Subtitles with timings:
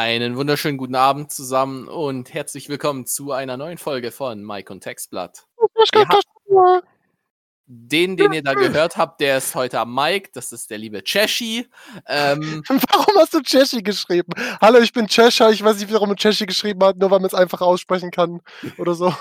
[0.00, 4.80] Einen wunderschönen guten Abend zusammen und herzlich willkommen zu einer neuen Folge von Mike und
[4.80, 5.48] Textblatt.
[7.66, 10.30] Den, den ihr da gehört habt, der ist heute am Mike.
[10.34, 11.66] Das ist der liebe Cheshi.
[12.06, 14.30] Ähm, warum hast du Cheshi geschrieben?
[14.60, 15.50] Hallo, ich bin Cheshire.
[15.50, 18.40] Ich weiß nicht, warum man Cheshi geschrieben hat, nur weil man es einfach aussprechen kann
[18.76, 19.12] oder so.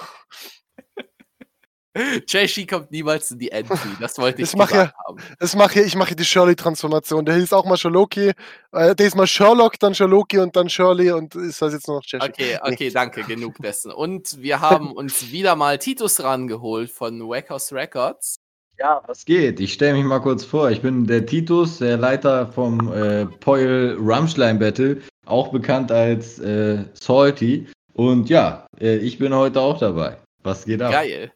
[2.25, 3.77] Cheshi kommt niemals in die Entry.
[3.99, 5.17] Das wollte ich, ich mach ja, haben.
[5.39, 7.25] Ich mache ich mache die Shirley-Transformation.
[7.25, 8.33] Der hieß auch mal Sherlocki.
[8.71, 11.97] Äh, der ist mal Sherlock, dann Sherlocki und dann Shirley und ist das jetzt nur
[11.97, 12.25] noch Cheshi.
[12.25, 12.89] Okay, okay, nee.
[12.89, 13.23] danke.
[13.23, 13.91] Genug dessen.
[13.91, 18.37] Und wir haben uns wieder mal Titus rangeholt von Wackhouse Records.
[18.79, 19.59] Ja, was geht?
[19.59, 20.69] Ich stelle mich mal kurz vor.
[20.69, 26.83] Ich bin der Titus, der Leiter vom äh, Poil Rumschlein Battle, auch bekannt als äh,
[26.93, 27.67] Salty.
[27.93, 30.17] Und ja, äh, ich bin heute auch dabei.
[30.43, 30.91] Was geht ab?
[30.91, 31.31] Geil.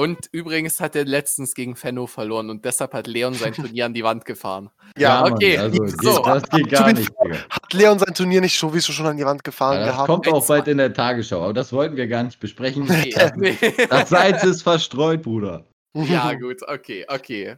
[0.00, 3.92] Und übrigens hat er letztens gegen Fenno verloren und deshalb hat Leon sein Turnier an
[3.92, 4.70] die Wand gefahren.
[4.96, 5.58] Ja, ja okay.
[5.58, 6.22] Mann, also, so.
[6.22, 7.12] Das geht gar nicht.
[7.50, 10.06] Hat Leon sein Turnier nicht sowieso schon an die Wand gefahren ja, das gehabt?
[10.06, 12.86] kommt auch bald in der Tagesschau, aber das wollten wir gar nicht besprechen.
[12.86, 13.58] Nee.
[13.90, 15.66] das Salz ist verstreut, Bruder.
[15.92, 17.56] Ja, gut, okay, okay.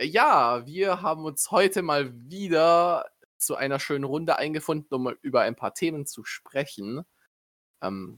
[0.00, 3.04] Ja, wir haben uns heute mal wieder
[3.36, 7.02] zu einer schönen Runde eingefunden, um über ein paar Themen zu sprechen.
[7.82, 8.16] Ähm,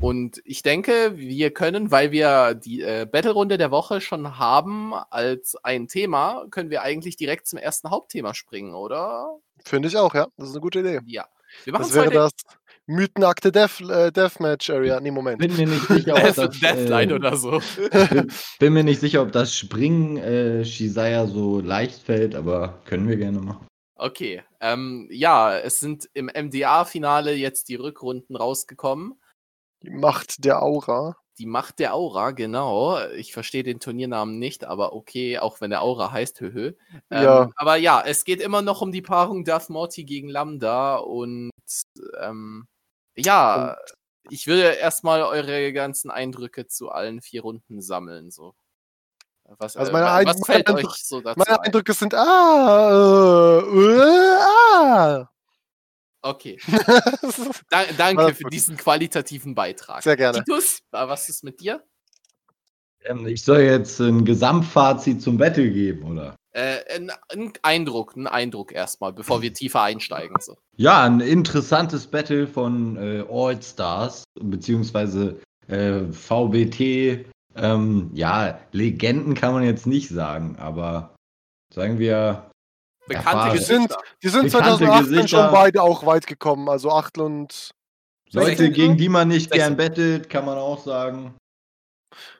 [0.00, 5.56] und ich denke, wir können, weil wir die äh, Battle-Runde der Woche schon haben als
[5.62, 9.38] ein Thema, können wir eigentlich direkt zum ersten Hauptthema springen, oder?
[9.64, 10.28] Finde ich auch, ja.
[10.36, 11.00] Das ist eine gute Idee.
[11.06, 11.26] Ja.
[11.64, 12.32] Wir machen das wäre das
[12.86, 15.00] Mythenakte Death, äh, Deathmatch Area.
[15.00, 15.38] Nee, Moment.
[15.38, 16.60] Bin mir nicht sicher, ob das.
[16.60, 17.60] Deathline äh, oder so.
[18.10, 18.30] Bin,
[18.60, 23.16] bin, mir nicht sicher, ob das Springen äh, Shizaya so leicht fällt, aber können wir
[23.16, 23.66] gerne machen.
[23.96, 24.42] Okay.
[24.60, 29.14] Ähm, ja, es sind im MDA-Finale jetzt die Rückrunden rausgekommen.
[29.82, 31.16] Die Macht der Aura.
[31.38, 32.98] Die Macht der Aura, genau.
[33.10, 36.72] Ich verstehe den Turniernamen nicht, aber okay, auch wenn der Aura heißt, höhö.
[37.10, 37.50] Ähm, ja.
[37.56, 41.50] Aber ja, es geht immer noch um die Paarung Darth Morty gegen Lambda und
[42.20, 42.66] ähm,
[43.16, 43.76] ja, und
[44.30, 48.30] ich würde erstmal eure ganzen Eindrücke zu allen vier Runden sammeln.
[48.30, 48.54] So.
[49.58, 51.38] Was, also meine äh, was fällt meine euch so dazu?
[51.38, 51.96] Meine Eindrücke ein?
[51.96, 54.36] sind ah, äh, äh,
[54.72, 55.30] ah.
[56.26, 56.58] Okay.
[57.70, 60.02] da, danke für diesen qualitativen Beitrag.
[60.02, 60.42] Sehr gerne.
[60.42, 61.84] Titus, was ist mit dir?
[63.04, 66.34] Ähm, ich soll jetzt ein Gesamtfazit zum Battle geben, oder?
[66.52, 70.36] Äh, ein, ein, Eindruck, ein Eindruck erstmal, bevor wir tiefer einsteigen.
[70.40, 70.56] So.
[70.76, 77.26] Ja, ein interessantes Battle von äh, All Stars, beziehungsweise äh, VBT.
[77.54, 81.14] Ähm, ja, Legenden kann man jetzt nicht sagen, aber
[81.72, 82.50] sagen wir
[83.06, 87.70] Bekannte die sind, die sind 2018 schon beide auch weit gekommen, also Achtel und.
[88.32, 91.36] Leute, gegen die man nicht gern bettelt, kann man auch sagen.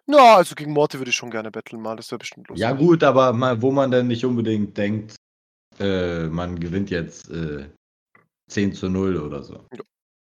[0.06, 2.62] Ja, also gegen Morty würde ich schon gerne betteln mal, das wäre bestimmt lustig.
[2.62, 5.16] Ja gut, aber mal, wo man dann nicht unbedingt denkt,
[5.78, 7.68] äh, man gewinnt jetzt äh,
[8.50, 9.64] 10 zu 0 oder so.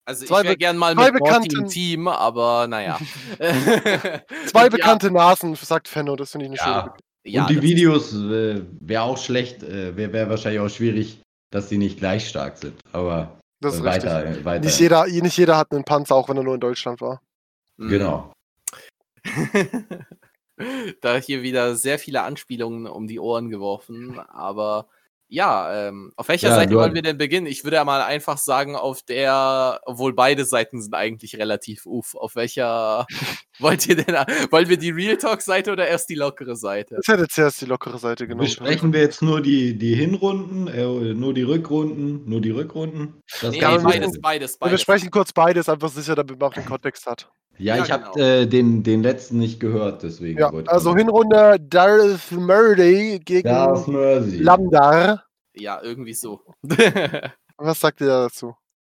[0.07, 2.99] Also zwei ich wäre gern mal mit Morty im Team, aber naja.
[4.45, 5.13] zwei bekannte ja.
[5.13, 6.83] Nasen, sagt Fenno, das finde ich eine ja.
[6.83, 6.95] schöne
[7.25, 11.21] ja, und die Videos äh, wäre auch schlecht, äh, wäre wär wahrscheinlich auch schwierig,
[11.51, 12.79] dass die nicht gleich stark sind.
[12.91, 14.45] Aber das ist äh, weiter, richtig.
[14.45, 14.65] weiter.
[14.65, 17.21] Nicht jeder, nicht jeder hat einen Panzer, auch wenn er nur in Deutschland war.
[17.77, 17.89] Mhm.
[17.89, 18.33] Genau.
[21.01, 24.87] da hier wieder sehr viele Anspielungen um die Ohren geworfen, aber
[25.35, 27.45] ja, ähm, auf welcher ja, Seite wollen wir denn beginnen?
[27.45, 32.15] Ich würde ja mal einfach sagen, auf der, obwohl beide Seiten sind eigentlich relativ uff.
[32.15, 33.05] Auf welcher
[33.59, 34.15] wollt ihr denn?
[34.49, 36.99] Wollen wir die Real Talk-Seite oder erst die lockere Seite?
[37.01, 38.45] Ich hätte zuerst die lockere Seite genommen.
[38.45, 43.21] Besprechen wir jetzt nur die, die Hinrunden, äh, nur die Rückrunden, nur die Rückrunden?
[43.41, 44.71] Das nee, nee, beides, beides, beides.
[44.71, 47.29] Wir sprechen kurz beides, einfach sicher, damit man auch den Kontext hat.
[47.57, 48.05] Ja, ja ich genau.
[48.05, 50.39] habe äh, den, den letzten nicht gehört, deswegen.
[50.39, 55.23] Ja, also Hinrunde Darth Murdy gegen Darth Lambda.
[55.53, 56.41] Ja, irgendwie so.
[57.57, 58.55] Was sagt ihr dazu?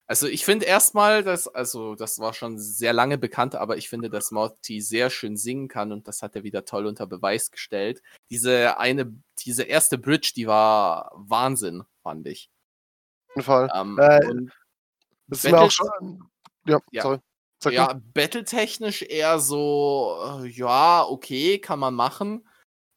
[0.08, 4.10] Also ich finde erstmal, dass, also das war schon sehr lange bekannt, aber ich finde,
[4.10, 8.04] dass Morty sehr schön singen kann und das hat er wieder toll unter Beweis gestellt.
[8.30, 12.52] Diese eine, diese erste Bridge, die war Wahnsinn, fand ich.
[13.30, 13.70] Auf jeden Fall.
[13.74, 14.52] Ähm, äh,
[15.28, 16.30] das ist mir auch schon.
[16.68, 17.02] Ja, ja.
[17.02, 17.20] sorry.
[17.60, 22.48] Sag ja, battletechnisch eher so, äh, ja, okay, kann man machen.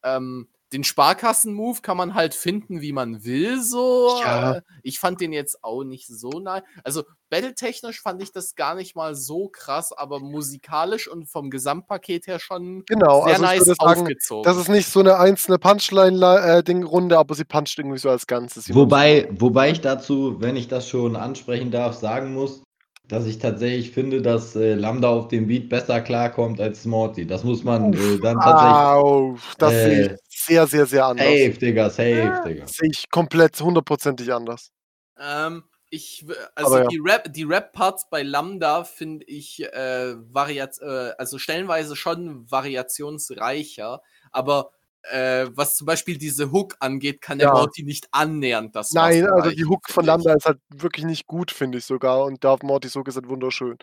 [0.03, 4.21] Ähm, den Sparkassen-Move kann man halt finden, wie man will, so.
[4.21, 4.61] Ja.
[4.83, 6.63] Ich fand den jetzt auch nicht so nah.
[6.85, 12.27] Also, battletechnisch fand ich das gar nicht mal so krass, aber musikalisch und vom Gesamtpaket
[12.27, 14.45] her schon genau, sehr also nice sagen, aufgezogen.
[14.45, 18.75] Das ist nicht so eine einzelne Punchline-Runde, aber sie puncht irgendwie so als Ganzes.
[18.75, 22.63] Wobei, wobei ich dazu, wenn ich das schon ansprechen darf, sagen muss,
[23.09, 27.27] dass ich tatsächlich finde, dass äh, Lambda auf dem Beat besser klarkommt als Morty.
[27.27, 29.03] Das muss man äh, dann tatsächlich.
[29.03, 31.27] Wow, das äh, sehe ich sehr, sehr, sehr anders.
[31.27, 32.67] Safe, Digga, safe, ja, Digga.
[32.67, 34.71] Sehe ich komplett hundertprozentig anders.
[35.19, 36.89] Ähm, Ich, also Aber ja.
[36.89, 44.03] die Rap, die Rap-Parts bei Lambda finde ich äh, variat, äh, also stellenweise schon variationsreicher,
[44.31, 44.71] aber
[45.03, 47.55] äh, was zum Beispiel diese Hook angeht, kann der Ja.
[47.55, 50.07] Morty nicht annähernd das Nein, also die Hook von ich.
[50.07, 52.25] Lambda ist halt wirklich nicht gut, finde ich sogar.
[52.25, 53.77] Und Darth Morty so gesagt wunderschön.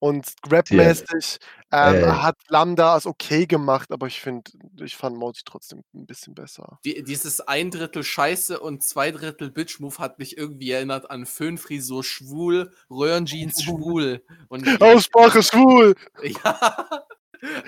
[0.00, 1.38] Und rapmäßig
[1.70, 2.06] ähm, Äh.
[2.06, 4.50] hat Lambda es okay gemacht, aber ich finde,
[4.82, 6.78] ich fand Morty trotzdem ein bisschen besser.
[6.84, 12.04] Die, dieses ein Drittel Scheiße und zwei Drittel Bitch-Move hat mich irgendwie erinnert an Föhnfrisur
[12.04, 14.22] schwul, Röhrenjeans schwul.
[14.48, 15.94] Und Aussprache schwul!
[16.22, 16.86] ja,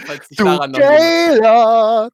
[0.07, 2.11] falls dich Du daran noch!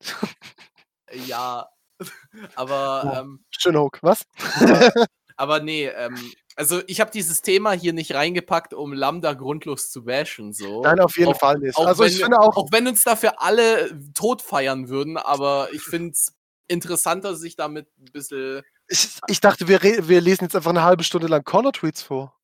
[1.26, 1.68] Ja,
[2.54, 3.20] aber Ja.
[3.20, 4.24] ähm, Schön Hook, was?
[5.36, 6.16] Aber nee, ähm,
[6.54, 10.52] also ich habe dieses Thema hier nicht reingepackt, um Lambda grundlos zu bashen.
[10.52, 10.82] So.
[10.82, 11.78] Nein, auf jeden Auch- Fall nicht.
[11.78, 15.68] Auch, Also wenn, ich finde auch, auch wenn uns dafür alle tot feiern würden, aber
[15.72, 16.34] ich finde es
[16.68, 18.60] interessanter, sich damit ein bisschen.
[18.88, 22.38] ich, ich dachte, wir, wir lesen jetzt einfach eine halbe Stunde lang Corner-Tweets vor.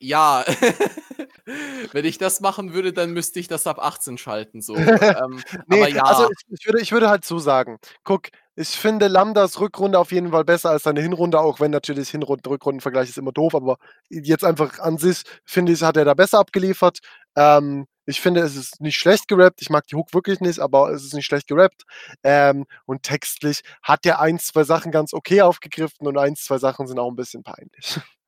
[0.00, 0.44] Ja,
[1.92, 4.62] wenn ich das machen würde, dann müsste ich das ab 18 schalten.
[4.62, 4.76] So.
[4.76, 8.70] ähm, Nee, aber ja, also ich, ich, würde, ich würde halt so sagen, guck, ich
[8.70, 13.08] finde Lambdas Rückrunde auf jeden Fall besser als seine Hinrunde, auch wenn natürlich Hinrunden, Rückrundenvergleich
[13.10, 13.76] ist immer doof, aber
[14.08, 16.98] jetzt einfach an sich, finde ich, hat er da besser abgeliefert.
[17.36, 19.62] Ähm, ich finde, es ist nicht schlecht gerappt.
[19.62, 21.84] Ich mag die Hook wirklich nicht, aber es ist nicht schlecht gerappt.
[22.24, 26.86] Ähm, und textlich hat er ein, zwei Sachen ganz okay aufgegriffen und ein, zwei Sachen
[26.86, 28.00] sind auch ein bisschen peinlich.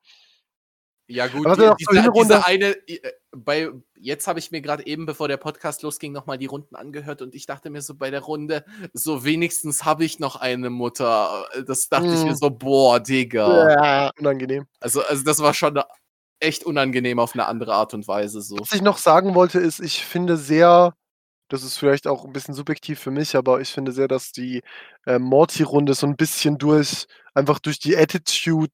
[1.14, 3.00] ja gut, aber die, diese, diese eine, äh,
[3.30, 7.22] bei, jetzt habe ich mir gerade eben, bevor der Podcast losging, nochmal die Runden angehört
[7.22, 11.46] und ich dachte mir so bei der Runde, so wenigstens habe ich noch eine Mutter.
[11.66, 12.36] Das dachte ich mir Mm.
[12.36, 13.70] so, boah, Digga.
[13.70, 14.66] Ja, unangenehm.
[14.80, 15.80] Also, also das war schon
[16.40, 18.58] echt unangenehm auf eine andere Art und Weise so.
[18.58, 20.94] Was ich noch sagen wollte, ist, ich finde sehr,
[21.48, 24.60] das ist vielleicht auch ein bisschen subjektiv für mich, aber ich finde sehr, dass die
[25.06, 28.72] äh, Morty-Runde so ein bisschen durch, einfach durch die Attitude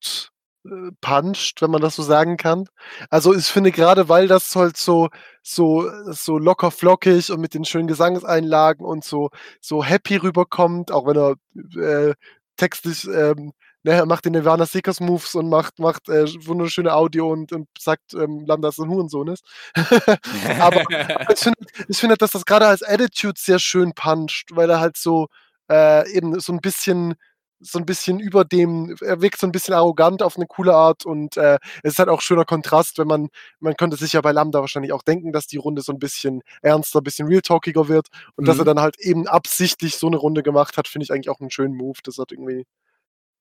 [1.00, 2.66] puncht, wenn man das so sagen kann.
[3.10, 5.08] Also ich finde gerade, weil das halt so,
[5.42, 11.06] so, so locker flockig und mit den schönen Gesangseinlagen und so, so happy rüberkommt, auch
[11.06, 12.14] wenn er äh,
[12.56, 13.52] textlich ähm,
[13.82, 17.68] ne, er macht den Nirvana Seekers Moves und macht, macht äh, wunderschöne Audio und, und
[17.78, 19.44] sagt, ähm, Lambda ist ein Hurensohn ist.
[20.60, 20.82] aber
[21.32, 21.58] ich finde,
[21.88, 25.28] ich finde, dass das gerade als Attitude sehr schön puncht, weil er halt so
[25.70, 27.14] äh, eben so ein bisschen
[27.60, 31.04] so ein bisschen über dem, er wirkt so ein bisschen arrogant auf eine coole Art
[31.06, 33.28] und äh, es ist halt auch schöner Kontrast, wenn man,
[33.60, 36.42] man könnte sich ja bei Lambda wahrscheinlich auch denken, dass die Runde so ein bisschen
[36.62, 38.06] ernster, ein bisschen real-talkiger wird
[38.36, 38.60] und dass Mhm.
[38.62, 41.50] er dann halt eben absichtlich so eine Runde gemacht hat, finde ich eigentlich auch einen
[41.50, 41.98] schönen Move.
[42.04, 42.64] Das hat irgendwie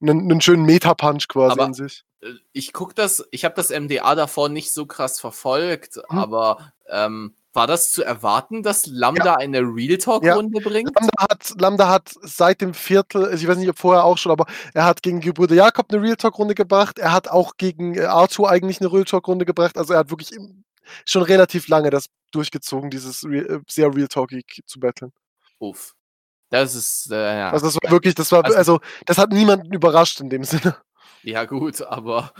[0.01, 2.03] einen, einen schönen Meta-Punch quasi Aber- in sich.
[2.21, 6.17] Äh, ich guck das, ich habe das MDA davor nicht so krass verfolgt, Mhm.
[6.17, 10.91] aber ähm, war das zu erwarten, dass Lambda eine Real Talk-Runde bringt?
[10.95, 14.31] Lambda hat, Lambda hat seit dem Viertel, also ich weiß nicht, ob vorher auch schon,
[14.31, 16.99] aber er hat gegen Gebrüder Jakob eine Real Talk-Runde gebracht.
[16.99, 19.77] Er hat auch gegen äh, Arthur eigentlich eine Real Talk-Runde gebracht.
[19.77, 20.29] Also er hat wirklich
[21.03, 25.11] schon relativ lange das durchgezogen, dieses Real, äh, sehr Real Talkig zu battlen.
[25.59, 25.93] Uff.
[26.49, 27.49] Das ist, äh, ja.
[27.49, 30.77] Also das war wirklich, das war, Also- also das hat niemanden überrascht in dem Sinne.
[31.27, 32.31] Ja, gut, aber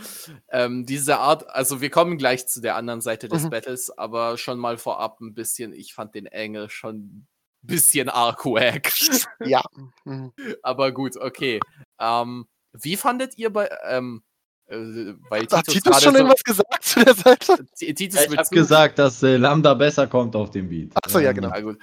[0.50, 3.50] ähm, diese Art, also wir kommen gleich zu der anderen Seite des Mhm.
[3.50, 7.28] Battles, aber schon mal vorab ein bisschen, ich fand den Engel schon ein
[7.60, 8.90] bisschen arg wack.
[9.44, 9.62] Ja.
[10.06, 10.32] Mhm.
[10.62, 11.60] aber gut, okay.
[12.00, 14.22] Ähm, wie fandet ihr bei, ähm,
[14.68, 14.76] äh,
[15.28, 17.66] weil Hat Titus, Titus schon so, irgendwas gesagt zu der Seite?
[17.76, 20.92] Ti- Titus Ja, ich habe du- gesagt, dass äh, Lambda besser kommt auf dem Beat.
[20.94, 21.48] Ach so, ja, Ähm, genau.
[21.54, 21.74] Ja,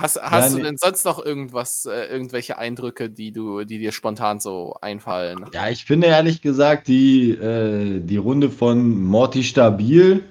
[0.00, 0.64] Hast, hast du nee.
[0.64, 5.44] denn sonst noch irgendwas, äh, irgendwelche Eindrücke, die du, die dir spontan so einfallen?
[5.52, 10.24] Ja, ich finde ehrlich gesagt die, äh, die Runde von Morty stabil,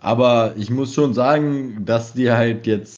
[0.00, 2.96] aber ich muss schon sagen, dass die halt jetzt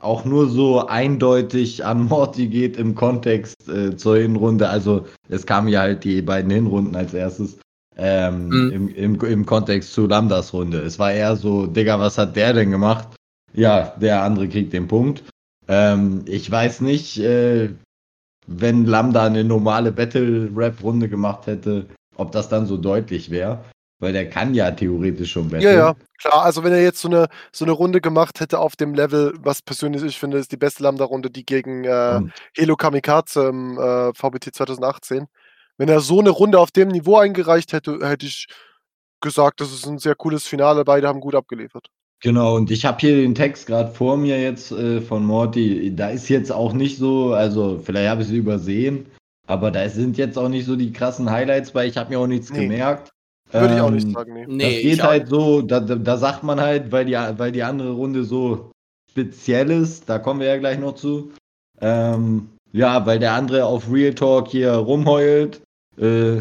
[0.00, 4.68] auch nur so eindeutig an Morty geht im Kontext äh, zur Hinrunde.
[4.68, 7.58] Also es kamen ja halt die beiden Hinrunden als erstes
[7.98, 8.70] ähm, Mhm.
[8.70, 10.78] im, im, im Kontext zu Lambdas Runde.
[10.78, 13.08] Es war eher so, Digga, was hat der denn gemacht?
[13.52, 15.24] Ja, der andere kriegt den Punkt.
[15.68, 17.70] Ähm, ich weiß nicht, äh,
[18.46, 23.64] wenn Lambda eine normale Battle-Rap-Runde gemacht hätte, ob das dann so deutlich wäre.
[24.00, 25.76] Weil der kann ja theoretisch schon Ja, battlen.
[25.76, 26.42] ja, klar.
[26.44, 29.60] Also wenn er jetzt so eine, so eine Runde gemacht hätte auf dem Level, was
[29.60, 34.14] persönlich ich finde, ist die beste Lambda-Runde, die gegen äh, Und- Helo Kamikaze im äh,
[34.14, 35.26] VBT 2018.
[35.78, 38.46] Wenn er so eine Runde auf dem Niveau eingereicht hätte, hätte ich
[39.20, 40.84] gesagt, das ist ein sehr cooles Finale.
[40.84, 41.88] Beide haben gut abgeliefert.
[42.20, 45.94] Genau, und ich habe hier den Text gerade vor mir jetzt äh, von Morty.
[45.94, 49.06] Da ist jetzt auch nicht so, also vielleicht habe ich es übersehen,
[49.46, 51.86] aber da sind jetzt auch nicht so die krassen Highlights bei.
[51.86, 52.62] Ich habe mir auch nichts Nee.
[52.62, 53.10] gemerkt.
[53.52, 54.44] Würde ich auch nicht Ähm, sagen, nee.
[54.46, 57.62] Nee, das geht halt so, da, da, da sagt man halt, weil die, weil die
[57.62, 58.72] andere Runde so
[59.10, 61.32] speziell ist, da kommen wir ja gleich noch zu.
[61.80, 65.62] Ähm, ja, weil der andere auf Real Talk hier rumheult.
[65.98, 66.38] Äh,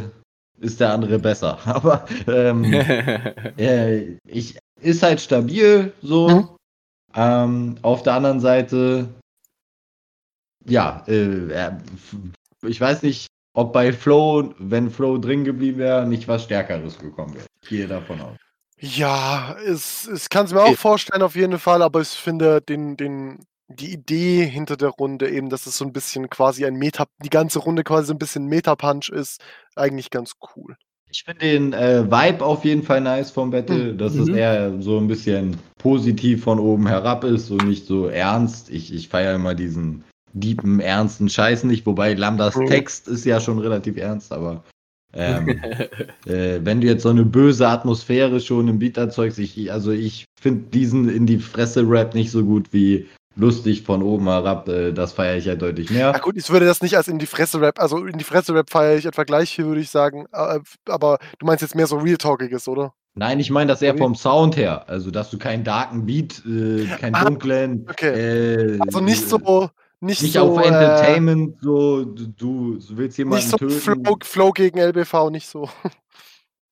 [0.59, 1.59] ist der andere besser.
[1.65, 2.63] Aber ähm,
[3.57, 6.29] äh, ich, ist halt stabil so.
[6.29, 6.49] Mhm.
[7.15, 9.09] Ähm, auf der anderen Seite,
[10.65, 11.81] ja, äh, er-
[12.63, 17.33] ich weiß nicht, ob bei Flow, wenn Flow drin geblieben wäre, nicht was Stärkeres gekommen
[17.35, 17.45] wäre.
[17.61, 18.37] Ich gehe davon aus.
[18.79, 22.95] Ja, es, ich kann es mir auch vorstellen auf jeden Fall, aber ich finde den,
[22.95, 27.05] den, die Idee hinter der Runde eben, dass es so ein bisschen quasi ein Meta,
[27.23, 29.41] die ganze Runde quasi so ein bisschen Meta-Punch ist,
[29.75, 30.77] eigentlich ganz cool.
[31.09, 34.35] Ich finde den äh, Vibe auf jeden Fall nice vom Battle, dass es Mhm.
[34.35, 38.69] eher so ein bisschen positiv von oben herab ist und nicht so ernst.
[38.69, 42.67] Ich, ich feiere immer diesen deepen, ernsten Scheiß nicht, wobei Lambdas Mhm.
[42.67, 44.63] Text ist ja schon relativ ernst, aber
[45.13, 45.47] ähm,
[46.25, 50.25] äh, wenn du jetzt so eine böse Atmosphäre schon im Beat erzeugst, ich, also ich
[50.39, 55.13] finde diesen in die Fresse-Rap nicht so gut wie lustig von oben herab, äh, das
[55.13, 56.19] feiere ich ja deutlich Ja mehr.
[56.19, 59.05] gut, ich würde das nicht als in die Fresse-Rap, also in die Fresse-Rap feiere ich
[59.05, 62.93] etwa gleich viel, würde ich sagen, äh, aber du meinst jetzt mehr so Real-Talkiges, oder?
[63.15, 64.87] Nein, ich meine das eher vom Sound her.
[64.87, 67.87] Also, dass du keinen darken Beat, äh, keinen Ah, dunklen.
[67.89, 68.13] okay.
[68.13, 73.17] Äh, Also nicht äh, so, nicht, Nicht so, auf äh, Entertainment, so, du, du willst
[73.17, 74.03] jemanden nicht so töten.
[74.05, 75.67] Flow, Flow gegen LBV, nicht so.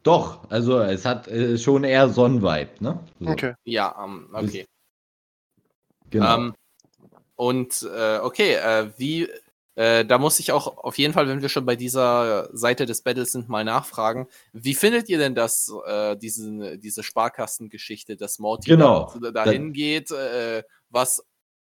[0.04, 3.00] Doch, also es hat äh, schon eher Sonnenvibe, ne?
[3.20, 3.54] So, Okay.
[3.64, 4.68] ja, ähm, okay.
[6.16, 6.38] Genau.
[6.38, 6.54] Ähm,
[7.36, 9.30] und äh, okay, äh, wie,
[9.76, 13.02] äh, da muss ich auch auf jeden Fall, wenn wir schon bei dieser Seite des
[13.02, 14.28] Battles sind, mal nachfragen.
[14.54, 19.14] Wie findet ihr denn das, äh, diesen, diese Sparkassengeschichte, dass Morty Genau.
[19.22, 21.26] da- dahin geht, äh, was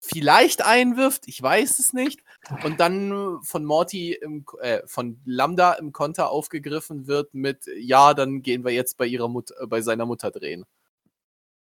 [0.03, 2.21] vielleicht einwirft, ich weiß es nicht,
[2.65, 8.41] und dann von Morty im, äh, von Lambda im Konter aufgegriffen wird mit, ja, dann
[8.41, 10.65] gehen wir jetzt bei ihrer Mut äh, bei seiner Mutter drehen.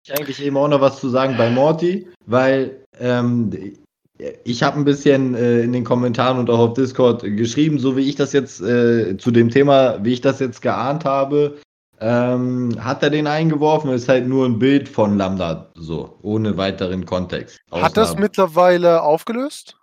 [0.08, 3.52] Ich eigentlich eben auch noch was zu sagen bei Morty, weil ähm,
[4.44, 8.08] ich habe ein bisschen äh, in den Kommentaren und auch auf Discord geschrieben, so wie
[8.08, 11.58] ich das jetzt äh, zu dem Thema, wie ich das jetzt geahnt habe,
[12.00, 17.06] ähm, hat er den eingeworfen, ist halt nur ein Bild von Lambda, so, ohne weiteren
[17.06, 17.60] Kontext.
[17.72, 19.77] Hat das mittlerweile aufgelöst?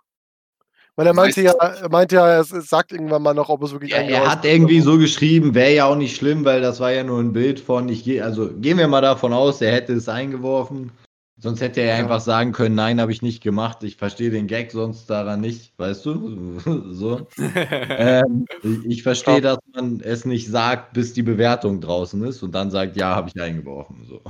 [0.95, 3.49] Weil er Ich meinte ja, es er meinte ja, er s- sagt irgendwann mal noch,
[3.49, 6.61] ob es wirklich Ja, er hat irgendwie so geschrieben, wäre ja auch nicht schlimm, weil
[6.61, 9.61] das war ja nur ein Bild von, ich gehe, also gehen wir mal davon aus,
[9.61, 10.91] er hätte es eingeworfen.
[11.37, 12.03] Sonst hätte er Ja.
[12.03, 13.83] einfach sagen können, nein, habe ich nicht gemacht.
[13.83, 16.59] Ich verstehe den Gag sonst daran nicht, weißt du?
[16.93, 17.27] so.
[17.89, 18.45] ähm,
[18.85, 22.95] ich verstehe, dass man es nicht sagt, bis die Bewertung draußen ist und dann sagt,
[22.95, 24.05] ja, habe ich eingeworfen.
[24.07, 24.21] So.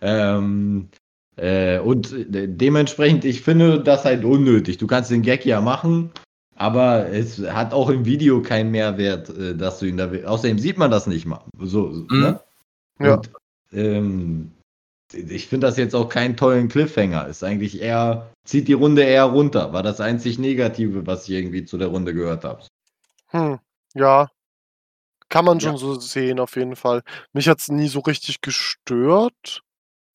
[0.00, 0.90] Ähm,
[1.36, 4.78] äh, und äh, dementsprechend, ich finde das halt unnötig.
[4.78, 6.10] Du kannst den Gag ja machen,
[6.56, 10.10] aber es hat auch im Video keinen Mehrwert, äh, dass du ihn da.
[10.24, 11.44] Außerdem sieht man das nicht mal.
[11.58, 12.40] So, ne?
[13.00, 13.14] Ja.
[13.14, 13.30] Und,
[13.72, 14.52] ähm,
[15.12, 17.26] ich finde das jetzt auch keinen tollen Cliffhanger.
[17.28, 19.72] Ist eigentlich eher, zieht die Runde eher runter.
[19.72, 22.62] War das einzig Negative, was ich irgendwie zu der Runde gehört habe.
[23.28, 23.58] Hm,
[23.94, 24.28] ja.
[25.28, 25.68] Kann man Ja.
[25.70, 27.02] schon so sehen, auf jeden Fall.
[27.32, 29.62] Mich hat es nie so richtig gestört.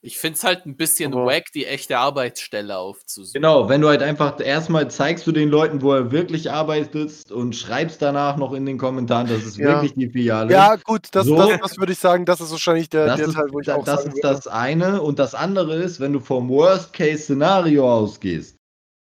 [0.02, 3.34] Ich finde es halt ein bisschen Aber- wack, die echte Arbeitsstelle aufzusuchen.
[3.42, 7.54] Genau, wenn du halt einfach erstmal zeigst du den Leuten, wo er wirklich arbeitet und
[7.54, 9.66] schreibst danach noch in den Kommentaren, das ist Ja.
[9.68, 10.54] wirklich die Filiale.
[10.54, 11.36] Ja, gut, das, So.
[11.36, 13.66] das, das würde ich sagen, das ist wahrscheinlich der, Das der ist, Teil, wo ich
[13.66, 14.36] da- auch das, sagen ist würde.
[14.36, 15.02] das eine.
[15.02, 18.56] Und das andere ist, wenn du vom Worst-Case-Szenario ausgehst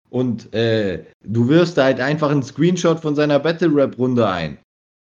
[0.09, 4.57] und äh, du wirfst da halt einfach einen Screenshot von seiner Battle-Rap-Runde ein.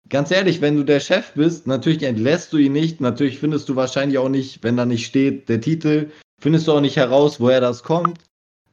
[0.09, 3.00] Ganz ehrlich, wenn du der Chef bist, natürlich entlässt du ihn nicht.
[3.00, 6.80] Natürlich findest du wahrscheinlich auch nicht, wenn da nicht steht, der Titel, findest du auch
[6.80, 8.18] nicht heraus, woher das kommt.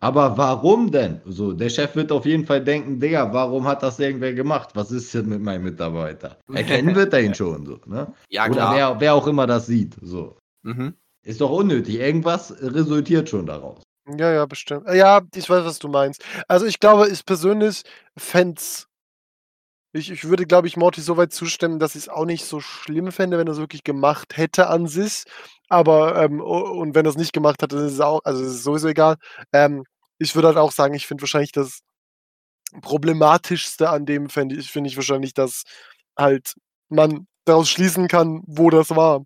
[0.02, 1.22] Aber warum denn?
[1.26, 4.70] So, der Chef wird auf jeden Fall denken, Digga, warum hat das irgendwer gemacht?
[4.74, 6.38] Was ist denn mit meinem Mitarbeiter?
[6.54, 8.08] Erkennen wird er ihn schon so, ne?
[8.30, 8.76] Ja, Oder klar.
[8.76, 9.96] wer, wer auch immer das sieht.
[10.02, 10.38] So.
[10.64, 10.94] Mhm.
[11.26, 12.00] Ist doch unnötig.
[12.00, 13.82] Irgendwas resultiert schon daraus.
[14.18, 14.88] Ja, ja, bestimmt.
[14.92, 16.24] Ja, ich weiß, was du meinst.
[16.48, 17.84] Also ich glaube, ich persönlich
[18.18, 18.62] fände
[19.94, 22.60] ich, ich würde, glaube ich, Morty so weit zustimmen, dass ich es auch nicht so
[22.60, 25.24] schlimm fände, wenn er es wirklich gemacht hätte an sich.
[25.70, 28.56] Aber, ähm, und wenn er es nicht gemacht hat, dann ist es auch, also es
[28.56, 29.16] ist sowieso egal.
[29.54, 29.84] Ähm,
[30.20, 31.80] ich würde halt auch sagen, ich finde wahrscheinlich das
[32.82, 35.64] Problematischste an dem, fände ich, finde ich wahrscheinlich, dass
[36.18, 36.54] halt
[36.90, 39.24] man daraus schließen kann, wo das war.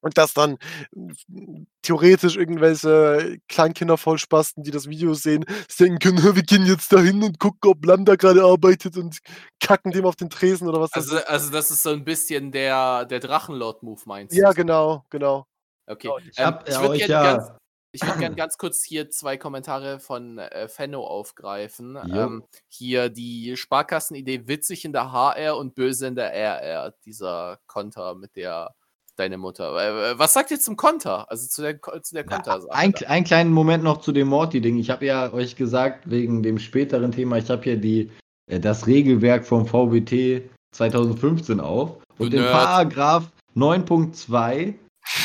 [0.00, 0.58] Und dass dann
[0.94, 5.44] äh, theoretisch irgendwelche Kleinkinder vollspasten, die das Video sehen,
[5.78, 9.18] denken können, wir gehen jetzt dahin und gucken, ob Lambda gerade arbeitet und
[9.60, 12.52] kacken dem auf den Tresen oder was das Also, also das ist so ein bisschen
[12.52, 14.40] der, der Drachenlord-Move, meinst du?
[14.40, 15.46] Ja, genau, genau.
[15.86, 16.10] Okay.
[16.30, 17.50] Ich hab ich ja würde gerne ja- ganz,
[17.92, 21.96] ich würd gern ganz kurz hier zwei Kommentare von äh, Fenno aufgreifen.
[22.12, 28.14] Ähm, hier die Sparkassenidee witzig in der HR und böse in der RR, dieser Konter
[28.14, 28.74] mit der
[29.16, 29.74] deine Mutter.
[29.76, 31.30] Äh, was sagt ihr zum Konter?
[31.30, 32.60] Also zu der, zu der Konter.
[32.70, 34.76] Ein, einen kleinen Moment noch zu dem Morty-Ding.
[34.78, 38.10] Ich habe ja euch gesagt, wegen dem späteren Thema, ich habe hier die,
[38.50, 40.42] äh, das Regelwerk vom VBT
[40.72, 41.96] 2015 auf.
[42.18, 42.52] Und Nerd.
[42.52, 44.74] Paragraph 9.2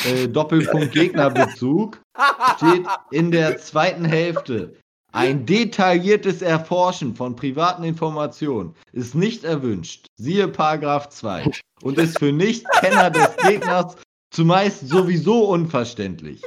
[0.05, 2.01] äh, Doppelpunkt Gegnerbezug
[2.57, 4.75] steht in der zweiten Hälfte.
[5.13, 10.07] Ein detailliertes Erforschen von privaten Informationen ist nicht erwünscht.
[10.15, 11.51] Siehe Paragraph 2
[11.83, 13.97] und ist für Nicht-Kenner des Gegners
[14.31, 16.41] zumeist sowieso unverständlich.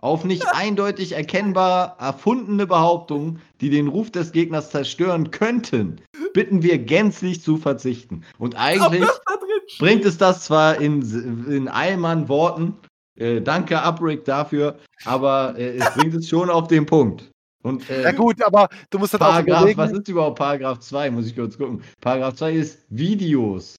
[0.00, 6.00] Auf nicht eindeutig erkennbar erfundene Behauptungen, die den Ruf des Gegners zerstören könnten,
[6.34, 8.24] bitten wir gänzlich zu verzichten.
[8.36, 9.08] Und eigentlich
[9.78, 11.02] bringt es das zwar in,
[11.48, 12.74] in Eilmann Worten,
[13.16, 17.30] äh, danke Uprick dafür, aber äh, es bringt es schon auf den Punkt.
[17.62, 19.78] Und äh, Ja gut, aber du musst halt auch Paragraph, überlegen.
[19.78, 21.10] was ist überhaupt Paragraph 2?
[21.10, 21.82] Muss ich kurz gucken.
[22.00, 23.76] Paragraph 2 ist Videos.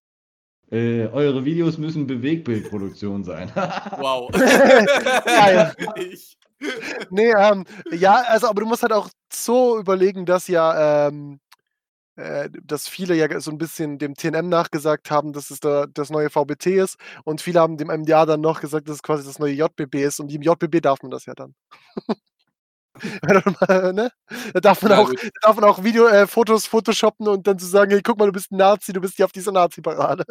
[0.72, 3.52] Äh, eure Videos müssen Bewegtbildproduktion sein.
[4.00, 4.32] Wow.
[5.26, 5.74] Geil.
[5.98, 6.38] Ich-
[7.10, 11.42] Nee, ähm, ja, also, aber du musst halt auch so überlegen, dass ja, ähm,
[12.16, 16.10] äh, dass viele ja so ein bisschen dem TNM nachgesagt haben, dass es da das
[16.10, 19.40] neue VBT ist und viele haben dem MDA dann noch gesagt, dass es quasi das
[19.40, 21.54] neue JBB ist und im JBB darf man das ja dann.
[23.94, 24.12] ne?
[24.54, 27.58] Da darf man Ja, auch, da darf man auch Video, äh, Fotos photoshoppen und dann
[27.60, 30.26] zu sagen, hey, guck mal, du bist ein Nazi, du bist hier auf dieser Nazi-Parade.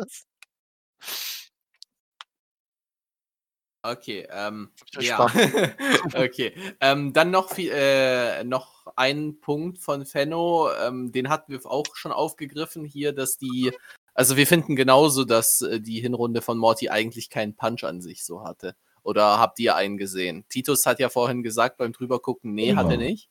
[3.84, 5.26] Okay, ähm, ja.
[6.14, 11.66] okay, ähm, dann noch, viel, äh, noch ein Punkt von Fenno, ähm, den hatten wir
[11.66, 13.72] auch schon aufgegriffen hier, dass die,
[14.14, 18.24] also wir finden genauso, dass äh, die Hinrunde von Morty eigentlich keinen Punch an sich
[18.24, 18.76] so hatte.
[19.02, 20.44] Oder habt ihr einen gesehen?
[20.48, 23.02] Titus hat ja vorhin gesagt beim drübergucken, nee, hat er Genau.
[23.10, 23.28] nicht.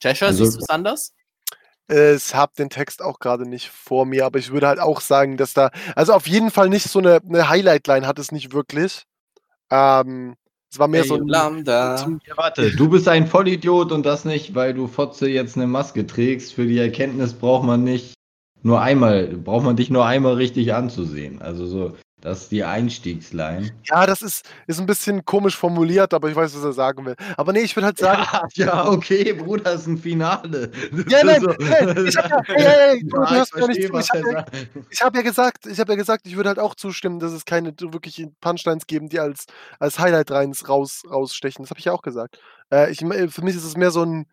[0.00, 1.14] Cheshire, Also- siehst du es anders?
[1.86, 5.36] Ich habe den Text auch gerade nicht vor mir, aber ich würde halt auch sagen,
[5.36, 9.02] dass da, also auf jeden Fall nicht so eine, eine Highlight-Line hat es nicht wirklich.
[9.70, 10.34] Ähm,
[10.72, 11.98] es war mehr so ein, Lambda.
[11.98, 15.56] so ein Ja, warte, du bist ein Vollidiot und das nicht, weil du Fotze jetzt
[15.56, 16.54] eine Maske trägst.
[16.54, 18.14] Für die Erkenntnis braucht man nicht
[18.62, 21.42] nur einmal, braucht man dich nur einmal richtig anzusehen.
[21.42, 23.70] Also so, das ist die Einstiegsline.
[23.84, 27.14] Ja, das ist, ist ein bisschen komisch formuliert, aber ich weiß, was er sagen will.
[27.36, 28.22] Aber nee, ich würde halt sagen,
[28.54, 30.70] Ja, ja, okay, Bruder, ist ein Finale.
[31.08, 31.54] Ja, nein, So.
[31.58, 35.78] nein, ich hab ja- ey, ey, ey, du- du Ja, hab ja- habe gesagt, ich
[35.80, 39.08] habe ja gesagt, ich würde halt auch zustimmen, dass es keine so wirklichen Punchlines geben,
[39.08, 39.44] die als,
[39.78, 41.62] als Highlight reins raus, rausstechen.
[41.64, 42.38] Das habe ich ja auch gesagt.
[42.72, 44.26] Äh, ich, für mich ist es mehr so ein,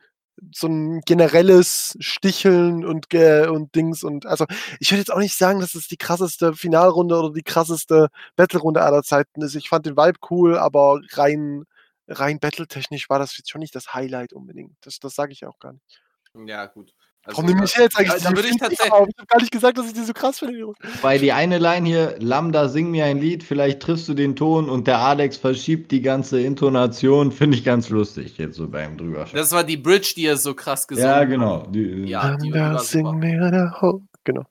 [0.53, 4.45] so ein generelles Sticheln und, ge- und Dings und also
[4.79, 8.81] ich würde jetzt auch nicht sagen, dass es die krasseste Finalrunde oder die krasseste Battle-Runde
[8.81, 9.55] aller Zeiten ist.
[9.55, 11.65] Ich fand den Vibe cool, aber rein,
[12.07, 14.75] rein Battle-technisch war das jetzt schon nicht das Highlight unbedingt.
[14.81, 16.01] Das, das sage ich auch gar nicht.
[16.33, 16.93] Ja, gut.
[17.23, 18.91] Also, Warum nehme ich jetzt eigentlich da, da die würde ich tatsächlich.
[18.91, 19.07] auf?
[19.07, 20.73] Ich habe gar nicht gesagt, dass ich die so krass finde.
[21.01, 24.69] Weil die eine Line hier, Lambda, sing mir ein Lied, vielleicht triffst du den Ton
[24.69, 29.37] und der Alex verschiebt die ganze Intonation, finde ich ganz lustig jetzt so beim drüberschauen.
[29.37, 31.29] Das war die Bridge, die er so krass gesungen Ja, hat.
[31.29, 31.67] genau.
[31.67, 34.43] Die, Ja, die, die Lambda, sing mir der Ho Genau.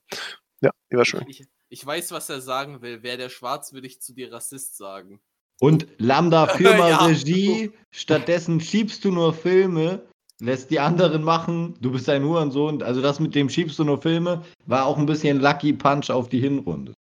[0.60, 1.24] Ja, die war schön.
[1.28, 3.02] Ich, ich weiß, was er sagen will.
[3.02, 5.20] Wäre der schwarz, würde ich zu dir Rassist sagen.
[5.60, 6.96] Und Lambda Firma Ja.
[7.06, 10.02] Regie, stattdessen schiebst du nur Filme,
[10.40, 12.82] lässt die anderen machen, du bist ein Hurensohn.
[12.82, 16.28] Also das mit dem schiebst du nur Filme, war auch ein bisschen Lucky Punch auf
[16.28, 16.94] die Hinrunde.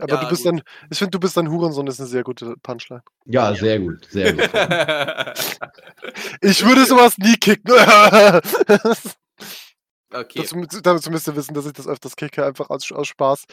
[0.00, 0.52] Aber Ja, du bist gut.
[0.52, 3.02] dann, ich finde, du bist ein Hurensohn, das ist eine sehr gute Punchline.
[3.26, 4.50] Ja, sehr gut, sehr gut.
[6.40, 7.72] Ich würde sowas nie kicken.
[10.12, 10.42] okay.
[10.42, 13.44] dazu, dazu müsst ihr wissen, dass ich das öfters kicke, einfach aus, aus Spaß.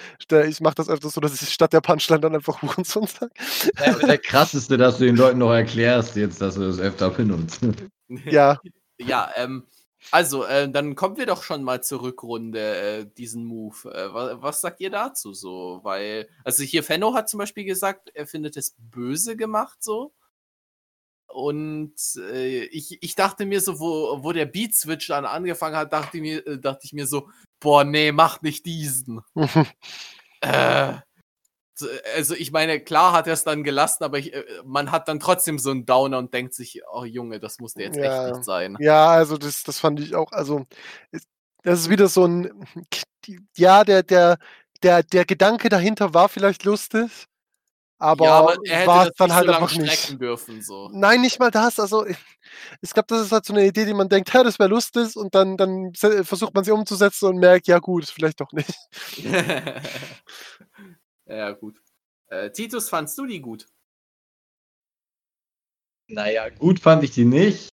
[0.48, 3.32] Ich mache das öfters so, dass ich statt der Punchline dann einfach Hurensohn sage.
[3.80, 7.62] Der, der krasseste, dass du den Leuten noch erklärst, jetzt, dass du das öfter benutzt.
[8.26, 8.60] Ja,
[9.06, 9.66] Ja, ähm,
[10.10, 13.90] also, äh, dann kommen wir doch schon mal zur Rückrunde, äh, diesen Move.
[13.94, 15.82] Äh, was, was sagt ihr dazu so?
[15.84, 20.14] Weil, also hier Fenno hat zum Beispiel gesagt, er findet es böse gemacht so.
[21.28, 26.18] Und äh, ich, ich dachte mir so, wo, wo der Beat-Switch dann angefangen hat, dachte,
[26.18, 29.22] ich mir, äh, dachte ich mir so, boah, nee, mach nicht diesen.
[30.44, 30.96] Äh,
[32.16, 35.20] also ich meine, klar hat er es dann gelassen, aber ich, äh, man hat dann
[35.20, 38.28] trotzdem so einen Downer und denkt sich, oh Junge, das musste jetzt Ja.
[38.28, 38.78] echt nicht sein.
[38.80, 40.66] ja, also das, das fand ich auch, also
[41.64, 42.66] das ist wieder so ein,
[43.56, 44.38] ja, der, der,
[44.84, 47.28] der, der Gedanke dahinter war vielleicht lustig,
[48.02, 50.22] aber, ja, aber er hätte war das dann nicht halt so einfach nicht.
[50.22, 50.62] dürfen.
[50.64, 50.90] So.
[50.92, 51.80] Nein, nicht mal das.
[51.80, 52.18] Also, ich
[52.82, 55.16] ich glaube, das ist halt so eine Idee, die man denkt, ja, das wäre lustig
[55.16, 58.74] und dann, dann versucht man sie umzusetzen und merkt, ja gut, vielleicht doch nicht.
[61.36, 61.82] ja, gut.
[62.28, 63.68] Äh, Titus, fandst du die gut?
[66.08, 67.70] Naja, gut fand ich die nicht.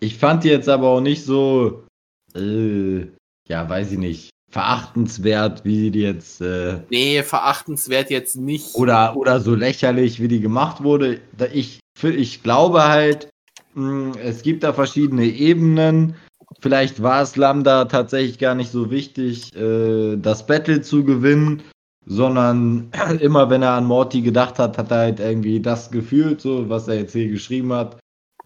[0.00, 1.86] Ich fand die jetzt aber auch nicht so,
[2.34, 3.06] äh,
[3.48, 8.74] ja, weiß ich nicht, verachtenswert, wie die jetzt, äh, Nee, verachtenswert jetzt nicht.
[8.74, 11.20] oder, oder so lächerlich, wie die gemacht wurde.
[11.52, 13.28] Ich, ich glaube halt,
[13.74, 16.16] mh, es gibt da verschiedene Ebenen.
[16.60, 21.62] Vielleicht war es Lambda tatsächlich gar nicht so wichtig, äh, das Battle zu gewinnen.
[22.06, 22.90] Sondern
[23.20, 26.88] immer wenn er an Morty gedacht hat, hat er halt irgendwie das gefühlt, so was
[26.88, 27.98] er jetzt hier geschrieben hat.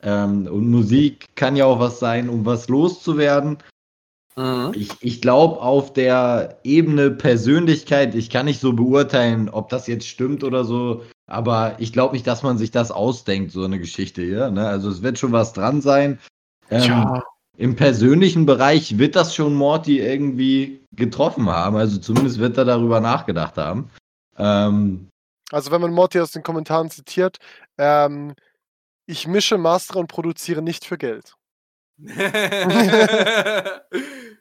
[0.02, 3.58] Ähm, und Musik kann ja auch was sein, um was loszuwerden.
[4.36, 4.72] Mhm.
[4.74, 10.06] Ich, ich glaube, auf der Ebene Persönlichkeit, ich kann nicht so beurteilen, ob das jetzt
[10.06, 14.22] stimmt oder so, aber ich glaube nicht, dass man sich das ausdenkt, so eine Geschichte
[14.22, 14.50] hier.
[14.50, 14.66] Ne?
[14.68, 16.20] Also es wird schon was dran sein.
[16.70, 17.22] Ähm, Ja.
[17.58, 21.74] Im persönlichen Bereich wird das schon Morty irgendwie getroffen haben.
[21.76, 23.90] Also zumindest wird er darüber nachgedacht haben.
[24.36, 25.08] Ähm,
[25.50, 27.38] Also wenn man Morty aus den Kommentaren zitiert,
[27.76, 28.34] ähm,
[29.06, 31.34] ich mische, mastere und produziere nicht für Geld.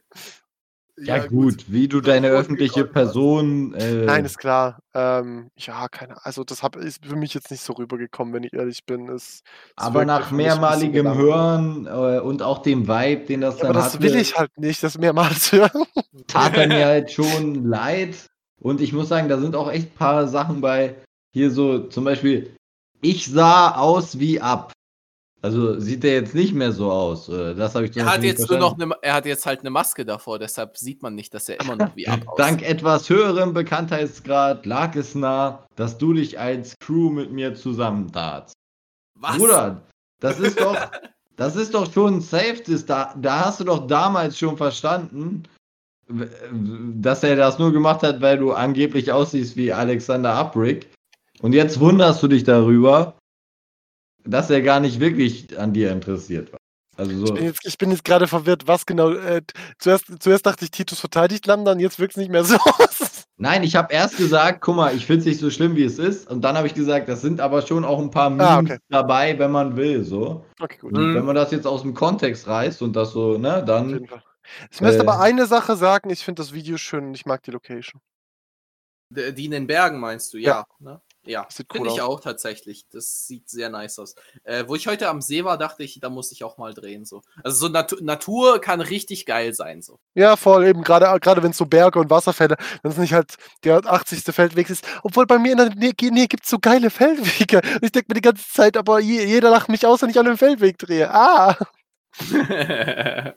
[0.99, 2.83] ja, gut, wie du deine öffentliche.
[2.85, 3.73] Person.
[3.75, 4.79] Äh, Nein, ist klar.
[4.93, 8.53] Ähm, ja, keine Also das hab, ist für mich jetzt nicht so rübergekommen, wenn ich
[8.53, 9.07] ehrlich bin.
[9.09, 9.43] Es, es
[9.75, 11.13] aber nach mehrmaligem.
[11.13, 14.35] Hören äh, und auch dem Vibe, den das Ja, dann aber das hatte, will ich
[14.35, 15.83] halt nicht, das mehrmals hören.
[16.27, 18.15] tat er mir halt schon leid.
[18.59, 20.95] Und ich muss sagen, da sind auch echt ein paar Sachen bei.
[21.31, 22.55] Hier so zum Beispiel,
[23.01, 24.73] ich sah aus wie ab.
[25.41, 27.29] Also sieht er jetzt nicht mehr so aus.
[27.29, 29.69] Äh, Das habe ich Er hat jetzt nur noch eine, er hat jetzt halt eine
[29.69, 32.39] Maske davor, deshalb sieht man nicht, dass er immer noch wie ab aussieht.
[32.39, 38.53] Dank etwas höherem Bekanntheitsgrad lag es nah, dass du dich als Crew mit mir zusammentatst.
[39.15, 39.37] Was?
[39.37, 39.81] Bruder,
[40.19, 40.75] das ist doch,
[41.35, 42.63] das ist doch schon safe.
[42.65, 45.43] Das, da, da hast du doch damals schon verstanden,
[46.95, 50.89] dass er das nur gemacht hat, weil du angeblich aussiehst wie Alexander Abrick.
[51.41, 53.16] Und jetzt wunderst du dich darüber,
[54.27, 56.59] dass er gar nicht wirklich an dir interessiert war.
[56.95, 57.33] Also Ich so.
[57.35, 59.11] bin jetzt, ich bin jetzt gerade verwirrt, was genau.
[59.11, 59.41] Äh,
[59.77, 63.25] zuerst, zuerst dachte ich, Titus verteidigt Lambda und jetzt wirkt es nicht mehr so aus.
[63.39, 65.99] Nein, ich habe erst gesagt, guck mal, ich finde es nicht so schlimm, wie es
[65.99, 66.27] ist.
[66.27, 68.77] Und dann habe ich gesagt, das sind aber schon auch ein paar Memes Ah, okay.
[68.89, 70.43] dabei, wenn man will, so.
[70.59, 70.93] Okay, gut.
[70.93, 71.15] Und Mhm.
[71.15, 74.07] wenn man das jetzt aus dem Kontext reißt und das so, ne, dann.
[74.71, 75.01] Ich möchte Äh.
[75.01, 78.01] aber eine Sache sagen, ich finde das Video schön und ich mag die Location.
[79.11, 80.65] Die in den Bergen meinst du, ja.
[80.79, 80.99] Ne?
[81.27, 82.09] Ja, sieht finde cool ich aus.
[82.09, 82.87] auch tatsächlich.
[82.89, 84.15] Das sieht sehr nice aus.
[84.43, 87.05] Äh, wo ich heute am See war, dachte ich, da muss ich auch mal drehen.
[87.05, 87.21] So.
[87.43, 89.81] Also so Natu Natur kann richtig geil sein.
[89.81, 89.99] So.
[90.13, 93.35] Ja, voll, eben gerade gerade wenn es so Berge und Wasserfälle, wenn es nicht halt
[93.63, 94.23] der 80.
[94.33, 94.85] Feldweg ist.
[95.03, 97.61] Obwohl bei mir in der Nähe, Nähe gibt es so geile Feldwege.
[97.61, 100.19] Und ich denke mir die ganze Zeit, aber je, jeder lacht mich aus, wenn ich
[100.19, 101.13] an dem Feldweg drehe.
[101.13, 101.57] Ah!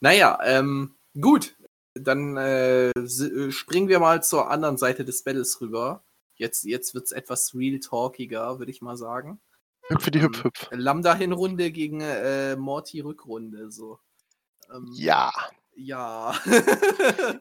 [0.00, 1.54] naja, ähm, gut.
[1.94, 6.02] Dann äh, äh, springen wir mal zur anderen Seite des Battles rüber.
[6.36, 9.40] Jetzt, jetzt wird es etwas real talkiger, würde ich mal sagen.
[9.88, 10.68] Hüpf für die Hüpf, Hüpf.
[10.70, 13.70] Lambda-Hinrunde gegen äh, Morty-Rückrunde.
[13.70, 13.98] So.
[14.72, 15.32] Ähm, Ja.
[15.74, 16.34] Ja.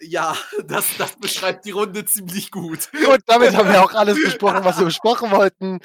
[0.00, 0.36] ja,
[0.66, 2.90] das, das beschreibt die Runde ziemlich gut.
[2.92, 5.78] Gut, damit haben wir auch alles besprochen, was wir besprochen wollten.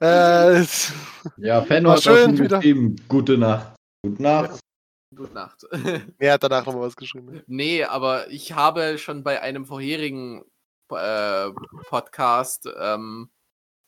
[0.00, 0.64] Äh,
[1.36, 2.60] Ja, Fenno War hat schön schon wieder.
[3.08, 3.74] gute Nacht.
[4.02, 4.60] Gute Nacht.
[5.14, 5.66] Gute Nacht.
[6.18, 7.42] Wer hat danach nochmal was geschrieben?
[7.48, 10.44] nee, aber ich habe schon bei einem vorherigen
[10.90, 11.50] äh,
[11.88, 13.30] Podcast ähm,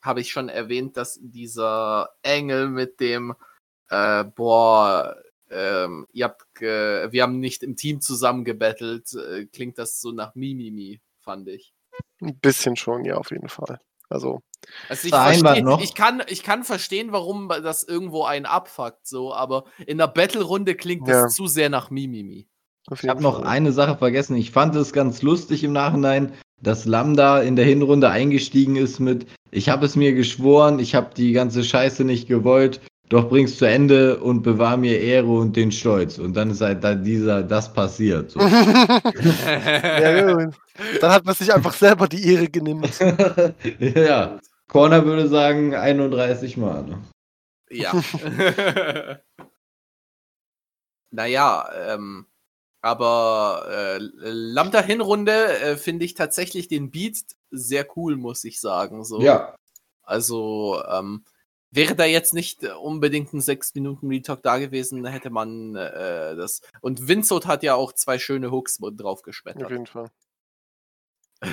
[0.02, 3.34] habe ich schon erwähnt, dass dieser Engel mit dem
[3.88, 5.16] äh, boah,
[5.48, 10.34] ähm, ihr habt wir haben nicht im Team zusammen gebettelt, äh, klingt das so nach
[10.34, 11.72] Mimimi, fand ich.
[12.20, 13.78] Ein bisschen schon, ja, auf jeden Fall.
[14.12, 14.40] Also,
[14.88, 15.82] Also ich, Vereinbart versteh, noch.
[15.82, 20.74] ich, kann, ich kann verstehen, warum das irgendwo einen abfuckt, so, aber in der Battle-Runde
[20.74, 21.28] klingt das Ja.
[21.28, 22.46] zu sehr nach Mimimi.
[22.92, 24.36] Ich habe noch eine Sache vergessen.
[24.36, 29.26] Ich fand es ganz lustig im Nachhinein, dass Lambda in der Hinrunde eingestiegen ist mit,
[29.50, 32.80] ich habe es mir geschworen, ich habe die ganze Scheiße nicht gewollt,
[33.12, 36.18] doch bring's zu Ende und bewahr mir Ehre und den Stolz.
[36.18, 38.30] Und dann ist halt da dieser, das passiert.
[38.30, 38.40] So.
[38.40, 40.54] ja, gut.
[40.98, 42.98] Dann hat man sich einfach selber die Ehre genimmt.
[43.78, 46.84] ja, Corner würde sagen 31 Mal.
[46.84, 47.02] Ne?
[47.70, 47.92] Ja.
[51.10, 52.26] naja, ähm,
[52.80, 57.18] aber äh, Lambda-Hinrunde äh, finde ich tatsächlich den Beat
[57.50, 59.04] sehr cool, muss ich sagen.
[59.04, 59.20] So.
[59.20, 59.54] Ja,
[60.02, 61.26] Also, ähm,
[61.72, 66.36] wäre da jetzt nicht äh, unbedingt ein 6 Minuten Retalk da gewesen, hätte man äh,
[66.36, 66.60] das.
[66.80, 70.10] Und Winzot hat ja auch zwei schöne Hooks drauf Auf jeden Fall.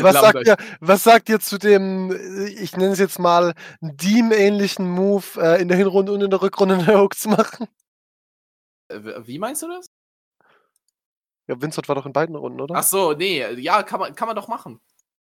[0.00, 4.88] Was sagt, ihr, was sagt ihr zu dem, äh, ich nenne es jetzt mal, Deem-ähnlichen
[4.88, 7.66] Move äh, in der Hinrunde und in der Rückrunde eine Hook zu machen?
[8.88, 9.86] Äh, Wie meinst du das?
[11.46, 12.74] Ja, Vincent war doch in beiden Runden, oder?
[12.74, 14.80] Ach so, nee, ja, kann man, kann man doch machen.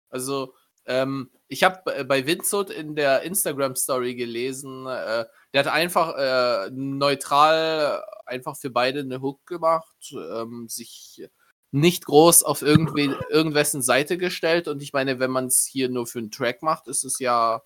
[0.10, 0.54] Also,
[0.86, 8.04] ähm, ich habe bei Winzot in der Instagram-Story gelesen, äh, der hat einfach äh, neutral
[8.26, 11.28] einfach für beide eine Hook gemacht, ähm, sich
[11.72, 16.08] nicht groß auf irgendwie, irgendwessen Seite gestellt und ich meine, wenn man es hier nur
[16.08, 17.62] für einen Track macht, ist es ja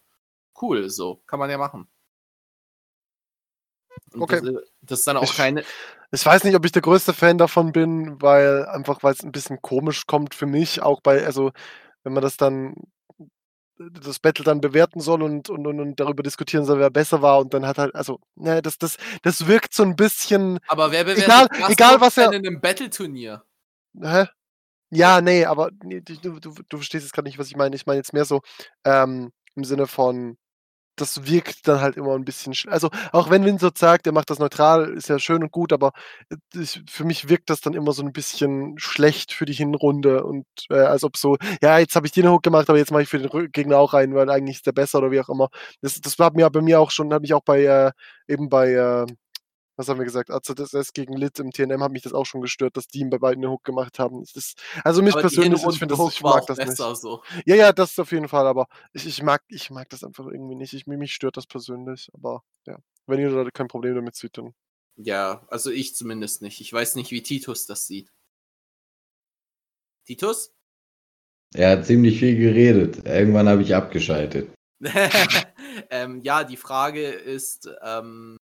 [0.61, 1.87] cool, so, kann man ja machen.
[4.13, 4.41] Und Okay.
[4.41, 5.63] Das, das ist dann auch Ich- keine,
[6.11, 9.31] Ich weiß nicht, ob ich der größte Fan davon bin, weil einfach, weil es ein
[9.31, 11.51] bisschen komisch kommt für mich, auch bei, also
[12.03, 12.75] wenn man das dann
[13.77, 17.53] das Battle dann bewerten soll und, und, und, darüber diskutieren soll, wer besser war und
[17.53, 20.59] dann hat halt, also, ne, das, das, das wirkt so ein bisschen.
[20.67, 23.43] Aber wer bewertet Egal- Gastro egal, was er- in einem Battle-Turnier?
[24.01, 24.25] Hä?
[24.91, 27.75] Ja, nee, aber nee, du, du, du verstehst jetzt gerade nicht, was ich meine.
[27.75, 28.41] Ich meine jetzt mehr so
[28.85, 30.37] ähm, im Sinne von,
[30.95, 32.53] das wirkt dann halt immer ein bisschen.
[32.53, 35.73] sch- Also, auch wenn Winsot sagt, er macht das neutral, ist ja schön und gut,
[35.73, 35.91] aber
[36.29, 40.23] äh, ich, für mich wirkt das dann immer so ein bisschen schlecht für die Hinrunde
[40.23, 43.03] und äh, als ob so, ja, jetzt habe ich den Hook gemacht, aber jetzt mache
[43.03, 45.49] ich für den Gegner auch rein, weil eigentlich ist der besser oder wie auch immer.
[45.81, 47.91] Das, das war mir bei mir auch schon, hat mich auch bei, äh,
[48.27, 49.05] eben bei, äh,
[49.75, 52.77] was haben wir gesagt, AZSS gegen Lit im TNM hat mich das auch schon gestört,
[52.77, 54.21] dass die ihm bei beiden einen Hook gemacht haben.
[54.21, 56.67] Das ist, also mich Aber persönlich, ich, finde das, ich mag das nicht.
[56.67, 57.23] besser so.
[57.45, 60.55] Ja, ja, das auf jeden Fall, aber ich, ich, mag, ich mag das einfach irgendwie
[60.55, 60.73] nicht.
[60.73, 62.77] Ich, mich stört das persönlich, aber ja.
[63.07, 64.53] Wenn ihr da kein Problem damit seht, dann.
[64.97, 66.61] Ja, also ich zumindest nicht.
[66.61, 68.11] Ich weiß nicht, wie Titus das sieht.
[70.05, 70.53] Titus?
[71.53, 73.05] Er hat ziemlich viel geredet.
[73.05, 74.49] Irgendwann habe ich abgeschaltet.
[75.89, 78.37] ähm, ja, die Frage ist, ähm,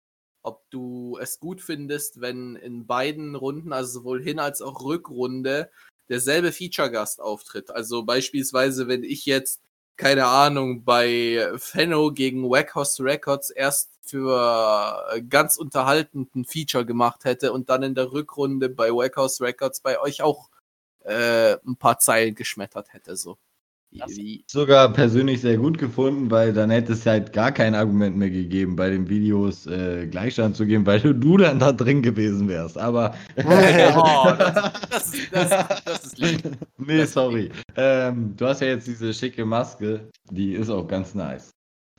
[0.41, 5.69] ob du es gut findest, wenn in beiden Runden, also sowohl Hin- als auch Rückrunde,
[6.09, 7.71] derselbe Feature-Gast auftritt.
[7.71, 9.61] Also beispielsweise, wenn ich jetzt,
[9.97, 17.69] keine Ahnung, bei Fenno gegen Wackhouse Records erst für ganz unterhaltenden Feature gemacht hätte und
[17.69, 20.49] dann in der Rückrunde bei Wackhouse Records bei euch auch
[21.03, 23.15] äh, ein paar Zeilen geschmettert hätte.
[23.15, 23.37] So.
[24.45, 28.75] Sogar persönlich sehr gut gefunden, weil dann hätte es halt gar kein Argument mehr gegeben,
[28.75, 32.77] bei den Videos äh, Gleichstand zu geben, weil du dann da drin gewesen wärst.
[32.77, 33.15] Aber.
[34.01, 34.53] Oh, das,
[34.89, 36.41] das, ist, das, das ist lieb.
[36.77, 37.49] nee, sorry.
[37.75, 41.49] Ähm, du hast ja jetzt diese schicke Maske, die ist auch ganz nice.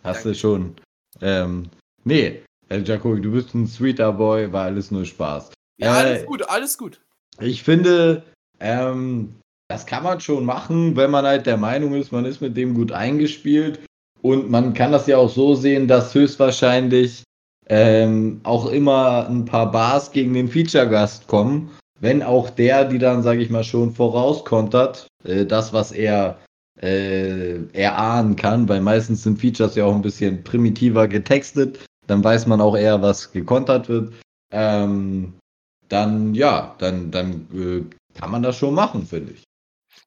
[0.04, 0.76] Hast du schon.
[1.20, 1.68] Ähm,
[2.04, 5.50] nee, äh, Jacobi, du bist ein sweeter Boy, war alles nur Spaß.
[5.78, 7.00] Ja, alles Äh, gut, alles gut.
[7.40, 8.22] Ich finde,
[8.60, 9.34] ähm,
[9.70, 12.74] das kann man schon machen, wenn man halt der Meinung ist, man ist mit dem
[12.74, 13.78] gut eingespielt.
[14.20, 17.22] Und man kann das ja auch so sehen, dass höchstwahrscheinlich
[17.68, 21.70] ähm, auch immer ein paar Bars gegen den Feature-Gast kommen.
[22.00, 26.36] Wenn auch der, die dann, sage ich mal, schon vorauskontert, äh, das, was er
[26.82, 31.78] äh, erahnen kann, weil meistens sind Features ja auch ein bisschen primitiver getextet,
[32.08, 34.14] dann weiß man auch eher, was gekontert wird.
[34.52, 35.34] Ähm,
[35.88, 39.44] dann, ja, dann, dann äh, kann man das schon machen, finde ich.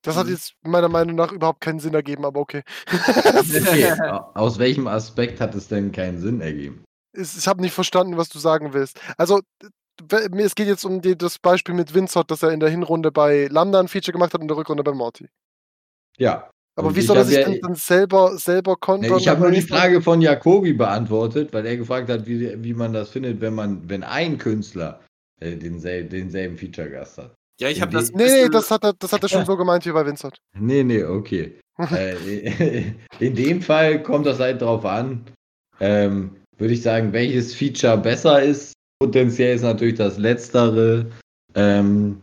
[0.03, 0.33] Das hat Mhm.
[0.33, 2.63] jetzt meiner Meinung nach überhaupt keinen Sinn ergeben, aber okay.
[3.35, 3.91] Okay,
[4.35, 6.83] aus welchem Aspekt hat es denn keinen Sinn ergeben?
[7.15, 8.99] Ich habe nicht verstanden, was du sagen willst.
[9.17, 9.41] Also,
[10.09, 13.47] es geht jetzt um die, das Beispiel mit Vincent, dass er in der Hinrunde bei
[13.51, 15.29] Lambda ein Feature gemacht hat und in der Rückrunde bei Morty.
[16.17, 16.49] Ja.
[16.75, 19.19] Aber Und wie soll er sich ja- denn dann selber, selber kontern?
[19.19, 22.93] ich habe nur die Frage von Jacobi beantwortet, weil er gefragt hat, wie, wie man
[22.93, 24.99] das findet, wenn man, wenn ein Künstler
[25.39, 27.35] äh, densel denselben Feature-Gast hat.
[27.59, 28.11] Ja, ich habe das.
[28.11, 30.37] Nee, nee, das hat er, das hat er schon so gemeint wie bei Vincent.
[30.57, 31.59] Nee, nee, okay.
[31.91, 32.83] äh,
[33.19, 35.25] in dem Fall kommt das halt drauf an,
[35.79, 38.73] ähm, würde ich sagen, welches Feature besser ist.
[38.99, 41.11] Potenziell ist natürlich das Letztere,
[41.55, 42.21] ähm,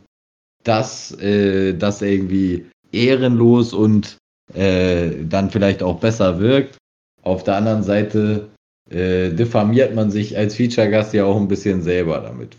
[0.62, 4.18] das, äh, das irgendwie ehrenlos und
[4.54, 6.78] äh, dann vielleicht auch besser wirkt.
[7.22, 8.48] Auf der anderen Seite
[8.88, 12.56] äh, diffamiert man sich als Feature-Gast ja auch ein bisschen selber damit.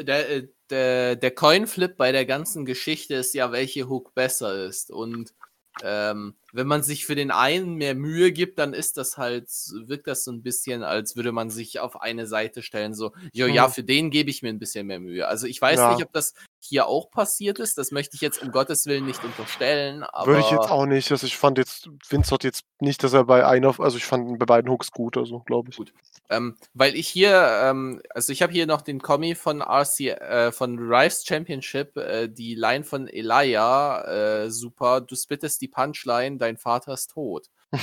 [0.00, 4.90] der, äh, der, der Coinflip bei der ganzen Geschichte ist ja, welche Hook besser ist.
[4.90, 5.34] Und
[5.82, 9.48] ähm, wenn man sich für den einen mehr Mühe gibt, dann ist das halt,
[9.86, 13.46] wirkt das so ein bisschen, als würde man sich auf eine Seite stellen, so, jo,
[13.46, 13.72] ja, Mhm.
[13.72, 15.26] für den gebe ich mir ein bisschen mehr Mühe.
[15.26, 15.92] Also ich weiß Ja.
[15.92, 17.78] nicht, ob das hier auch passiert ist.
[17.78, 20.02] Das möchte ich jetzt um Gottes Willen nicht unterstellen.
[20.02, 21.10] Aber Würde ich jetzt auch nicht.
[21.10, 24.38] Also ich fand jetzt Vincent jetzt nicht, dass er bei einer, also ich fand ihn
[24.38, 25.76] bei beiden Hooks gut, also glaube ich.
[25.76, 25.92] Gut.
[26.28, 30.52] Ähm, weil ich hier, ähm, also ich habe hier noch den Kommi von RC, äh,
[30.52, 34.04] von Rives Championship, äh, die Line von Elia,
[34.44, 37.46] äh, super, du spittest die Punchline, dein Vater ist tot.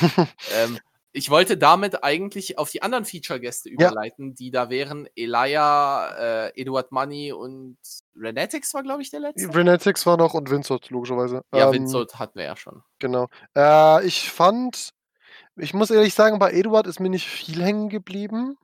[0.55, 0.79] ähm,
[1.17, 6.91] ich wollte damit eigentlich auf die anderen Feature-Gäste überleiten, die da wären Elia, äh, Eduard
[6.91, 7.77] Money und
[8.15, 9.53] Renetics war, glaube ich, der letzte.
[9.53, 11.41] Renetics war noch und Vincent, logischerweise.
[11.53, 12.83] Ja, Ähm, Vincent hatten wir ja schon.
[12.99, 13.27] Genau.
[13.55, 14.91] Äh, ich fand,
[15.55, 18.57] ich muss ehrlich sagen, bei Eduard ist mir nicht viel hängen geblieben.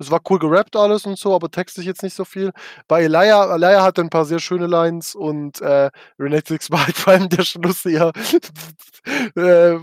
[0.00, 2.52] Es war cool gerappt alles und so, aber textlich jetzt nicht so viel.
[2.88, 7.12] Bei Elia, Elia hatte ein paar sehr schöne Lines und äh, Renetics war halt vor
[7.12, 8.12] allem der Schluss eher,
[9.36, 9.74] äh,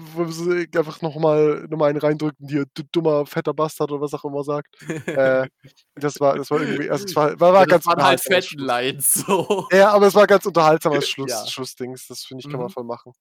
[0.78, 4.44] einfach nochmal noch mal einen reindrückten, hier, du dummer, fetter Bastard oder was auch immer
[4.44, 4.76] sagt.
[5.08, 5.48] äh,
[5.96, 8.22] das war, das war irgendwie, also es war, war, war Ja, das ganz waren halt
[8.22, 8.60] fetten.
[8.60, 9.68] Lines, so.
[9.72, 11.46] Ja, aber es war ganz unterhaltsam als Schluss, Ja.
[11.48, 12.08] Schlussdings.
[12.08, 12.74] Das finde ich, kann man Mhm.
[12.74, 13.14] voll machen.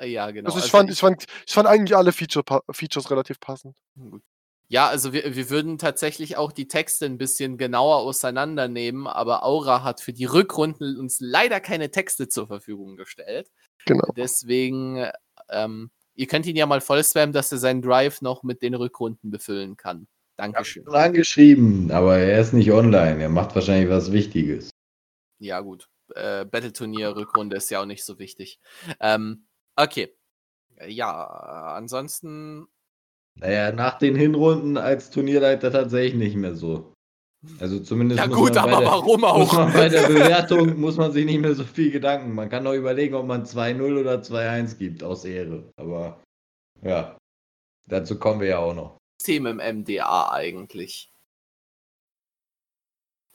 [0.00, 0.48] Ja, genau.
[0.48, 3.76] Also ich Also fand, ich fand, ich fand eigentlich alle Feature, Features relativ passend.
[3.96, 4.22] Gut.
[4.72, 9.84] Ja, also wir, wir würden tatsächlich auch die Texte ein bisschen genauer auseinandernehmen, aber Aura
[9.84, 13.50] hat für die Rückrunden uns leider keine Texte zur Verfügung gestellt.
[13.84, 14.06] Genau.
[14.16, 15.10] Deswegen,
[15.50, 18.72] ähm, ihr könnt ihn ja mal voll spammen, dass er seinen Drive noch mit den
[18.72, 20.06] Rückrunden befüllen kann.
[20.38, 20.84] Dankeschön.
[20.84, 23.22] Schon angeschrieben, aber er ist nicht online.
[23.22, 24.70] Er macht wahrscheinlich was Wichtiges.
[25.38, 25.90] Ja, gut.
[26.14, 28.58] Äh, Battle-Turnier-Rückrunde ist ja auch nicht so wichtig.
[29.00, 29.44] Ähm,
[29.76, 30.16] okay.
[30.86, 31.26] Ja,
[31.76, 32.68] ansonsten
[33.34, 36.92] Naja, nach den Hinrunden als Turnierleiter tatsächlich nicht mehr so.
[37.58, 39.72] Also zumindest Ja gut, aber der, warum auch?
[39.72, 42.34] bei der Bewertung muss man sich nicht mehr so viel Gedanken.
[42.34, 45.68] Man kann noch überlegen, ob man 2-0 oder 2-1 gibt, aus Ehre.
[45.76, 46.22] Aber
[46.82, 47.16] ja,
[47.88, 48.98] dazu kommen wir ja auch noch.
[49.20, 51.10] System im MDA eigentlich?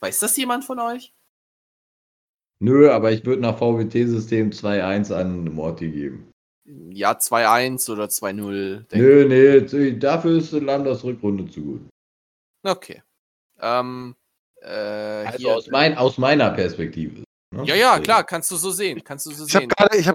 [0.00, 1.12] Weiß das jemand von euch?
[2.60, 6.30] Nö, aber ich würde nach VWT-System 2-1 an Morty geben.
[6.90, 8.86] Ja, 2-1 oder 2-0.
[8.88, 11.80] denke Nö, nee, dafür ist Lambdas Rückrunde zu gut.
[12.62, 13.02] Okay.
[13.60, 14.14] Ähm,
[14.60, 17.22] äh, Also aus, mein, aus meiner Perspektive.
[17.50, 17.64] Ne?
[17.64, 19.02] ja, ja, klar, kannst du so sehen.
[19.04, 19.66] Kannst du so Ich habe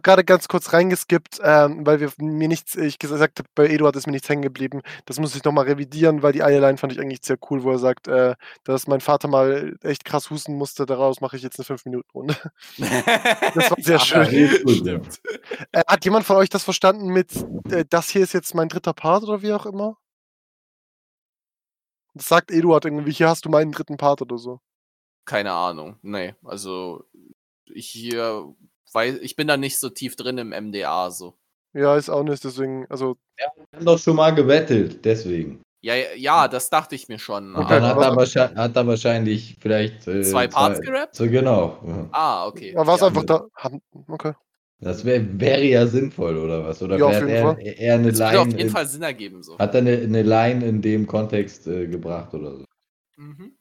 [0.02, 3.96] gerade hab ganz kurz reingeskippt, ähm, weil wir mir nichts, ich gesagt habe, bei Eduard
[3.96, 4.82] ist mir nichts hängen geblieben.
[5.06, 7.72] Das muss ich nochmal revidieren, weil die eine Line fand ich eigentlich sehr cool, wo
[7.72, 11.60] er sagt, äh, dass mein Vater mal echt krass husten musste, daraus mache ich jetzt
[11.60, 12.36] eine 5-Minuten-Runde.
[13.56, 14.28] Das war sehr schön.
[14.28, 15.00] ist gut, ja.
[15.72, 17.32] Äh, hat jemand von euch das verstanden mit,
[17.70, 19.98] äh, das hier ist jetzt mein dritter Part oder wie auch immer?
[22.14, 24.60] Das sagt Eduard irgendwie, hier hast du meinen dritten Part oder so.
[25.26, 25.98] Keine Ahnung.
[26.02, 27.06] Nee, also
[27.74, 28.54] ich hier
[28.94, 31.36] weiß, ich bin da nicht so tief drin im MDA so.
[31.74, 35.62] Ja, ist auch nicht, deswegen, also, Wir haben doch schon mal gewettelt, deswegen.
[35.82, 37.56] Ja, ja, ja, das dachte ich mir schon.
[37.56, 40.08] Und dann hat aber- er, wahrscheinlich, hat er wahrscheinlich vielleicht.
[40.08, 41.16] Äh, Zwei Parts zwei- gerappt?
[41.16, 41.80] So, genau.
[41.86, 42.10] ja.
[42.12, 42.74] Ah, okay.
[42.74, 43.08] da war es ja.
[43.08, 43.46] einfach da.
[44.08, 44.34] Okay.
[44.80, 46.82] Das wär, wäre ja sinnvoll, oder was?
[46.84, 47.58] Oder Ja, auf jeden eher, Fall.
[47.62, 48.58] eher eine Das würde auf Line.
[48.58, 49.58] jeden In, Fall Sinn ergeben so.
[49.58, 52.66] hat er eine, eine Line in dem Kontext äh, gebracht oder so?
[53.18, 53.56] Mhm.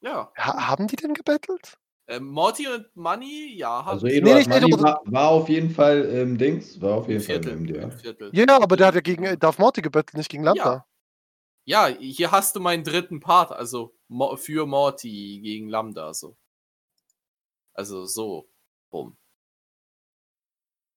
[0.00, 0.30] Ja.
[0.36, 1.78] Ha haben die denn gebettelt?
[2.08, 4.14] Ähm, Morty und Money, ja, haben Also sie.
[4.18, 7.42] Eduard nicht Money Eduard- war, war auf jeden Fall im Dings, war auf jeden Fall
[7.42, 7.82] Viertel, im MDA.
[7.82, 8.30] im Viertel.
[8.32, 10.86] Ja, aber der hat ja gegen äh, Darth Morty gebettelt, nicht gegen Lambda.
[11.64, 16.36] Ja, hier hast du meinen dritten Part, also Mo für Morty gegen Lambda, so.
[17.74, 18.48] Also so
[18.92, 19.16] rum.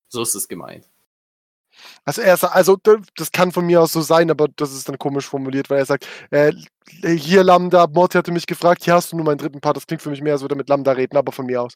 [0.10, 0.88] So ist es gemeint.
[2.06, 2.78] Also er sagt, also
[3.16, 5.86] das kann von mir aus so sein, aber das ist dann komisch formuliert, weil er
[5.86, 6.52] sagt, äh,
[7.04, 9.78] hier Lambda, Morty hatte mich gefragt, hier hast du nur meinen dritten Part.
[9.78, 11.74] Das klingt für mich mehr, als würde er mit Lambda reden, aber von mir aus.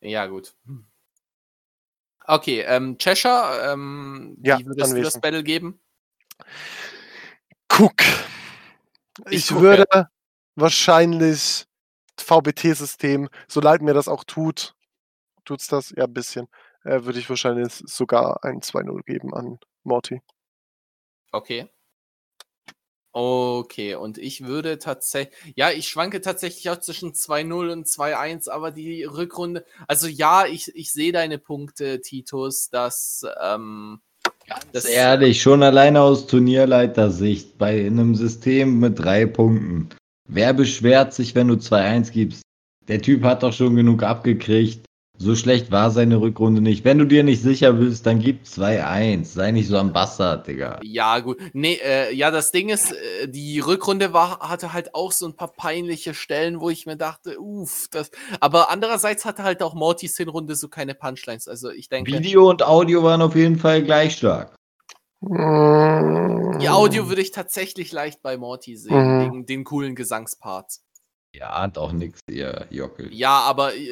[0.00, 0.54] Ja, gut.
[2.26, 5.22] Okay, ähm, Cheshire, ähm, Ja, wie würdest du das anwesend.
[5.22, 5.80] Battle geben?
[7.68, 7.94] Guck.
[9.30, 9.84] Ich Ich, würde
[10.54, 11.66] wahrscheinlich
[12.18, 14.74] VBT-System, so leid mir das auch tut,
[15.44, 15.92] tut's das?
[15.96, 16.48] Ja, ein bisschen.
[16.84, 20.20] Äh, würde ich wahrscheinlich sogar ein 2-0 geben an Morty.
[21.30, 21.68] Okay.
[23.14, 28.70] Okay, und ich würde tatsächlich, ja, ich schwanke tatsächlich auch zwischen 2-0 und 2-1, aber
[28.70, 34.00] die Rückrunde, also ja, ich, ich sehe deine Punkte, Titus, dass, ähm,
[34.72, 39.90] das, Ehrlich, schon alleine aus Turnierleiter-Sicht, bei einem System mit drei Punkten.
[40.28, 42.42] Wer beschwert sich, wenn du 2-1 gibst?
[42.88, 44.84] Der Typ hat doch schon genug abgekriegt.
[45.24, 46.84] So schlecht war seine Rückrunde nicht.
[46.84, 49.24] Wenn du dir nicht sicher bist, dann gib 2-1.
[49.34, 50.80] Sei nicht so am Bastard, Digga.
[50.82, 55.12] ja, gut, nee, äh, ja, das Ding ist, äh, die Rückrunde war, hatte halt auch
[55.12, 59.62] so ein paar peinliche Stellen, wo ich mir dachte, uff, das, aber andererseits hatte halt
[59.62, 63.58] auch Mortys Hinrunde so keine Punchlines, also ich denke, Video und Audio waren auf jeden
[63.60, 64.56] Fall gleich stark.
[65.22, 69.20] die Audio würde ich tatsächlich leicht bei Morty sehen, Mhm.
[69.20, 70.82] wegen den coolen Gesangsparts.
[71.34, 73.08] Ja, hat auch nix, ihr Jockel.
[73.14, 73.88] Ja, aber äh,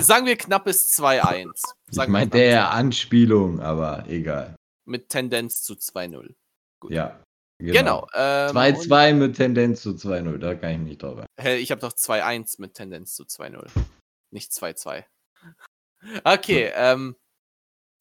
[0.00, 1.46] sagen wir knappes 2-1.
[1.90, 4.54] Ich Sagen wir meinte eher Anspielung, aber egal.
[4.84, 6.34] Mit Tendenz zu 2-0.
[6.80, 6.90] Gut.
[6.90, 7.20] Ja.
[7.60, 8.06] Genau.
[8.14, 11.92] ähm, 2-2 mit Tendenz zu 2-0, da kann ich mich drauf Hä, ich habe doch
[11.92, 13.66] 2-1 mit Tendenz zu 2-0.
[14.30, 15.04] Nicht 2-2.
[16.22, 17.16] Okay, ähm.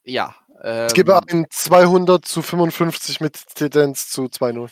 [0.05, 0.35] Ja.
[0.61, 4.69] Ähm, Ich gebe ein 200 zu 55 mit Tendenz zu 2-0.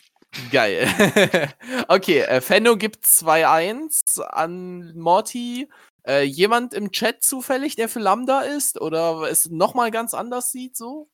[0.52, 0.88] Geil.
[1.88, 5.68] okay, äh, Fenno gibt 2-1 an Morty.
[6.08, 10.78] Äh, jemand im Chat zufällig, der für Lambda ist oder es nochmal ganz anders sieht,
[10.78, 11.10] so?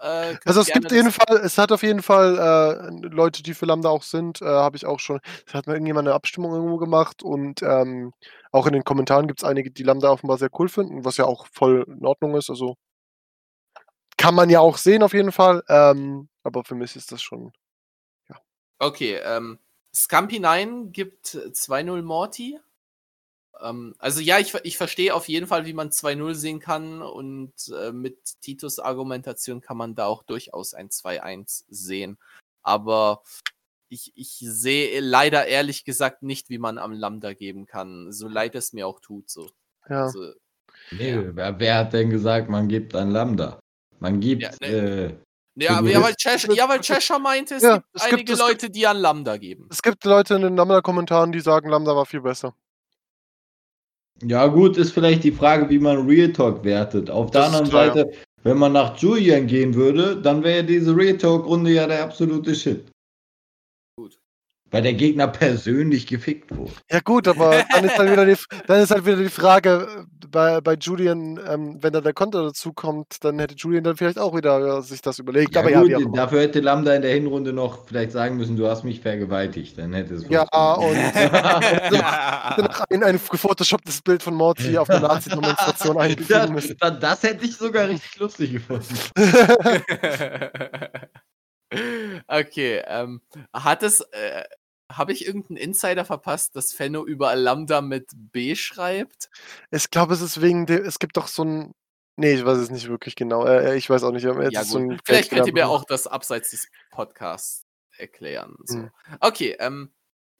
[0.00, 3.66] Äh, Also es gibt jeden Fall, es hat auf jeden Fall äh, Leute, die für
[3.66, 5.20] Lambda auch sind, äh, habe ich auch schon.
[5.46, 8.12] Es hat mal irgendjemand eine Abstimmung irgendwo gemacht und ähm,
[8.52, 11.24] auch in den Kommentaren gibt es einige, die Lambda offenbar sehr cool finden, was ja
[11.24, 12.48] auch voll in Ordnung ist.
[12.48, 12.76] Also
[14.16, 15.62] kann man ja auch sehen auf jeden Fall.
[15.68, 17.52] Ähm, aber für mich ist das schon.
[18.78, 19.58] Okay, ähm,
[19.94, 22.60] Scampi9 gibt 2-0 Morty.
[23.60, 27.52] Ähm, also ja, ich, ich verstehe auf jeden Fall, wie man 2-0 sehen kann und
[27.74, 32.18] äh, mit Titus Argumentation kann man da auch durchaus ein 2-1 sehen.
[32.62, 33.22] Aber
[33.88, 38.12] ich, ich sehe leider ehrlich gesagt nicht, wie man am Lambda geben kann.
[38.12, 39.30] So leid es mir auch tut.
[39.30, 39.48] So.
[39.88, 40.04] Ja.
[40.04, 40.32] Also,
[40.90, 41.22] Nee, Ja.
[41.36, 43.58] wer, wer hat denn gesagt, man gibt ein Lambda?
[43.98, 44.66] Man gibt, Ja, ne.
[44.66, 45.14] äh,
[45.56, 48.24] ja, aber ja, weil Cheshire, ja, weil Cheshire meinte, es Ja, gibt es gibt- einige
[48.32, 49.68] gibt- Leute, die an Lambda geben.
[49.72, 52.54] Es gibt Leute in den Lambda-Kommentaren, die sagen, Lambda war viel besser.
[54.22, 57.10] Ja gut, ist vielleicht die Frage, wie man Real Talk wertet.
[57.10, 57.94] Auf der Das ist anderen.
[57.94, 58.10] Seite,
[58.42, 62.84] wenn man nach Julian gehen würde, dann wäre diese Real Talk-Runde ja der absolute Shit.
[64.70, 66.72] Weil der Gegner persönlich gefickt wurde.
[66.90, 70.26] Ja gut, aber dann ist halt wieder die, dann ist halt wieder die Frage äh,
[70.30, 74.18] bei, bei Julian, ähm, wenn da der Konter dazu kommt, dann hätte Julian dann vielleicht
[74.18, 75.54] auch wieder äh, sich das überlegt.
[75.54, 76.12] Ja, aber ja, gut, immer.
[76.16, 79.78] dafür hätte Lambda in der Hinrunde noch vielleicht sagen müssen, du hast mich vergewaltigt.
[79.78, 81.32] Dann hätte es Ja, funktioniert.
[81.32, 86.76] Danach ein, ein gefotoshopptes Bild von Morty auf der Nazi-Demonstration eingefügt das, müssen.
[86.78, 88.86] das, das hätte ich sogar richtig lustig gefunden.
[92.28, 93.20] Okay, ähm,
[93.52, 94.44] hat es, äh,
[94.90, 99.30] habe ich irgendeinen Insider verpasst, dass Fenno überall Lambda mit B schreibt?
[99.70, 101.74] Ich glaube, es ist wegen dem, es gibt doch so ein.
[102.16, 103.46] Nee, ich weiß es nicht wirklich genau.
[103.46, 104.24] Äh, ich weiß auch nicht.
[104.24, 107.64] jetzt Ja, so Vielleicht könnt ihr mir auch das abseits des Podcasts
[107.96, 108.56] erklären.
[108.64, 108.78] So.
[108.78, 108.90] Hm.
[109.20, 109.92] Okay, ähm,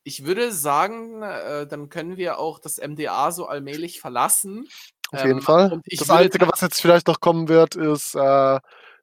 [0.03, 4.67] ich würde sagen, äh, dann können wir auch das MDA so allmählich verlassen.
[5.13, 5.81] Auf jeden Ähm, Fall.
[5.91, 8.59] Das Einzige, was jetzt vielleicht noch kommen wird, ist äh,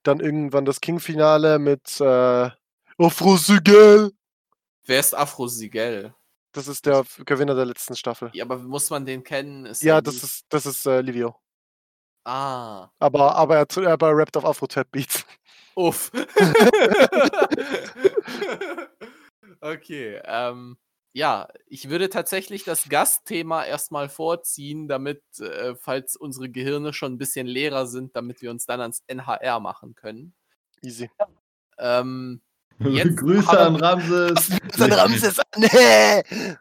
[0.07, 2.49] dann irgendwann das King-Finale mit äh,
[2.97, 4.11] Afro Sigel.
[4.85, 6.13] Wer ist Afro Sigel?
[6.51, 8.29] Das ist der Gewinner der letzten Staffel.
[8.33, 9.65] Ja, aber muss man den kennen?
[9.65, 11.35] Ist Ja, das ist, das ist äh, Livio.
[12.23, 12.89] Ah.
[12.99, 15.25] Aber, aber er, er, rappt auf Afro-Trap-Beats.
[15.75, 16.11] Uff.
[19.61, 20.77] okay, ähm,
[21.15, 27.17] ja, ich würde tatsächlich das Gastthema erstmal vorziehen, damit, äh, falls unsere Gehirne schon ein
[27.17, 30.33] bisschen leerer sind, damit wir uns dann ans NHR machen können.
[30.81, 31.09] Easy.
[31.77, 32.41] Ähm,
[32.79, 34.49] Jetzt Grüße an Ramses.
[34.75, 35.39] Sein Ramses.
[35.55, 36.57] Nee!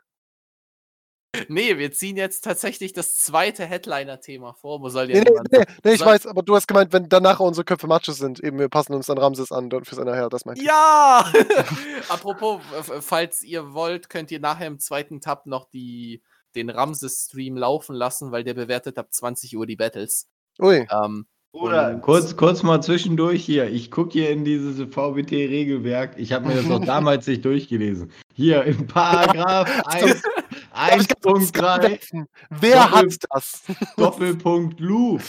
[1.49, 4.81] Nee, wir ziehen jetzt tatsächlich das zweite Headliner-Thema vor.
[4.81, 7.41] Wo soll Nee, der nee, nee, nee, ich weiß, aber du hast gemeint, wenn danach
[7.41, 10.45] unsere Köpfe Matsches sind, eben wir passen uns dann Ramses an dort fürs NRH, das
[10.45, 10.67] meinte ich.
[10.67, 11.33] Ja!
[12.09, 12.61] Apropos,
[13.01, 16.23] falls ihr wollt, könnt ihr nachher im zweiten Tab noch die,
[16.55, 20.29] den Ramses-Stream laufen lassen, weil der bewertet ab 20 Uhr die Battles.
[20.61, 23.69] Ui, Ähm, Oder kurz, kurz mal zwischendurch hier.
[23.71, 26.15] Ich gucke hier in dieses VBT-Regelwerk.
[26.17, 28.13] Ich habe mir das auch damals nicht durchgelesen.
[28.35, 30.23] Hier im Paragraph 1,
[30.75, 32.27] 1.3 werfen?
[32.51, 33.63] Wer Doppel- hat das?
[33.97, 35.23] Doppelpunkt Loop.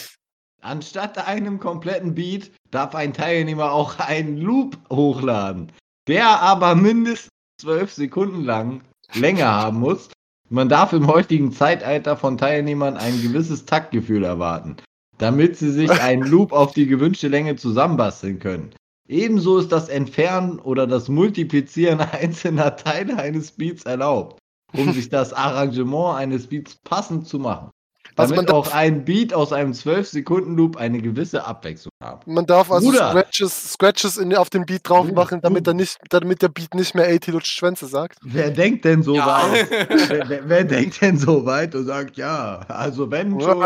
[0.61, 5.71] Anstatt einem kompletten Beat darf ein Teilnehmer auch einen Loop hochladen,
[6.07, 7.29] der aber mindestens
[7.61, 8.81] 12 Sekunden lang
[9.13, 10.09] Länge haben muss.
[10.49, 14.77] Man darf im heutigen Zeitalter von Teilnehmern ein gewisses Taktgefühl erwarten,
[15.17, 18.73] damit sie sich einen Loop auf die gewünschte Länge zusammenbasteln können.
[19.07, 24.39] Ebenso ist das Entfernen oder das Multiplizieren einzelner Teile eines Beats erlaubt,
[24.77, 27.71] um sich das Arrangement eines Beats passend zu machen.
[28.17, 32.33] Also Damit man auch darf- ein Beat aus einem 12-Sekunden-Loop eine gewisse Abwechslung haben.
[32.33, 33.09] Man darf also Bruder.
[33.11, 36.95] Scratches, Scratches in, auf den Beat drauf machen, damit, er nicht, damit der Beat nicht
[36.95, 38.17] mehr 80 Lutsch Schwänze sagt.
[38.23, 39.25] Wer denkt denn so Ja.
[39.27, 39.69] weit?
[40.09, 43.61] wer, wer, wer denkt denn so weit und sagt, ja, also wenn schon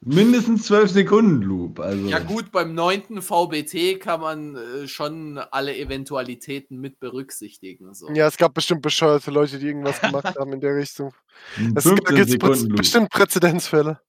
[0.00, 1.80] mindestens 12 Sekunden Loop.
[1.80, 7.94] Also ja gut, beim neunten VBT kann man äh, schon alle Eventualitäten mit berücksichtigen.
[7.94, 8.10] So.
[8.12, 11.12] Ja, es gab bestimmt bescheuerte Leute, die irgendwas gemacht haben in der Richtung.
[11.56, 12.76] Ein Es 15 gibt Loop.
[12.76, 14.00] bestimmt Präzedenzfälle.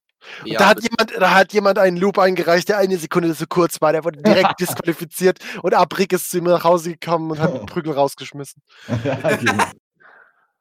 [0.44, 3.80] Ja, da, hat jemand, da hat jemand einen Loop eingereicht, der eine Sekunde zu kurz
[3.80, 3.92] war.
[3.92, 7.66] Der wurde direkt disqualifiziert und Abrik ist zu ihm nach Hause gekommen und hat den
[7.66, 8.62] Prügel rausgeschmissen.
[9.04, 9.64] ja, genau.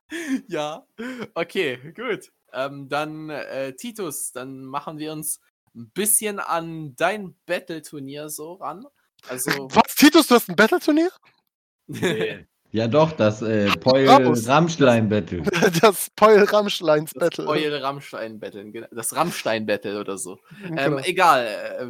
[0.47, 0.86] ja,
[1.34, 2.32] okay, gut.
[2.51, 5.39] Ähm, dann, äh, Titus, dann machen wir uns
[5.76, 8.86] ein bisschen an dein Battle-Turnier so ran.
[9.28, 11.09] Also, Was, Titus, du hast ein Battle-Turnier?
[12.74, 14.47] Ja doch, das äh, Poil Raus.
[14.47, 15.43] Rammstein Battle.
[15.82, 17.47] Das Peul Ramschleins das Battle.
[17.47, 20.39] Eul Rammstein-Battle, genau, das Rammstein-Battle oder so.
[20.65, 20.97] Ähm, Genau.
[20.99, 21.47] Egal.
[21.47, 21.86] äh,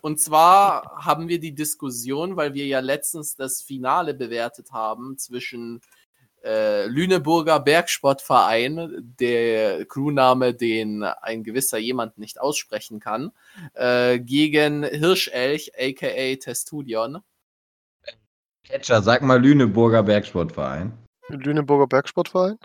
[0.00, 5.80] Und zwar haben wir die Diskussion, weil wir ja letztens das Finale bewertet haben zwischen
[6.44, 13.30] äh, Lüneburger Bergsportverein, der Crewname, den ein gewisser jemand nicht aussprechen kann,
[13.74, 17.18] äh, gegen Hirschelch, aka Testudion.
[18.72, 20.96] Catcher, sag mal Lüneburger Bergsportverein.
[21.28, 22.56] Lüneburger Bergsportverein?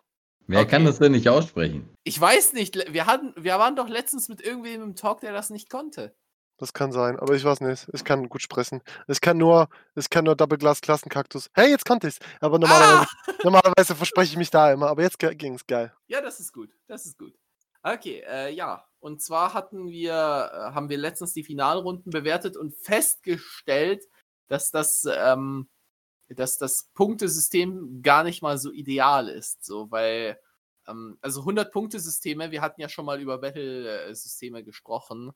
[0.47, 0.70] Wer Okay.
[0.70, 1.89] kann das denn nicht aussprechen?
[2.05, 5.49] Ich weiß nicht, wir, hatten, wir waren doch letztens mit irgendwem im Talk, der das
[5.49, 6.16] nicht konnte.
[6.60, 7.89] Das kann sein, aber ich weiß nicht.
[7.91, 8.82] Ich kann gut sprechen.
[9.10, 11.49] Ich kann nur, ich kann nur Double Glass Klassenkaktus.
[11.53, 12.20] Hey, jetzt konnte ich's.
[12.39, 13.32] Aber normalerweise, Ah!
[13.43, 14.88] normalerweise verspreche ich mich da immer.
[14.88, 15.91] Aber jetzt ging's geil.
[16.08, 16.70] Ja, das ist gut.
[16.88, 17.34] Das ist gut.
[17.84, 18.86] Okay, äh, ja.
[19.01, 24.05] Und zwar hatten wir, äh, haben wir letztens die Finalrunden bewertet und festgestellt,
[24.47, 25.68] dass das ähm,
[26.30, 30.40] dass das Punktesystem gar nicht mal so ideal ist, so, weil,
[30.88, 35.32] ähm, also 100-Punkte-Systeme, wir hatten ja schon mal über Battle-Systeme gesprochen.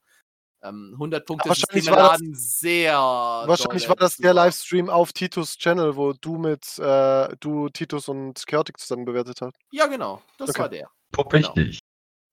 [0.63, 2.93] Ähm, 100-Punkte-Systeme war das- laden sehr.
[2.97, 4.33] Wahrscheinlich war das der.
[4.33, 9.55] Livestream auf Titus Channel, wo du mit äh, du, Titus und Chaotic zusammen bewertet hast.
[9.71, 10.59] Ja, genau, das Okay.
[10.59, 10.89] war der.
[11.33, 11.80] Richtig.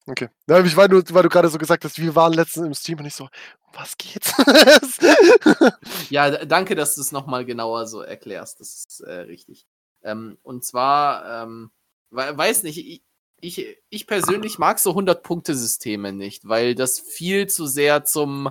[0.08, 0.28] Okay.
[0.48, 2.98] Ja, ich war nur, weil du gerade so gesagt hast, wir waren letztens im Stream
[3.00, 3.30] und ich so, um
[3.74, 4.32] was geht's?
[6.10, 8.60] Ja, danke, dass du es nochmal genauer so erklärst.
[8.60, 9.66] Das ist äh, richtig.
[10.02, 11.70] Ähm, und zwar, ähm,
[12.10, 13.02] we weiß nicht, ich,
[13.40, 18.50] ich, ich persönlich mag so 100-Punkte-Systeme nicht, weil das viel zu sehr zum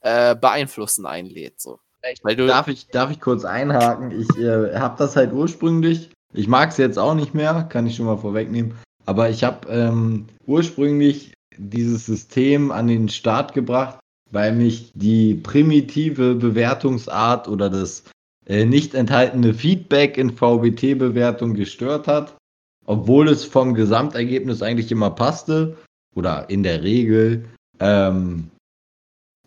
[0.00, 1.60] äh, Beeinflussen einlädt.
[1.60, 1.78] So.
[2.22, 4.10] Weil du, Darf ich, darf ich kurz einhaken?
[4.10, 7.96] Ich äh, habe das halt ursprünglich, ich mag es jetzt auch nicht mehr, kann ich
[7.96, 8.76] schon mal vorwegnehmen,
[9.06, 13.98] aber ich habe ähm, ursprünglich dieses System an den Start gebracht,
[14.30, 18.04] weil mich die primitive Bewertungsart oder das
[18.46, 22.36] äh, nicht enthaltene Feedback in VBT-Bewertung gestört hat,
[22.84, 25.76] obwohl es vom Gesamtergebnis eigentlich immer passte
[26.14, 27.46] oder in der Regel.
[27.78, 28.50] Ähm,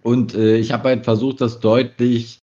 [0.02, 2.40] und äh, ich habe halt versucht, das deutlich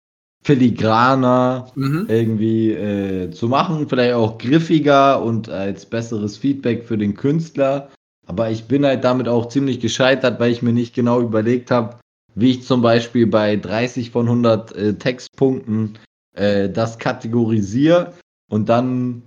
[0.45, 2.05] filigraner mhm.
[2.07, 7.89] irgendwie äh, zu machen, vielleicht auch griffiger und als besseres Feedback für den Künstler.
[8.27, 11.97] Aber ich bin halt damit auch ziemlich gescheitert, weil ich mir nicht genau überlegt habe,
[12.35, 15.97] wie ich zum Beispiel bei 30 von 100 äh, Textpunkten
[16.37, 18.13] äh, das kategorisiere.
[18.47, 19.23] Und dann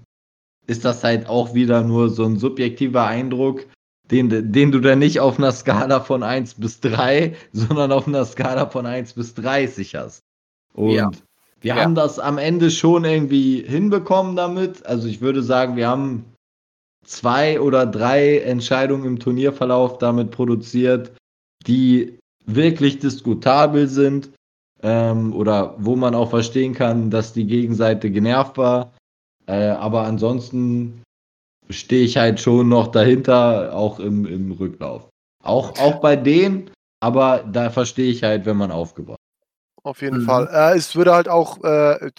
[0.69, 3.67] ist das halt auch wieder nur so ein subjektiver Eindruck,
[4.09, 8.25] den, den du dann nicht auf einer Skala von 1 bis 3, sondern auf einer
[8.25, 10.23] Skala von 1 bis 30 hast.
[10.79, 11.11] Und Ja.
[11.61, 11.83] wir Ja.
[11.83, 14.87] haben das am Ende schon irgendwie hinbekommen damit.
[14.87, 16.25] Also ich würde sagen, wir haben
[17.05, 21.13] zwei oder drei Entscheidungen im Turnierverlauf damit produziert,
[21.67, 24.31] die wirklich diskutabel sind
[24.83, 28.93] ähm, oder wo man auch verstehen kann, dass die Gegenseite genervt war.
[29.47, 31.03] Äh, aber ansonsten
[31.71, 35.09] stehe ich halt schon noch dahinter, auch im, im Rücklauf.
[35.43, 36.71] Auch, auch bei denen,
[37.01, 39.18] aber da verstehe ich halt, wenn man aufgebaut.
[39.83, 40.25] Auf jeden Mhm.
[40.27, 40.49] Fall.
[40.53, 42.11] Äh, es würde halt auch, äh,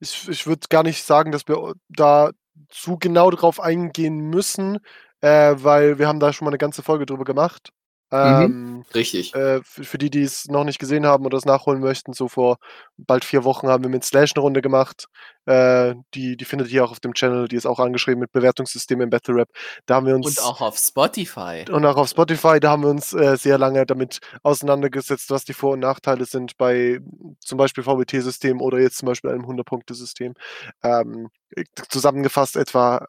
[0.00, 2.30] ich, ich würde gar nicht sagen, dass wir da
[2.68, 4.78] zu genau drauf eingehen müssen,
[5.20, 7.70] äh, weil wir haben da schon mal eine ganze Folge drüber gemacht.
[8.14, 9.34] Ähm, Richtig.
[9.34, 12.28] äh, für, für die, die es noch nicht gesehen haben oder es nachholen möchten, so
[12.28, 12.58] vor
[12.96, 15.06] bald vier Wochen haben wir mit Slash eine Runde gemacht.
[15.46, 19.00] Äh, die, die findet ihr auch auf dem Channel, die ist auch angeschrieben mit Bewertungssystem
[19.00, 19.48] im Battle Rap.
[19.86, 21.64] Da haben wir uns Und auch auf Spotify.
[21.70, 25.52] und auch auf Spotify, da haben wir uns äh, sehr lange damit auseinandergesetzt, was die
[25.52, 27.00] Vor- und Nachteile sind bei
[27.40, 30.34] zum Beispiel VBT-System oder jetzt zum Beispiel einem 100-Punkte-System.
[30.82, 33.06] Ähm, äh, zusammengefasst etwa,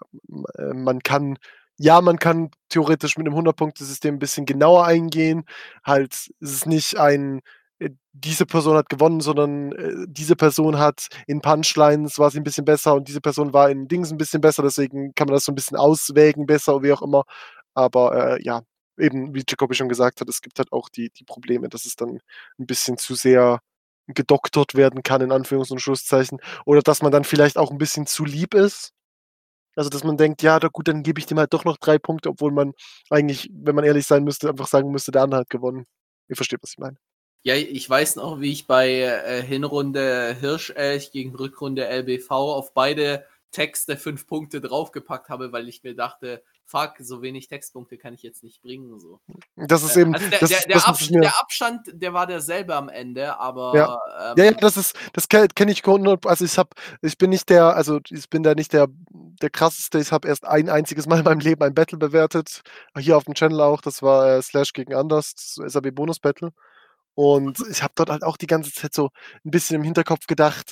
[0.57, 1.37] äh, man kann,
[1.78, 5.45] ja, man kann theoretisch mit einem 100-Punkte-System ein bisschen genauer eingehen.
[5.84, 7.41] Halt, es ist nicht ein,
[7.80, 12.43] äh, diese Person hat gewonnen, sondern äh, diese Person hat in Punchlines war sie ein
[12.43, 15.45] bisschen besser und diese Person war in Dings ein bisschen besser, deswegen kann man das
[15.45, 17.23] so ein bisschen auswägen, besser, wie auch immer.
[17.73, 18.61] Aber äh, ja,
[18.97, 21.95] eben, wie Jacobi schon gesagt hat, es gibt halt auch die, die Probleme, dass es
[21.95, 22.19] dann
[22.59, 23.59] ein bisschen zu sehr
[24.07, 26.39] gedoktert werden kann, in Anführungs- und Schlusszeichen.
[26.65, 28.91] Oder dass man dann vielleicht auch ein bisschen zu lieb ist.
[29.76, 32.30] Also, dass man denkt, ja, gut, dann gebe ich dem halt doch noch drei Punkte,
[32.30, 32.73] obwohl man
[33.09, 35.86] eigentlich, wenn man ehrlich sein müsste, einfach sagen müsste, der andere hat gewonnen.
[36.30, 36.97] Ihr versteht, was ich meine.
[37.43, 43.26] Ja, ich weiß noch, wie ich bei äh, Hinrunde Hirschelch gegen Rückrunde LBV auf beide
[43.51, 48.24] Texte fünf Punkte draufgepackt habe, weil ich mir dachte, fuck, so wenig Textpunkte kann ich
[48.24, 48.99] jetzt nicht bringen.
[48.99, 49.20] So.
[49.55, 51.39] Das ist Äh, eben, also der, das, der, das der, muss Abs ich mir- der
[51.39, 54.32] Abstand, der war derselbe am Ende, aber Ja.
[54.32, 56.70] ähm, Ja, ja, das ist, das kenne kenn ich, also ich habe,
[57.01, 60.45] ich bin nicht der, also ich bin da nicht der, der krasseste, ich habe erst
[60.45, 62.61] ein einziges Mal in meinem Leben ein Battle bewertet,
[62.97, 66.49] hier auf dem Channel auch, das war äh, Slash gegen Anders, das SAB Bonus Battle
[67.13, 69.09] und ich habe dort halt auch die ganze Zeit so
[69.45, 70.72] ein bisschen im Hinterkopf gedacht,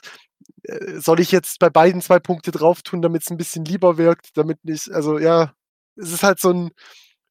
[0.63, 3.97] äh, soll ich jetzt bei beiden zwei Punkte drauf tun, damit es ein bisschen lieber
[3.97, 5.53] wirkt, damit nicht, also ja,
[5.95, 6.71] es ist halt so ein,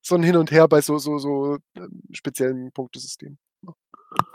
[0.01, 3.39] so ein Hin und Her bei so, so, so ähm, speziellen Punktesystemen.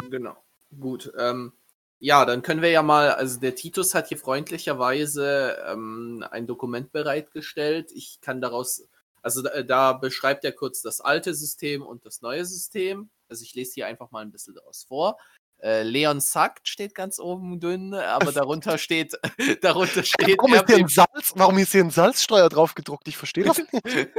[0.10, 0.36] Genau.
[0.80, 1.12] Gut.
[1.18, 1.54] Ähm,
[2.00, 6.92] ja, dann können wir ja mal, also der Titus hat hier freundlicherweise ähm, ein Dokument
[6.92, 7.92] bereitgestellt.
[7.92, 8.88] Ich kann daraus,
[9.22, 13.10] also da, da beschreibt er kurz das alte System und das neue System.
[13.30, 15.18] Also ich lese hier einfach mal ein bisschen daraus vor.
[15.62, 19.18] Äh, Leon Sackt steht ganz oben dünn, aber darunter steht,
[19.62, 21.34] darunter steht Warum ist hier ein Salz?
[21.36, 23.08] Warum ist hier ein Salzsteuer drauf gedruckt?
[23.08, 24.10] Ich verstehe das nicht.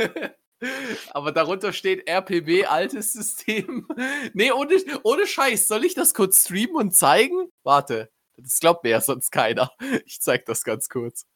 [1.12, 3.86] Aber darunter steht RPB, altes System.
[4.32, 4.74] nee, ohne,
[5.04, 5.68] ohne Scheiß.
[5.68, 7.52] Soll ich das kurz streamen und zeigen?
[7.62, 8.10] Warte.
[8.36, 9.70] Das glaubt mir ja sonst keiner.
[10.04, 11.26] Ich zeig das ganz kurz.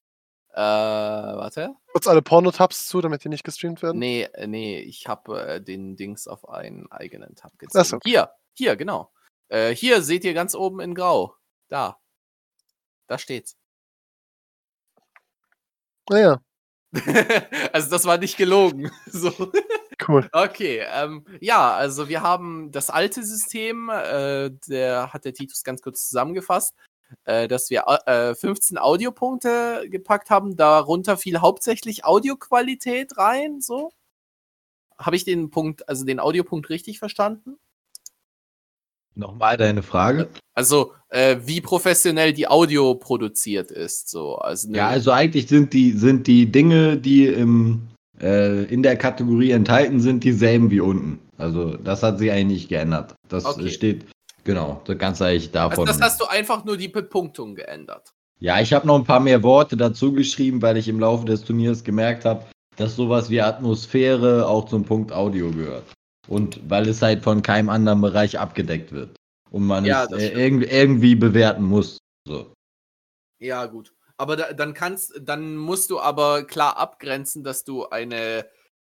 [0.55, 1.75] Äh, warte.
[1.93, 3.99] Kurz alle Porno-Tabs zu, damit die nicht gestreamt werden.
[3.99, 7.85] Nee, äh, nee, ich habe äh, den Dings auf einen eigenen Tab gezogen.
[7.85, 7.99] so.
[8.05, 9.13] Hier, hier, genau.
[9.53, 11.37] Äh, hier seht ihr ganz oben in Grau.
[11.69, 11.99] Da.
[13.07, 13.57] Da steht's.
[16.11, 16.41] Naja,
[17.73, 18.91] also das war nicht gelogen.
[19.07, 19.53] So.
[20.09, 20.29] cool.
[20.33, 25.81] Okay, ähm, ja, also wir haben das alte System, äh, der hat der Titus ganz
[25.81, 26.75] kurz zusammengefasst,
[27.25, 30.57] äh, dass wir äh, 15 Audiopunkte gepackt haben.
[30.57, 33.93] Darunter fiel hauptsächlich Audioqualität rein, so.
[34.99, 37.59] Habe ich den Punkt, also den Audiopunkt richtig verstanden?
[39.15, 40.29] Nochmal deine Frage.
[40.55, 44.37] Also, äh, wie professionell die Audio produziert ist, so.
[44.37, 47.89] Also ne- Ja, also eigentlich sind die, sind die Dinge, die im,
[48.21, 51.19] äh, in der Kategorie enthalten sind, dieselben wie unten.
[51.37, 53.15] Also das hat sich eigentlich nicht geändert.
[53.29, 53.69] Das Okay.
[53.69, 54.07] steht,
[54.45, 55.87] genau, das Ganze eigentlich also davon.
[55.87, 58.13] das hast du einfach nur die Bepunktung geändert.
[58.41, 61.45] Ja, ich habe noch ein paar mehr Worte dazu geschrieben, weil ich im Laufe des
[61.45, 62.45] Turniers gemerkt habe,
[62.77, 65.85] dass sowas wie Atmosphäre auch zum Punkt Audio gehört.
[66.29, 69.17] Und weil es halt von keinem anderen Bereich abgedeckt wird.
[69.51, 71.99] Und man Ja, es äh, irgendwie, irgendwie bewerten muss.
[72.27, 72.53] So.
[73.39, 73.93] Ja, gut.
[74.17, 78.47] Aber da, dann kannst, dann musst du aber klar abgrenzen, dass du eine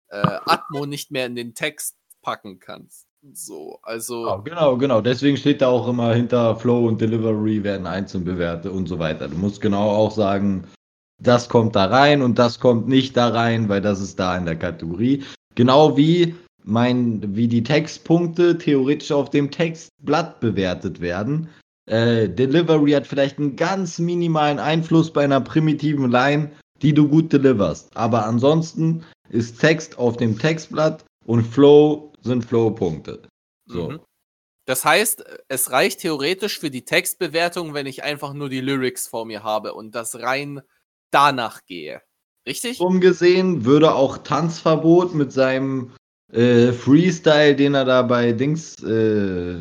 [0.09, 3.07] äh, Atmo nicht mehr in den Text packen kannst.
[3.33, 4.23] So, also.
[4.23, 5.01] Genau, genau, genau.
[5.01, 9.27] Deswegen steht da auch immer hinter Flow und Delivery werden einzeln bewertet und so weiter.
[9.27, 10.67] Du musst genau auch sagen,
[11.21, 14.45] das kommt da rein und das kommt nicht da rein, weil das ist da in
[14.45, 15.23] der Kategorie.
[15.55, 21.49] Genau wie mein, wie die Textpunkte theoretisch auf dem Textblatt bewertet werden.
[21.85, 26.51] Äh, Delivery hat vielleicht einen ganz minimalen Einfluss bei einer primitiven Line,
[26.81, 27.95] die du gut deliverst.
[27.95, 33.21] Aber ansonsten ist Text auf dem Textblatt und Flow sind Flow-Punkte.
[33.65, 33.89] So.
[33.89, 33.99] Mhm.
[34.65, 39.25] Das heißt, es reicht theoretisch für die Textbewertung, wenn ich einfach nur die Lyrics vor
[39.25, 40.61] mir habe und das rein
[41.09, 42.01] danach gehe.
[42.47, 42.79] Richtig?
[42.79, 45.91] Umgesehen würde auch Tanzverbot mit seinem
[46.31, 49.51] äh, Freestyle, den er da bei Dings, äh,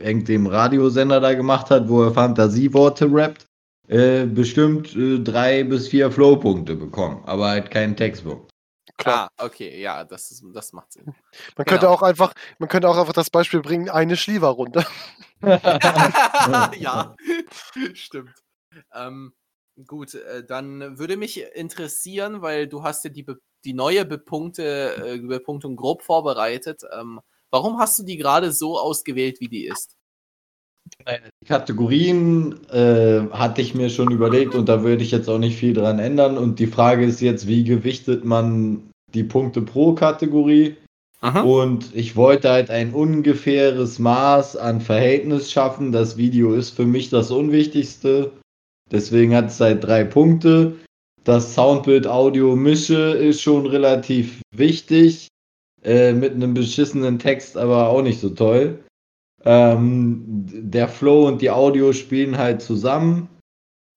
[0.00, 3.46] irgendeinem Radiosender da gemacht hat, wo er Fantasieworte rappt,
[3.88, 8.50] äh, bestimmt äh, drei bis vier Flowpunkte bekommen, aber halt keinen Textpunkt.
[8.96, 9.28] Klar.
[9.36, 11.04] Ah, okay, ja, das, ist, das macht Sinn.
[11.56, 11.92] Man könnte genau.
[11.92, 14.86] auch einfach, man könnte auch einfach das Beispiel bringen, eine Schliwa-Runde.
[16.78, 17.16] ja,
[17.92, 18.34] stimmt.
[18.94, 19.34] Ähm,
[19.86, 24.96] gut, äh, dann würde mich interessieren, weil du hast ja die, Be die neue Bepunkte,
[24.96, 26.82] äh, Bepunktung grob vorbereitet.
[26.98, 29.96] Ähm, warum hast du die gerade so ausgewählt, wie die ist?
[31.40, 35.56] Die Kategorien äh, hatte ich mir schon überlegt und da würde ich jetzt auch nicht
[35.56, 36.36] viel dran ändern.
[36.36, 40.76] Und die Frage ist jetzt, wie gewichtet man die Punkte pro Kategorie?
[41.42, 45.90] Und ich wollte halt ein ungefähres Maß an Verhältnis schaffen.
[45.90, 48.30] Das Video ist für mich das Unwichtigste.
[48.92, 50.74] Deswegen hat es halt drei Punkte.
[51.24, 55.28] Das Soundbild Audio Mische ist schon relativ wichtig.
[55.82, 58.82] Äh, mit einem beschissenen Text aber auch nicht so toll.
[59.44, 63.28] Ähm, der Flow und die Audio spielen halt zusammen.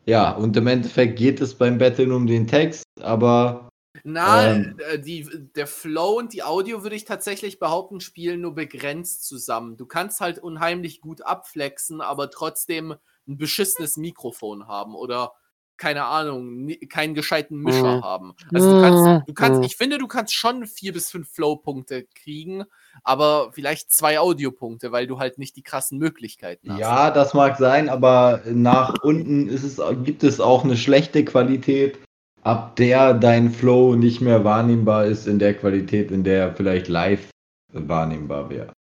[0.06, 3.70] Ja, und im Endeffekt geht es beim Battlen um den Text, aber
[4.04, 4.78] Na, Ähm.
[4.90, 9.76] äh, die, der Flow und die Audio würde ich tatsächlich behaupten, spielen nur begrenzt zusammen.
[9.76, 12.96] Du kannst halt unheimlich gut abflexen, aber trotzdem
[13.28, 15.34] ein beschissenes Mikrofon haben oder
[15.78, 18.02] keine Ahnung, keinen gescheiten Mischer Mhm.
[18.02, 18.36] haben.
[18.54, 19.66] Also du kannst, du kannst, Mhm.
[19.66, 22.66] ich finde, du kannst schon vier bis fünf Flow-Punkte kriegen,
[23.04, 26.80] aber vielleicht zwei Audiopunkte, weil du halt nicht die krassen Möglichkeiten hast.
[26.80, 32.00] Ja, das mag sein, aber nach unten ist es, gibt es auch eine schlechte Qualität,
[32.42, 36.88] ab der dein Flow nicht mehr wahrnehmbar ist in der Qualität, in der er vielleicht
[36.88, 37.30] live
[37.74, 38.74] wahrnehmbar wäre.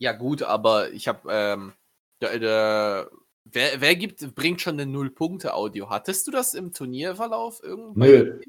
[0.00, 1.72] Ja, gut, aber ich habe, ähm,
[2.20, 3.10] der, der,
[3.52, 5.90] wer, wer gibt, bringt schon eine Null-Punkte-Audio?
[5.90, 7.94] Hattest du das im Turnierverlauf irgendwann?
[8.08, 8.40] Nö.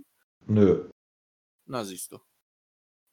[0.47, 0.89] Nö.
[1.66, 2.20] Na, siehst du.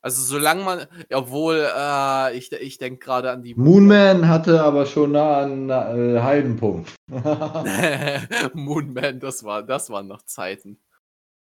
[0.02, 5.12] Also, solange man, obwohl, äh, ich, ich denke gerade an die Moonman hatte aber schon
[5.12, 6.94] nah an äh, halben Punkt.
[8.54, 10.80] Moonman, das war, das waren noch Zeiten.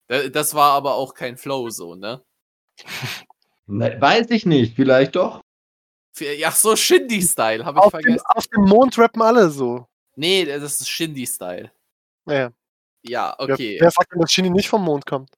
[0.07, 2.23] Da- Das war aber auch kein Flow so, ne?
[3.65, 5.41] Ne, Weiß ich nicht, vielleicht doch.
[6.19, 8.25] Ja, so Shindy-Style, habe ich Auf dem, vergessen.
[8.30, 9.86] auf dem Mond rappen alle so.
[10.18, 11.72] Nee, das ist Shindy-Style.
[12.26, 12.51] Naja.
[13.03, 13.78] Ja, Wer, okay.
[13.80, 15.30] wer sagt denn, dass Shinny nicht vom Mond kommt?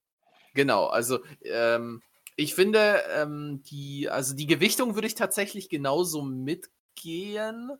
[0.56, 2.02] Genau, also ähm,
[2.38, 7.72] ich finde, ähm, die, also die Gewichtung würde ich tatsächlich genauso mitgehen.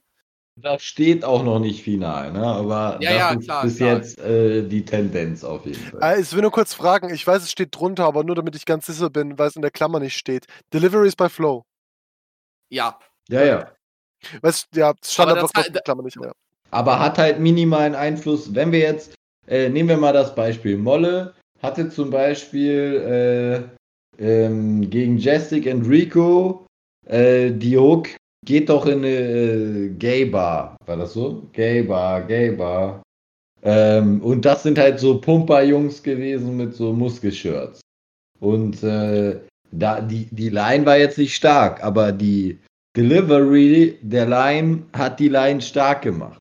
[0.58, 2.46] Das steht auch noch nicht final, ne?
[2.46, 3.96] aber Ja, das ja, ist klar, bis klar.
[3.96, 6.18] jetzt äh, die Tendenz auf jeden Fall.
[6.18, 8.66] Äh, ich will nur kurz fragen, ich weiß, es steht drunter, aber nur damit ich
[8.66, 10.46] ganz sicher bin, weil es in der Klammer nicht steht.
[10.74, 11.64] Delivery is by Flow.
[12.70, 13.72] Ja, Ja, ja.
[14.42, 16.18] Weißt du, ja, es stand Aber einfach das- in der Klammer nicht.
[16.22, 16.34] Ja.
[16.72, 19.16] Aber hat halt minimalen Einfluss, wenn wir jetzt,
[19.48, 23.70] äh, nehmen wir mal das Beispiel, Molle hatte zum Beispiel
[24.20, 26.66] äh, ähm, gegen Jastic und Rico
[27.08, 28.10] äh, die Hook,
[28.46, 31.44] geht doch in eine äh, Gay Bar, war das so?
[31.54, 33.02] Gay Bar, Gay Bar.
[33.62, 37.82] Ähm, und das sind halt so Pumper-Jungs gewesen mit so Muskelshirts.
[38.40, 39.40] Und äh,
[39.72, 42.58] da, die, die Line war jetzt nicht stark, aber die
[42.96, 46.40] Delivery der Line hat die Line stark gemacht.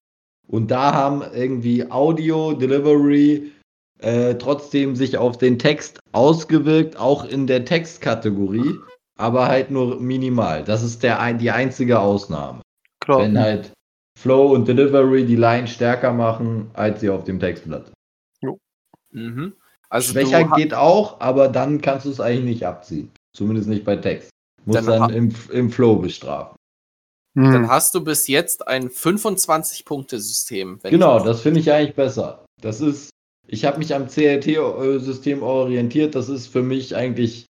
[0.48, 3.52] Und da haben irgendwie Audio, Delivery
[4.00, 8.74] äh, trotzdem sich auf den Text ausgewirkt, auch in der Textkategorie,
[9.16, 10.64] aber halt nur minimal.
[10.64, 12.62] Das ist der, die einzige Ausnahme.
[13.00, 13.20] Klar.
[13.20, 13.72] Wenn halt
[14.18, 17.92] Flow und Delivery die Line stärker machen, als sie auf dem Textblatt.
[18.40, 18.58] Jo.
[19.12, 19.52] Mhm.
[19.90, 23.10] Also Schwächer geht auch, aber dann kannst du es eigentlich nicht abziehen.
[23.34, 24.30] Zumindest nicht bei Text.
[24.64, 26.57] Muss dann, dann im, im Flow bestrafen.
[27.44, 27.68] Dann hm.
[27.68, 30.80] hast du bis jetzt ein 25-Punkte-System.
[30.82, 32.44] Genau, das finde ich eigentlich besser.
[32.60, 33.10] Das ist,
[33.46, 36.16] ich habe mich am CLT-System orientiert.
[36.16, 37.46] Das ist für mich eigentlich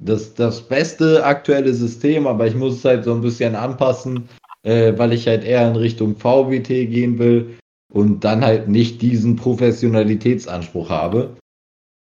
[0.00, 4.28] das, das beste aktuelle System, aber ich muss es halt so ein bisschen anpassen,
[4.62, 7.58] äh, weil ich halt eher in Richtung VWT gehen will
[7.92, 11.36] und dann halt nicht diesen Professionalitätsanspruch habe.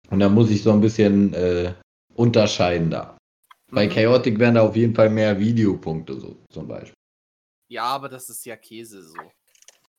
[0.09, 1.73] Und da muss ich so ein bisschen äh,
[2.15, 3.17] unterscheiden da.
[3.71, 3.75] Mhm.
[3.75, 6.95] Bei Chaotic wären da auf jeden Fall mehr Videopunkte so zum Beispiel.
[7.75, 9.19] Ja, aber das ist ja Käse so.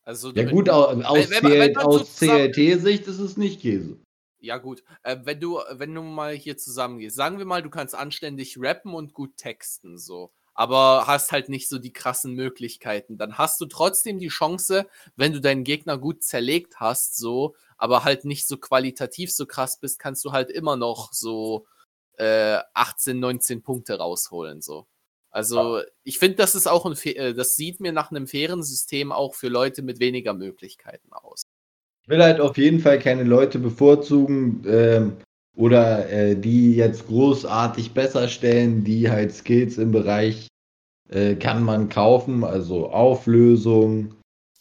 [0.02, 3.98] Also, ja gut, aus, aus CLT-Sicht ist es nicht Käse.
[4.38, 7.94] Ja gut, äh, wenn du wenn du mal hier zusammengehst, sagen wir mal, du kannst
[7.94, 13.36] anständig rappen und gut texten so, aber hast halt nicht so die krassen Möglichkeiten, dann
[13.36, 18.24] hast du trotzdem die Chance, wenn du deinen Gegner gut zerlegt hast so, aber halt
[18.24, 21.66] nicht so qualitativ so krass bist, kannst du halt immer noch so
[22.16, 24.86] äh, 18, 19 Punkte rausholen so.
[25.36, 29.12] Also ich finde, das ist auch ein, äh, das sieht mir nach einem fairen System
[29.12, 31.42] auch für Leute mit weniger Möglichkeiten aus.
[32.02, 35.12] Ich will halt auf jeden Fall keine Leute bevorzugen ähm,
[35.54, 40.48] oder äh, die jetzt großartig besser stellen, die halt Skills im Bereich
[41.10, 44.14] äh, kann man kaufen, also Auflösung,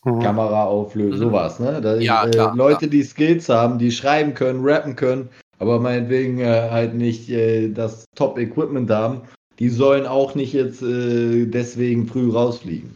[0.03, 0.19] mhm.
[0.19, 1.23] Kameraauflösung, mhm.
[1.23, 1.79] sowas, ne?
[1.79, 2.91] Da, ja, äh, klar, Leute, klar.
[2.91, 8.03] die Skills haben, die schreiben können, rappen können, aber meinetwegen äh, halt nicht äh, das
[8.15, 9.21] Top-Equipment haben
[9.59, 12.93] die sollen auch nicht jetzt äh, deswegen früh rausfliegen.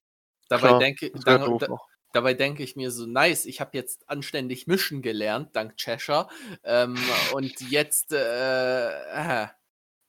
[0.49, 1.78] Dabei denke, dann, da,
[2.12, 6.28] dabei denke ich mir so, nice, ich habe jetzt anständig mischen gelernt, dank Cheshire.
[6.64, 6.97] Ähm,
[7.34, 9.47] und jetzt äh, äh,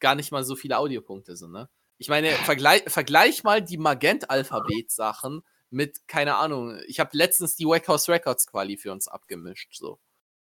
[0.01, 1.69] gar nicht mal so viele Audiopunkte sind, ne?
[1.99, 8.09] Ich meine, vergleich, vergleich mal die Magent-Alphabet-Sachen mit, keine Ahnung, ich habe letztens die Wackhouse
[8.09, 10.01] Records Quali für uns abgemischt, so.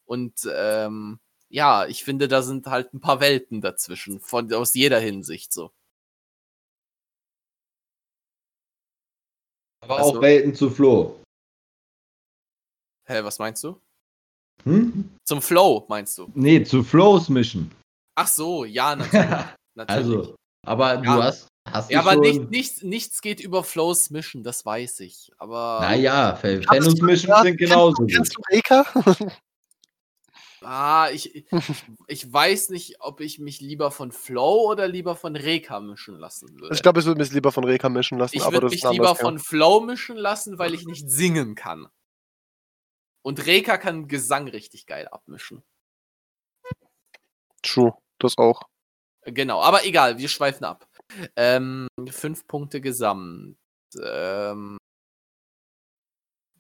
[0.07, 1.21] Und ähm,
[1.51, 5.73] ja, ich finde, da sind halt ein paar Welten dazwischen, von, aus jeder Hinsicht so.
[9.85, 11.21] Aber also, auch Welten zu Flo.
[13.07, 13.79] Hä, was meinst du?
[14.63, 15.11] Hm?
[15.25, 16.31] Zum Flow, meinst du?
[16.35, 17.71] Nee, zu Flows mischen.
[18.15, 19.27] Ach so, ja, natürlich.
[19.75, 19.89] natürlich.
[19.89, 21.01] Also, aber ja.
[21.01, 21.49] du hast.
[21.69, 25.31] hast ja, aber nicht, nicht, nichts geht über Flows mischen, das weiß ich.
[25.37, 25.81] Aber.
[25.83, 28.07] Naja, Fennus mischen sind genauso.
[28.07, 28.87] Kennst du Eka?
[30.65, 31.45] Ah, ich,
[32.07, 36.49] ich, weiß nicht, ob ich mich lieber von Flow oder lieber von Reka mischen lassen
[36.61, 36.75] würde.
[36.75, 38.37] Ich glaube, ich würde mich lieber von Reka mischen lassen.
[38.37, 41.89] Ich würde mich lieber von Flow mischen lassen, weil ich nicht singen kann.
[43.23, 45.63] Und Reka kann Gesang richtig geil abmischen.
[47.63, 48.63] True, das auch.
[49.25, 50.87] Genau, aber egal, wir schweifen ab.
[51.37, 53.57] Ähm, fünf Punkte gesamt.
[54.03, 54.77] Ähm,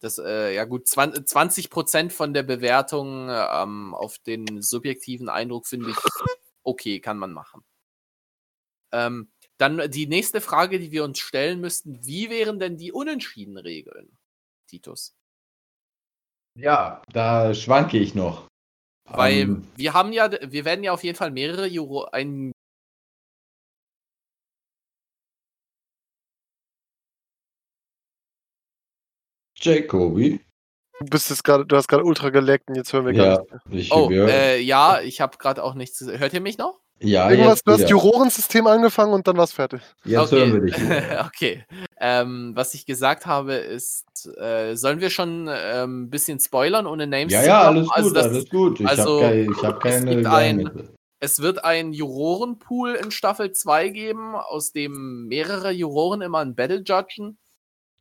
[0.04, 5.90] das, äh, ja gut, 20 Prozent von der Bewertung ähm, auf den subjektiven Eindruck finde
[5.90, 5.96] ich
[6.62, 7.64] okay, kann man machen.
[8.92, 13.56] Ähm, dann die nächste Frage, die wir uns stellen müssten, wie wären denn die unentschieden
[13.56, 14.16] Regeln,
[14.68, 15.14] Titus?
[16.56, 18.46] Ja, da schwanke ich noch.
[19.06, 19.68] Weil um, ähm.
[19.76, 22.52] wir haben ja, wir werden ja auf jeden Fall mehrere Juro, ein
[29.64, 30.40] Jacobi.
[31.00, 33.46] Du bist jetzt gerade, du hast gerade ultra geleckt und jetzt hören wir ja, gar
[33.68, 33.92] nicht.
[33.92, 36.00] Oh, äh, ja, ich habe gerade auch nichts.
[36.00, 36.80] Hört ihr mich noch?
[37.00, 39.80] Ja, Irgendwas, du hast Jurorensystem angefangen und dann war es fertig.
[40.04, 40.36] Jetzt okay.
[40.36, 40.76] hören wir dich.
[41.26, 41.64] okay.
[42.00, 44.06] Ähm, was ich gesagt habe, ist,
[44.38, 47.32] äh, sollen wir schon ein ähm, bisschen spoilern ohne Names?
[47.32, 48.80] Ja, ja, alles also gut, das, alles gut.
[48.80, 50.88] Ich also, habe hab keine es, ein,
[51.18, 56.84] es wird einen Jurorenpool in Staffel 2 geben, aus dem mehrere Juroren immer ein Battle
[56.86, 57.38] judgen.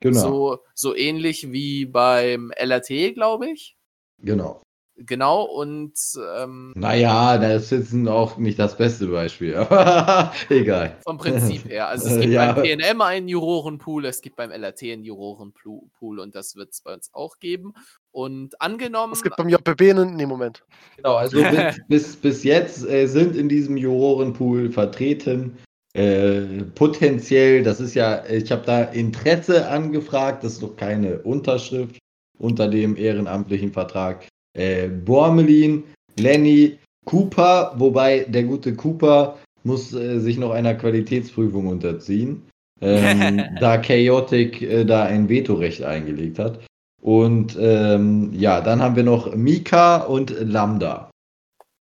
[0.03, 0.19] Genau.
[0.19, 3.77] So, so ähnlich wie beim LRT, glaube ich.
[4.19, 4.61] Genau.
[4.97, 5.93] Genau, und.
[6.37, 10.97] Ähm, naja, das ist jetzt auch nicht das beste Beispiel, aber egal.
[11.03, 11.87] Vom Prinzip her.
[11.87, 12.51] Also, es gibt ja.
[12.51, 16.93] beim PNM einen Jurorenpool, es gibt beim LRT einen Jurorenpool und das wird es bei
[16.93, 17.73] uns auch geben.
[18.11, 19.13] Und angenommen.
[19.13, 20.15] Es gibt beim JPB einen.
[20.15, 20.65] Nee, Moment.
[20.97, 25.57] Genau, also bis, bis, bis jetzt äh, sind in diesem Jurorenpool vertreten
[25.93, 31.99] äh, potenziell, das ist ja, ich habe da Interesse angefragt, das ist doch keine Unterschrift.
[32.39, 34.27] unter dem ehrenamtlichen Vertrag.
[34.57, 35.83] Äh, Bormelin,
[36.19, 42.43] Lenny, Cooper, wobei der gute Cooper muss äh, sich noch einer Qualitätsprüfung unterziehen,
[42.81, 46.59] ähm, da Chaotic äh, da ein Vetorecht eingelegt hat.
[47.01, 51.11] Und ähm, ja, dann haben wir noch Mika und Lambda,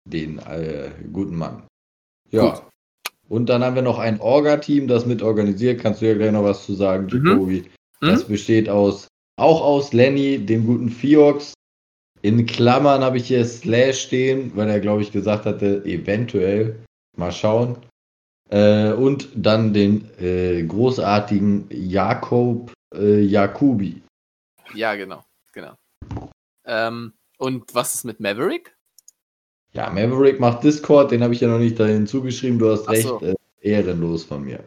[0.08, 1.62] den äh, guten Mann.
[2.30, 2.50] Ja.
[2.50, 2.69] Gut.
[3.30, 5.80] Und dann haben wir noch ein Orga-Team, das mit organisiert.
[5.80, 7.26] Kannst du ja gleich noch was zu sagen, mhm.
[7.26, 7.64] Jacobi?
[8.00, 8.06] Mhm.
[8.06, 9.06] Das besteht aus,
[9.36, 11.54] auch aus Lenny, dem guten Fiox.
[12.22, 16.80] In Klammern habe ich hier Slash stehen, weil er, glaube ich, gesagt hatte, eventuell.
[17.16, 17.76] Mal schauen.
[18.50, 24.02] Äh, und dann den äh, großartigen Jakob äh, Jakubi.
[24.74, 25.22] Ja, genau,
[25.52, 25.76] genau.
[26.66, 28.76] Ähm, und was ist mit Maverick?
[29.72, 32.58] Ja, Maverick macht Discord, den habe ich ja noch nicht dahin zugeschrieben.
[32.58, 33.20] Du hast Ach recht, so.
[33.20, 34.64] äh, ehrenlos von mir.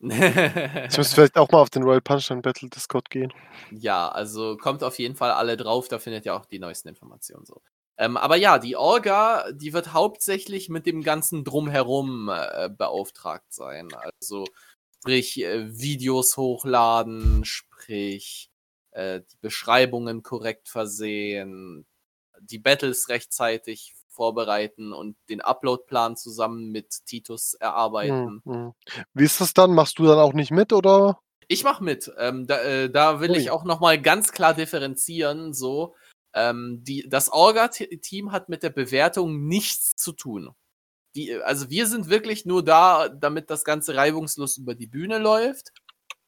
[0.00, 0.08] ich
[0.98, 3.32] muss vielleicht auch mal auf den Royal Punchline Battle Discord gehen.
[3.70, 7.44] Ja, also kommt auf jeden Fall alle drauf, da findet ihr auch die neuesten Informationen
[7.44, 7.60] so.
[7.96, 13.88] Ähm, aber ja, die Orga, die wird hauptsächlich mit dem ganzen Drumherum äh, beauftragt sein.
[14.20, 14.46] Also
[14.98, 18.50] sprich äh, Videos hochladen, sprich
[18.92, 21.84] äh, die Beschreibungen korrekt versehen,
[22.40, 28.42] die Battles rechtzeitig vorbereiten und den Uploadplan zusammen mit Titus erarbeiten.
[28.44, 28.72] Hm, hm.
[29.14, 29.72] Wie ist das dann?
[29.72, 31.18] Machst du dann auch nicht mit oder?
[31.48, 32.12] Ich mach mit.
[32.18, 33.38] Ähm, da, äh, da, will Ui.
[33.38, 35.54] ich auch noch mal ganz klar differenzieren.
[35.54, 35.94] So,
[36.34, 40.50] ähm, die, das Orga-Team hat mit der Bewertung nichts zu tun.
[41.14, 45.72] Die, also wir sind wirklich nur da, damit das Ganze reibungslos über die Bühne läuft.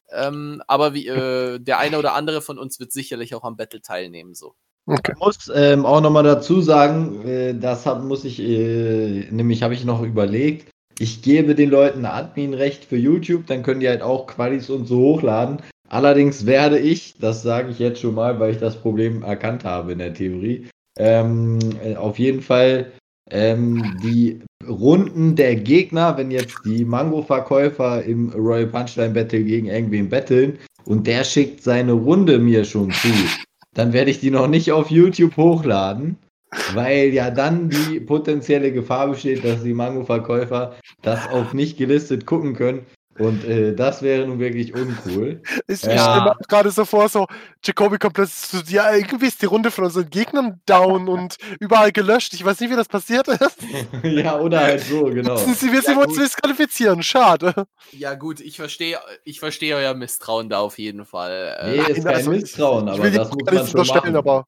[0.09, 3.81] Ähm, aber wie, äh, der eine oder andere von uns wird sicherlich auch am Battle
[3.81, 4.33] teilnehmen.
[4.33, 4.55] So.
[4.85, 5.13] Okay.
[5.15, 9.73] Ich muss ähm, auch nochmal dazu sagen, äh, das hab, muss ich, äh, nämlich habe
[9.73, 10.69] ich noch überlegt,
[10.99, 14.99] ich gebe den Leuten Adminrecht für YouTube, dann können die halt auch Qualis und so
[14.99, 15.57] hochladen.
[15.89, 19.93] Allerdings werde ich, das sage ich jetzt schon mal, weil ich das Problem erkannt habe
[19.93, 20.67] in der Theorie,
[20.97, 22.91] ähm, äh, auf jeden Fall
[23.31, 30.09] ähm, die Runden der Gegner, wenn jetzt die Mango-Verkäufer im Royal Punchline Battle gegen irgendwen
[30.09, 33.09] betteln und der schickt seine Runde mir schon zu,
[33.73, 36.17] dann werde ich die noch nicht auf YouTube hochladen,
[36.73, 42.53] weil ja dann die potenzielle Gefahr besteht, dass die Mango-Verkäufer das auf nicht gelistet gucken
[42.53, 42.85] können.
[43.19, 45.41] Und äh, das wäre nun wirklich uncool.
[45.67, 47.27] Ich, äh, stelle mir gerade so vor, so,
[47.63, 51.91] Jacoby kommt plötzlich zu dir, irgendwie ist die Runde von unseren Gegnern down und überall
[51.91, 52.33] gelöscht.
[52.33, 53.57] Ich weiß nicht, wie das passiert ist.
[54.03, 55.35] ja, oder halt so, genau.
[55.35, 57.53] Sie wird ja, uns disqualifizieren, schade.
[57.91, 61.57] Ja, gut, ich verstehe ich versteh euer Misstrauen da auf jeden Fall.
[61.59, 64.15] Äh, nee, ist kein also, Misstrauen, aber das muss man schon machen.
[64.15, 64.47] aber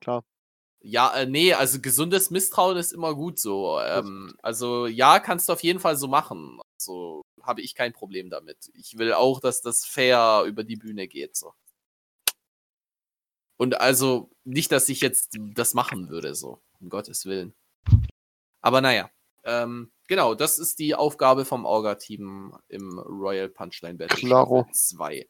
[0.00, 0.24] klar.
[0.86, 3.80] Ja, äh, nee, also gesundes Misstrauen ist immer gut so.
[3.80, 6.60] Ähm, also ja, kannst du auf jeden Fall so machen.
[6.78, 8.70] Also habe ich kein Problem damit.
[8.74, 11.36] Ich will auch, dass das fair über die Bühne geht.
[11.36, 11.54] So.
[13.56, 17.54] Und also nicht, dass ich jetzt das machen würde, so, um Gottes Willen.
[18.60, 19.10] Aber naja,
[19.44, 24.66] ähm, genau, das ist die Aufgabe vom Orga-Team im Royal Punchline Battle Claro.
[24.72, 25.28] 2.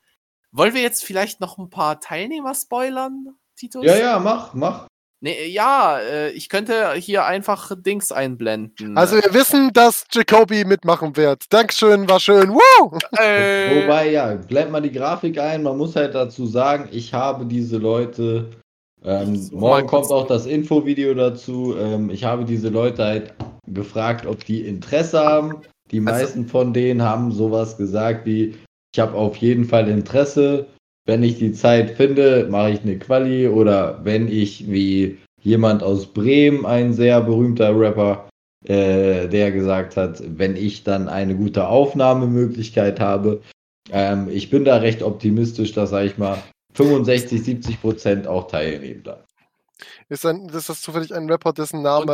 [0.52, 3.84] Wollen wir jetzt vielleicht noch ein paar Teilnehmer spoilern, Titus?
[3.84, 4.86] Ja, ja, mach, mach.
[5.24, 8.94] Nee, ja, äh, ich könnte hier einfach Dings einblenden.
[8.94, 11.44] Also wir wissen, dass Jacoby mitmachen wird.
[11.48, 12.50] Dankeschön, war schön.
[12.50, 12.98] Woo!
[13.18, 13.84] Äh.
[13.84, 15.62] Wobei, ja, blend mal die Grafik ein.
[15.62, 18.50] Man muss halt dazu sagen, ich habe diese Leute.
[19.02, 21.74] Ähm, so, morgen kommt auch das Infovideo dazu.
[21.78, 23.34] Ähm, ich habe diese Leute halt
[23.66, 25.62] gefragt, ob die Interesse haben.
[25.90, 28.56] Die also, meisten von denen haben sowas gesagt wie,
[28.94, 30.66] ich habe auf jeden Fall Interesse
[31.06, 36.06] wenn ich die Zeit finde, mache ich eine Quali oder wenn ich wie jemand aus
[36.06, 38.28] Bremen, ein sehr berühmter Rapper,
[38.66, 43.42] äh, der gesagt hat, wenn ich dann eine gute Aufnahmemöglichkeit habe,
[43.90, 46.42] ähm, ich bin da recht optimistisch, dass, sage ich mal,
[46.72, 49.22] 65, 70 Prozent auch teilnehmen da.
[50.08, 52.06] Ist, ein, ist das zufällig ein Rapper, dessen Name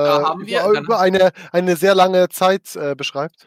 [0.45, 3.47] wir, über, über eine, eine sehr lange Zeit äh, beschreibt?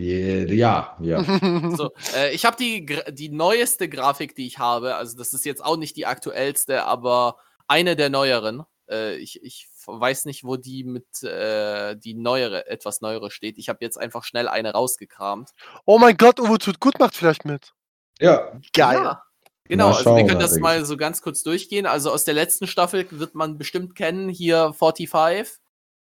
[0.00, 1.22] Ja, ja.
[1.76, 4.96] So, äh, ich habe die, die neueste Grafik, die ich habe.
[4.96, 7.36] Also, das ist jetzt auch nicht die aktuellste, aber
[7.68, 8.64] eine der neueren.
[8.90, 13.58] Äh, ich, ich weiß nicht, wo die mit äh, die neuere, etwas neuere steht.
[13.58, 15.50] Ich habe jetzt einfach schnell eine rausgekramt.
[15.84, 17.72] Oh mein Gott, Uwe tut gut macht vielleicht mit.
[18.18, 18.52] Ja.
[18.72, 19.02] Geil.
[19.02, 19.22] Ja.
[19.64, 21.86] Genau, also wir können das mal so ganz kurz durchgehen.
[21.86, 25.60] Also aus der letzten Staffel wird man bestimmt kennen, hier 45.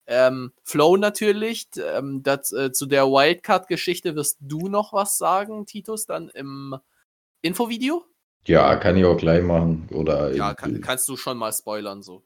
[0.07, 6.05] Ähm, Flow natürlich, ähm, das, äh, zu der Wildcard-Geschichte wirst du noch was sagen, Titus,
[6.05, 6.75] dann im
[7.41, 8.03] Infovideo?
[8.45, 9.87] Ja, kann ich auch gleich machen.
[9.91, 12.23] Oder ja, kann, kannst du schon mal spoilern so.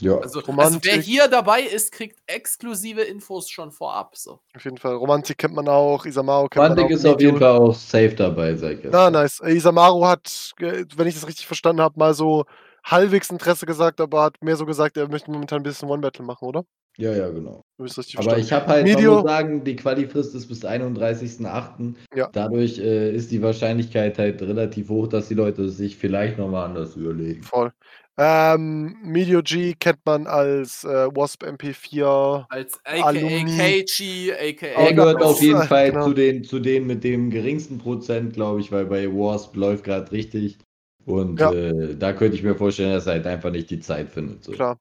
[0.00, 0.16] Ja.
[0.16, 0.84] Also, also Romantik.
[0.84, 4.16] wer hier dabei ist, kriegt exklusive Infos schon vorab.
[4.16, 4.40] So.
[4.54, 4.94] Auf jeden Fall.
[4.94, 6.96] Romantik kennt man auch, Isamaru kennt Quantic man auch.
[6.96, 8.92] ist auf jeden Fall auch safe dabei, sag ich jetzt.
[8.92, 9.40] Na, nice.
[9.40, 12.44] Isamaru hat, wenn ich das richtig verstanden habe, mal so
[12.84, 16.46] halbwegs Interesse gesagt, aber hat mehr so gesagt, er möchte momentan ein bisschen One-Battle machen,
[16.46, 16.64] oder?
[16.96, 17.62] Ja, ja, genau.
[17.76, 18.40] Aber verstanden?
[18.40, 21.94] ich habe halt, Medio- man muss sagen, die Qualifrist ist bis 31.08.
[22.14, 22.28] Ja.
[22.32, 26.94] Dadurch äh, ist die Wahrscheinlichkeit halt relativ hoch, dass die Leute sich vielleicht nochmal anders
[26.96, 27.42] überlegen.
[27.42, 27.72] Voll.
[28.16, 32.44] Ähm, Medio G kennt man als äh, Wasp MP4.
[32.48, 33.12] Als aka.
[33.12, 34.66] Keiichi, aka.
[34.66, 36.06] Er gehört auf jeden äh, Fall genau.
[36.06, 40.12] zu, den, zu denen mit dem geringsten Prozent, glaube ich, weil bei Wasp läuft gerade
[40.12, 40.58] richtig.
[41.06, 41.52] Und Ja.
[41.52, 44.44] äh, da könnte ich mir vorstellen, dass er halt einfach nicht die Zeit findet.
[44.44, 44.52] So.
[44.52, 44.78] Klar.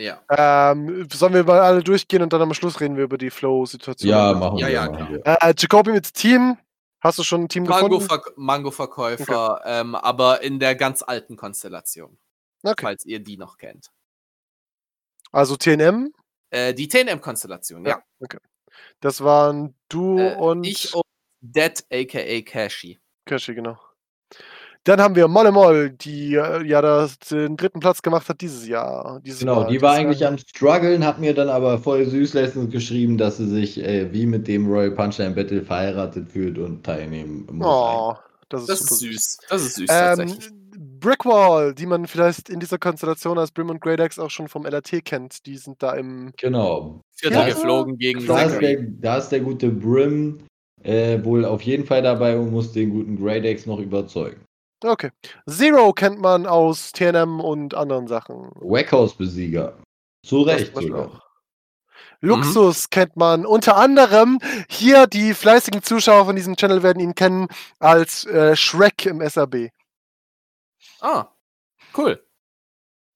[0.00, 0.22] Ja.
[0.30, 4.10] Ähm, sollen wir mal alle durchgehen und dann am Schluss reden wir über die Flow-Situation?
[4.10, 4.72] Ja, machen Ja, wir.
[4.74, 5.38] ja, machen klar.
[5.42, 6.56] Äh, Jacobi mit Team.
[7.02, 7.94] Hast du schon ein Team gefunden?
[7.96, 12.18] Mango-Verk- Mango-Verkäufer, ähm, aber in der ganz alten Konstellation,
[12.62, 12.82] Okay.
[12.82, 13.90] falls ihr die noch kennt.
[15.32, 16.12] Also TNM.
[16.50, 18.02] Äh, die TNM-Konstellation, ja.
[18.20, 18.38] Okay.
[19.00, 21.04] Das waren du Äh, und ich und
[21.40, 22.98] Dead, aka Kashi.
[23.26, 23.78] Kashi, genau.
[24.84, 28.66] Dann haben wir Molle Moll, die äh, ja das, den dritten Platz gemacht hat dieses
[28.66, 29.20] Jahr.
[29.24, 30.30] Dieses Genau, Mal, die war eigentlich Jahr.
[30.32, 34.24] am struggeln, hat mir dann aber voll süß letztens geschrieben, dass sie sich äh, wie
[34.26, 37.66] mit dem Royal Punchline Battle verheiratet fühlt und teilnehmen muss.
[37.66, 38.14] Oh,
[38.48, 39.38] das ist Das super ist süß.
[39.50, 40.50] Das ist süß, Ähm, tatsächlich.
[41.00, 44.66] Brickwall, die man vielleicht in dieser Konstellation als Brim und Great Axe auch schon vom
[44.66, 46.32] LRT kennt, die sind da im.
[46.38, 47.00] Genau.
[47.16, 50.38] Vierter geflogen gegen Da ist, der, da ist der gute Brim
[50.82, 54.40] äh, wohl auf jeden Fall dabei und muss den guten Great noch überzeugen.
[54.82, 55.10] Okay.
[55.48, 58.50] Zero kennt man aus TNM und anderen Sachen.
[58.56, 59.78] Wackhouse-Besieger.
[60.26, 61.06] Zu Recht sogar.
[61.08, 61.20] auch.
[62.22, 67.48] Luxus kennt man unter anderem hier die fleißigen Zuschauer von diesem Channel werden ihn kennen
[67.78, 69.70] als äh, Shrek im SAB.
[71.00, 71.28] Ah,
[71.96, 72.22] cool.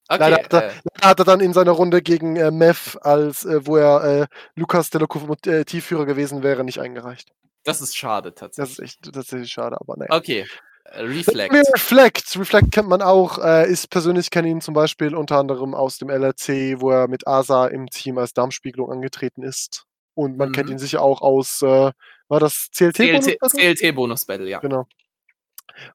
[0.08, 2.96] Leider Okay, hat er- äh, Leider hat er dann in seiner Runde gegen äh, Mev,
[3.02, 7.30] als äh, wo er äh, Lukas der Lokomotivführer gewesen wäre, nicht eingereicht.
[7.64, 8.84] das ist schade Das ist tatsächlich.
[9.02, 10.14] echt tatsächlich schade, aber naja.
[10.14, 10.46] Okay, äh,
[10.92, 11.52] Reflect.
[11.74, 12.38] Reflect.
[12.38, 13.38] Reflect kennt man auch.
[13.38, 17.26] Äh, ist persönlich kenne ihn zum Beispiel unter anderem aus dem LRC, wo er mit
[17.26, 19.86] Asa im Team als Darmspiegelung angetreten ist.
[20.14, 20.72] Und man kennt Mhm.
[20.74, 21.90] ihn sicher auch aus, äh,
[22.28, 22.96] war das CLT?
[22.96, 23.74] CLT, Bonus-Battle?
[23.74, 24.58] CLT-Bonus Battle, ja.
[24.60, 24.86] Genau.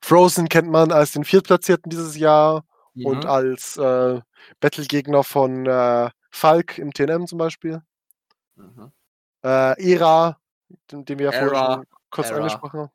[0.02, 2.66] Frozen kennt man als den Viertplatzierten dieses Jahr
[2.96, 3.30] und Mhm.
[3.30, 4.20] als äh,
[4.60, 7.82] Battlegegner von äh, Falk im TNM zum Beispiel.
[8.56, 8.92] Mhm.
[9.46, 10.38] Äh, Era,
[10.92, 12.38] den, den wir ja vorhin kurz Era.
[12.40, 12.92] angesprochen haben.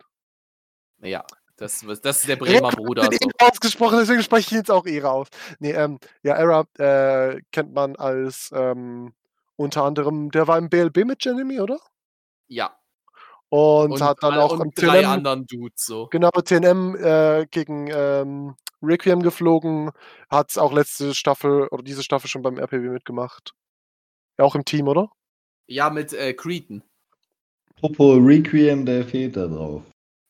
[1.01, 1.25] Ja,
[1.57, 3.05] das, das ist der Bremer Era Bruder.
[3.05, 3.11] So.
[3.11, 5.29] Era ausgesprochen, deswegen spreche ich jetzt auch Era aus.
[5.59, 9.13] Nee, ähm, ja, Era äh, kennt man als ähm,
[9.57, 11.79] unter anderem, der war im BLB mit Jeremy, oder?
[12.49, 12.77] Ja.
[13.49, 16.09] Und, hat dann auch und am drei TNM, anderen Dudes so.
[16.09, 19.93] genau, TNM äh, gegen ähm, Requiem geflogen,
[20.29, 23.55] hat auch letzte Staffel oder diese Staffel schon beim RPW mitgemacht.
[24.39, 25.11] Ja, auch im Team, oder?
[25.69, 26.83] Ja, mit äh, Cretan.
[27.77, 29.83] Apropos Requiem, der fehlt da drauf.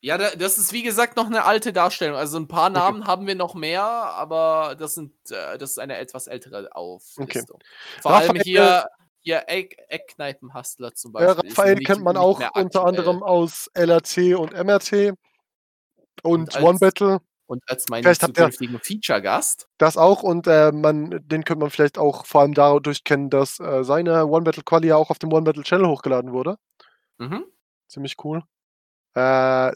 [0.05, 2.15] Ja, da, das ist wie gesagt noch eine alte Darstellung.
[2.19, 5.97] Also ein paar Namen haben wir noch mehr, aber das sind äh, das ist eine
[5.97, 7.59] etwas ältere Auflistung.
[8.03, 8.87] Vor allem Raphael- hier,
[9.21, 11.49] hier Eck, Eckkneipenhustler zum Beispiel.
[11.49, 15.15] ist Raphael kennt man auch unter anderem aus LRT und MRT und,
[16.23, 17.21] Und als One Battle.
[17.47, 19.69] Und als meinen Vielleicht zukünftigen Feature-Gast.
[19.79, 23.59] Das auch und äh, man, den könnte man vielleicht auch vor allem dadurch kennen, dass
[23.59, 26.59] äh, seine One Battle Quali ja auch auf dem One Battle Channel hochgeladen wurde.
[27.17, 27.47] Mhm.
[27.89, 28.43] Ziemlich cool.
[29.15, 29.73] Äh,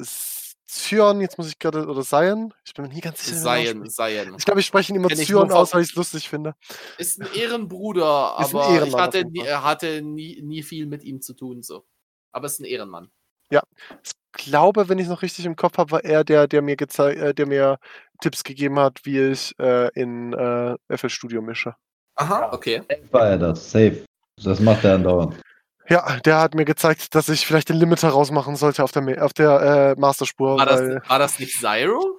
[0.70, 3.36] Sion, jetzt muss ich gerade, oder Sion, ich bin mir nie ganz sicher.
[3.36, 3.92] ausspricht.
[3.92, 4.34] seien.
[4.36, 6.54] Ich glaube, ich spreche ihn immer Kenn ich nur aus, weil ich es lustig finde.
[6.98, 10.86] Ist ein Ehrenbruder, Ist ein aber ich Ehrenmann auf hatte, nie, hatte nie, nie viel
[10.86, 11.62] mit ihm zu tun.
[11.62, 11.86] so.
[12.32, 13.10] Aber ist ein Ehrenmann.
[13.50, 16.76] Ich glaube, wenn ich es noch richtig im Kopf habe, war er der, der mir
[16.76, 17.78] gezeigt, äh, der mir
[18.20, 21.74] Tipps gegeben hat, wie ich äh, in äh, FL Studio mische.
[22.16, 22.82] Aha, okay.
[22.88, 24.04] Safe war er das, safe.
[24.42, 25.40] Das macht er andauernd.
[25.88, 29.32] Ja, der hat mir gezeigt, dass ich vielleicht den Limiter rausmachen sollte auf der, auf
[29.32, 30.58] der äh, Masterspur.
[30.58, 32.18] War das, war das nicht Zyro?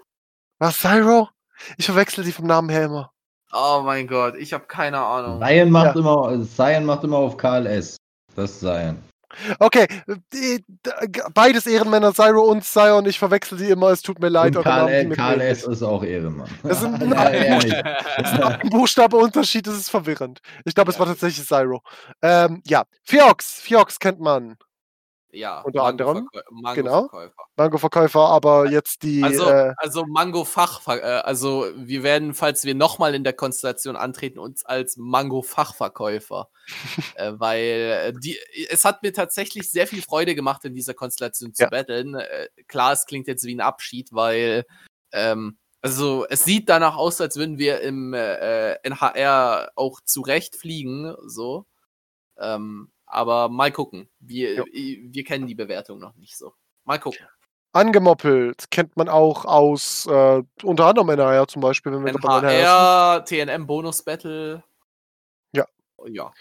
[0.58, 1.30] was, Cyro?
[1.78, 3.12] Ich verwechsel die vom Namen her immer.
[3.52, 5.40] Oh mein Gott, ich habe keine Ahnung.
[5.42, 6.00] Zion macht, Ja.
[6.02, 7.98] immer, Zion macht immer auf KLS.
[8.36, 9.02] Das ist Zion.
[9.60, 9.88] Okay,
[11.34, 13.06] beides Ehrenmänner, Cyro und Zion.
[13.06, 14.56] Ich verwechsel die immer, es tut mir leid.
[14.56, 15.64] Und mir KLS peinlich.
[15.68, 16.50] ist auch Ehrenmann.
[16.64, 17.74] Das ja, ein.
[18.44, 20.40] Ein Buchstabeunterschied, das ist verwirrend.
[20.66, 21.82] Ich glaube, es war tatsächlich Cyro.
[22.22, 23.62] Ähm, ja, Fiox.
[23.62, 24.58] Fiox kennt man.
[25.32, 27.00] Ja, Unter anderem, Mango genau.
[27.10, 27.44] Verkäufer.
[27.56, 29.24] Mango-Verkäufer, aber jetzt die.
[29.24, 33.96] Also, äh, also Mango Fach, äh, also wir werden, falls wir nochmal in der Konstellation
[33.96, 36.50] antreten, uns als Mango Fachverkäufer,
[37.16, 38.38] äh, weil äh, die,
[38.70, 41.70] es hat mir tatsächlich sehr viel Freude gemacht, in dieser Konstellation zu Ja.
[41.70, 42.16] battlen.
[42.16, 44.66] Äh, klar, es klingt jetzt wie ein Abschied, weil
[45.12, 51.16] ähm, Also es sieht danach aus, als würden wir im äh, NHR auch zurecht fliegen,
[51.28, 51.66] so.
[52.38, 54.08] Ähm, aber mal gucken.
[54.20, 54.66] Wir, Jo.
[54.72, 56.54] wir kennen die Bewertung noch nicht so.
[56.86, 57.26] Mal gucken.
[57.74, 63.68] Angemoppelt kennt man auch aus äh, unter anderem NHR zum Beispiel, wenn wir NHR TNM
[63.68, 64.64] Bonus Battle.
[65.54, 65.66] Ja.
[66.08, 66.32] Ja.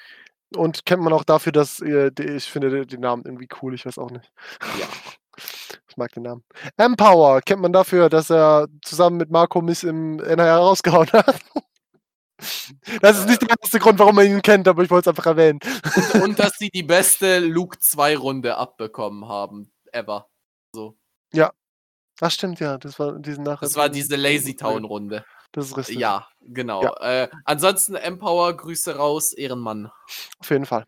[0.57, 3.99] Und kennt man auch dafür, dass äh, ich finde den- Namen irgendwie cool, ich weiß
[3.99, 4.31] auch nicht.
[4.79, 4.87] Ja.
[5.91, 6.45] Ich mag den Namen.
[6.77, 11.41] Empower kennt man dafür, dass er zusammen mit Marco mich im NHR rausgehauen hat.
[13.01, 15.27] Das ist nicht der erste Grund, warum man ihn kennt, aber ich wollte es einfach
[15.27, 15.59] erwähnen.
[16.23, 20.29] Und dass sie die beste Luke 2 Runde abbekommen haben, ever.
[20.73, 20.97] So.
[22.21, 23.61] Ach stimmt, ja, das war diesen nachher.
[23.61, 25.25] Das war diese Lazy Town Runde.
[25.53, 25.99] Das ist richtig.
[25.99, 26.83] Ja, genau.
[26.83, 27.23] Ja.
[27.23, 29.91] Äh, ansonsten Empower, Grüße raus, Ehrenmann.
[30.39, 30.85] Auf jeden Fall.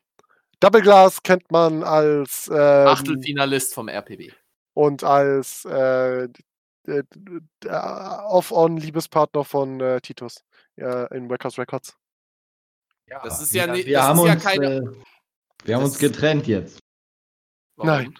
[0.59, 4.33] Double Glass kennt man als ähm, Achtelfinalist vom RPB.
[4.75, 7.03] und als äh, äh,
[7.67, 10.45] Off-On-Liebespartner von äh, Titus
[10.77, 11.97] äh, in Wackhouse Records.
[13.09, 14.81] Ja, Das ist ja wir, ni- wir das haben ist ja uns, keine- äh,
[15.65, 16.79] wir haben Das- uns getrennt jetzt.
[17.77, 17.89] Warum?
[17.91, 18.15] Nein.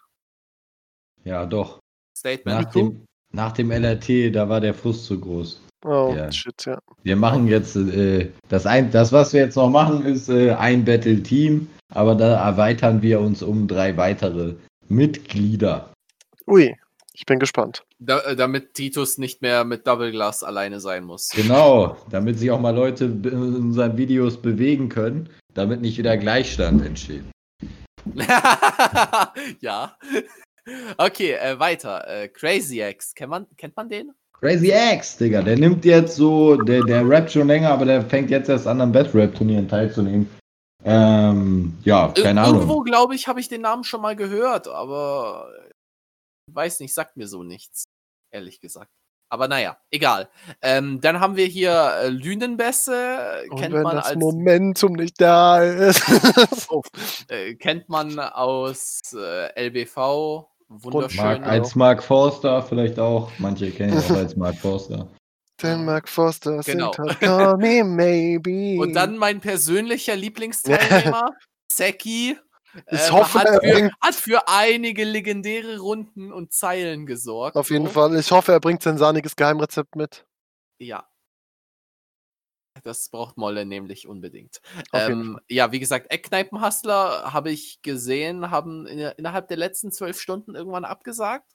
[1.25, 1.81] Ja, doch.
[2.17, 2.63] Statement.
[2.65, 5.61] Nach dem, nach dem LRT, da war der Frust zu groß.
[5.85, 6.31] Oh, Ja.
[6.31, 6.79] shit, ja.
[7.03, 10.85] Wir machen jetzt äh, das ein, das was wir jetzt noch machen, ist äh, ein
[10.85, 14.57] Battle Team, aber da erweitern wir uns um drei weitere
[14.89, 15.91] Mitglieder.
[16.47, 16.77] Ui,
[17.21, 17.85] ich bin gespannt.
[17.99, 21.29] Da, äh, damit Titus nicht mehr mit Double Glass alleine sein muss.
[21.29, 26.83] Genau, damit sich auch mal Leute in unseren Videos bewegen können, damit nicht wieder Gleichstand
[26.83, 27.25] entsteht.
[29.61, 29.95] ja.
[30.97, 32.09] Okay, äh, weiter.
[32.09, 34.13] Äh, Crazy X, kennt man, kennt man den?
[34.41, 38.31] Crazy X, Digga, der nimmt jetzt so, der, der rappt schon länger, aber der fängt
[38.31, 40.27] jetzt erst an, an Battle-Rap-Turnieren teilzunehmen.
[40.87, 42.61] Ähm, ja, keine Ir- Ahnung.
[42.61, 45.51] Irgendwo, glaube ich, habe ich den Namen schon mal gehört, aber
[46.55, 47.85] weiß nicht, sagt mir so nichts,
[48.31, 48.91] ehrlich gesagt.
[49.33, 50.29] Aber naja, egal.
[50.61, 51.71] Ähm, dann haben wir hier
[52.03, 56.03] äh, Lünenbässe, Und kennt wenn man das als Momentum nicht da ist.
[57.29, 61.23] äh, kennt man aus äh, LBV, wunderschön.
[61.25, 63.31] Mark, als Mark Forster vielleicht auch.
[63.39, 65.07] Manche kennen ihn auch als Mark Forster.
[65.63, 66.93] Den Mark Foster Genau.
[66.93, 68.81] sind halt Call me maybe.
[68.81, 71.31] Und dann mein persönlicher Lieblingsteilnehmer,
[71.73, 72.37] Seki.
[72.91, 77.57] Ich ähm, hoffe, hat, er für, bringt- hat für einige legendäre Runden und Zeilen gesorgt.
[77.57, 77.93] Auf jeden so.
[77.93, 78.17] Fall.
[78.19, 80.25] Ich hoffe, er bringt sein sahniges Geheimrezept mit.
[80.81, 81.07] Ja.
[82.83, 84.61] Das braucht Molle nämlich unbedingt.
[84.93, 90.55] Ähm, ja, wie gesagt, Eckkneipenhustler habe ich gesehen, haben in, innerhalb der letzten zwölf Stunden
[90.55, 91.51] irgendwann abgesagt.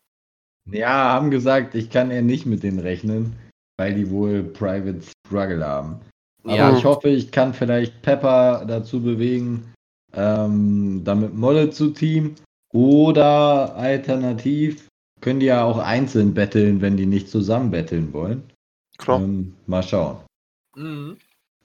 [0.70, 3.36] Ja, haben gesagt, ich kann eher nicht mit denen rechnen,
[3.80, 6.02] weil die wohl Private Struggle haben.
[6.44, 6.78] Aber Ja.
[6.78, 9.74] ich hoffe, ich kann vielleicht Pepper dazu bewegen,
[10.16, 12.36] ähm, damit Molle zu Team.
[12.74, 14.88] Oder alternativ
[15.22, 18.44] können die ja auch einzeln betteln, wenn die nicht zusammen betteln wollen.
[18.98, 19.22] Klar.
[19.22, 20.18] Ähm, mal schauen.
[20.76, 21.18] Mhm.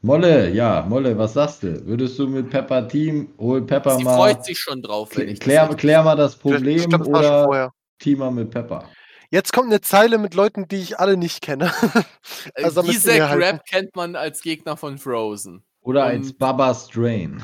[0.03, 1.85] Molle, ja, Molle, was sagst du?
[1.85, 4.17] Würdest du mit Pepper Team, hol Pepper Sie mal.
[4.17, 7.01] freut sich schon drauf, wenn klär, ich klär, jetzt- klär mal das Ich Problem glaub,
[7.05, 7.73] das oder.
[7.99, 8.89] Teamer mit Pepper.
[9.31, 11.71] Jetzt kommt eine Zeile mit Leuten, die ich alle nicht kenne.
[12.55, 13.43] Äh, Also, Gizek helfen.
[13.43, 15.63] Rap kennt man als Gegner von Frozen.
[15.83, 17.43] Oder Und- als Baba Strain.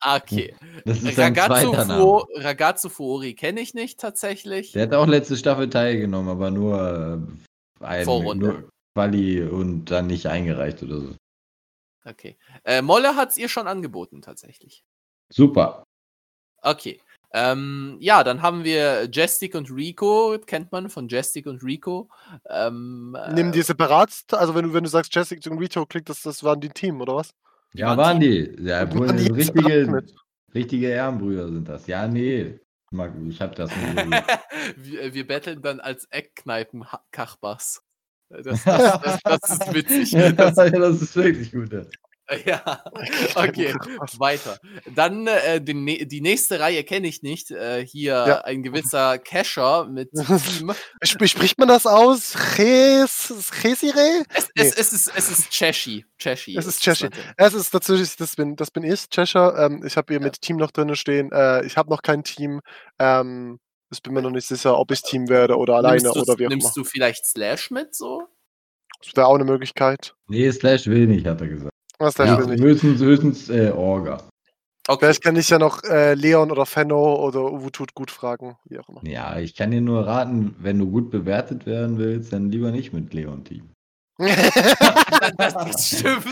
[0.00, 0.54] Ah, Okay.
[0.84, 1.72] Das ist Ragazzo.
[1.72, 4.72] Fuo, Ragazzo Fuori kenne ich nicht tatsächlich.
[4.72, 7.28] Der hat auch letzte Staffel teilgenommen, aber nur
[7.80, 8.46] äh, ein, Vorrunde.
[8.46, 11.14] nur Quali und dann nicht eingereicht oder so.
[12.04, 12.36] Okay.
[12.64, 14.84] Äh, Molle hat es ihr schon angeboten, tatsächlich.
[15.28, 15.82] Super.
[16.62, 17.00] Okay.
[17.32, 22.08] Ähm, ja, dann haben wir Jestik und Rico, kennt man von Jestik und Rico.
[22.48, 26.08] Ähm, Nimm äh, die separat, also wenn du, wenn du sagst Jessica und Rito, klingt
[26.08, 27.30] das, das waren die Team, oder was?
[27.74, 28.56] Ja, waren waren die.
[28.60, 30.02] Ja, waren die separat richtige,
[30.54, 31.86] richtige Ehrenbrüder sind das.
[31.86, 32.58] Ja, nee.
[33.28, 34.14] Ich hab das nicht so gut.
[34.76, 37.82] wir, wir betteln dann als Eckkneipen-Kachbas.
[38.28, 40.12] Das, das, das, das ist witzig.
[40.12, 41.70] ja, Das, das ist wirklich gut.
[42.44, 42.82] ja.
[43.34, 43.74] okay,
[44.18, 44.58] weiter.
[44.94, 47.50] Dann äh, den, die nächste Reihe kenne ich nicht.
[47.50, 48.40] Äh, hier Ja.
[48.42, 50.10] ein gewisser Casher mit
[51.04, 52.34] spricht man das aus?
[52.56, 54.24] Ches, Chesire?
[54.34, 54.62] Es, Nee.
[54.62, 56.04] es, es ist, es ist Cheshi.
[56.18, 56.56] Cheshi.
[56.56, 57.08] Es ist das Cheshi.
[57.10, 57.34] Ganze.
[57.36, 59.54] Es ist tatsächlich, das bin, das bin ich, Cheshire.
[59.58, 60.26] Ähm, ich habe hier Ja.
[60.26, 61.30] mit Team noch drin stehen.
[61.32, 62.60] Äh, ich habe noch kein Team.
[62.98, 63.60] Ähm,
[63.92, 66.46] ich bin mir noch nicht sicher, ob ich Team werde oder alleine nimmst oder wie
[66.46, 66.56] auch immer.
[66.56, 68.22] nimmst du vielleicht Slash mit so?
[69.04, 70.16] Das wäre auch eine Möglichkeit.
[70.26, 71.72] Nee, Slash will nicht, hat er gesagt.
[71.98, 74.22] Was da Ja, höchstens höchstens äh, Orga.
[74.88, 75.06] Okay.
[75.06, 78.78] Vielleicht kann ich ja noch äh, Leon oder Fenno oder Uwu tut gut fragen, wie
[78.78, 79.04] auch immer.
[79.04, 82.92] Ja, ich kann dir nur raten, wenn du gut bewertet werden willst, dann lieber nicht
[82.92, 83.72] mit Leon Team.
[84.18, 86.26] das, das stimmt.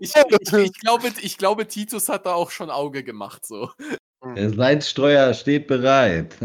[0.00, 3.44] Ich, ich, ich, glaube, ich glaube, Titus hat da auch schon Auge gemacht.
[3.44, 3.70] So.
[4.36, 6.36] Der Seitstreuer steht bereit.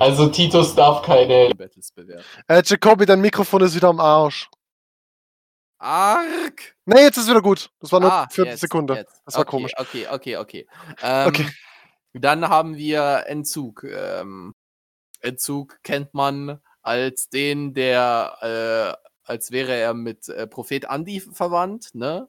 [0.00, 2.24] Also Titus darf keine Battles bewerten.
[2.48, 4.48] Äh, Jacobi, dein Mikrofon ist wieder am Arsch.
[5.84, 6.74] Arg!
[6.86, 7.70] Nee, jetzt ist wieder gut.
[7.80, 8.94] Das war nur Ah, für jetzt, Sekunde.
[8.94, 9.20] jetzt.
[9.26, 9.72] Das war okay, komisch.
[9.76, 10.66] Okay, okay, okay.
[11.02, 11.46] Ähm, Okay.
[12.14, 13.84] Dann haben wir Entzug.
[13.84, 14.54] Ähm,
[15.20, 21.94] Entzug kennt man als den, der, äh, als wäre er mit äh, Prophet Andi verwandt,
[21.94, 22.28] ne?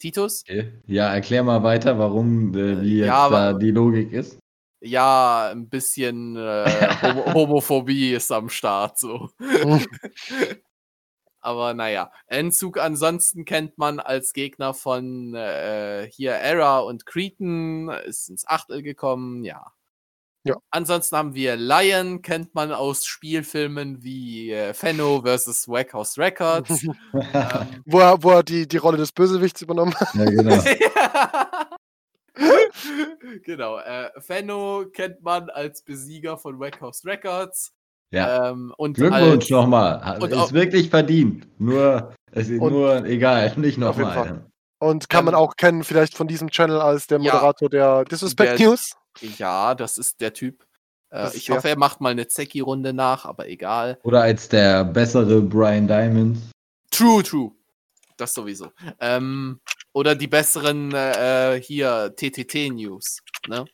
[0.00, 0.42] Titus?
[0.48, 0.72] Okay.
[0.86, 4.38] Ja, erklär mal weiter, warum, äh, wie Äh, jetzt ja, da die Logik ist.
[4.80, 6.64] Ja, ein bisschen äh,
[7.02, 9.30] Homo Homophobie ist am Start, so.
[11.40, 18.28] Aber naja, Endzug ansonsten kennt man als Gegner von äh, hier Era und Cretan, ist
[18.28, 19.72] ins Achtel gekommen, ja.
[20.44, 20.56] Ja.
[20.70, 25.68] Ansonsten haben wir Lion, kennt man aus Spielfilmen wie äh, Fenno vs.
[25.68, 26.84] Wackhouse Records.
[27.12, 30.14] ähm, Wo er, wo er die, die Rolle des Bösewichts übernommen hat.
[30.14, 30.62] Ja, genau.
[33.44, 37.74] genau, äh, Fenno kennt man als Besieger von Wackhouse Records.
[38.10, 38.50] Ja.
[38.50, 40.18] Ähm, und Glückwunsch als, nochmal.
[40.22, 41.46] Ist auch- wirklich verdient.
[41.60, 44.46] Nur, es ist nur egal, nicht nochmal.
[44.80, 47.34] Und kann man Ähm, auch kennen, vielleicht von diesem Channel als der Ja.
[47.34, 48.92] Moderator der Disrespect Der- News.
[49.38, 50.64] Ja, das ist der Typ.
[51.10, 53.98] Äh, ich hoffe, er macht mal eine Zecki-Runde nach, aber egal.
[54.04, 56.38] Oder als der bessere Brian Diamond.
[56.90, 57.50] True, true.
[58.16, 58.68] Das sowieso.
[59.00, 59.60] Ähm,
[59.92, 63.64] oder die besseren äh, hier TTT-News, ne?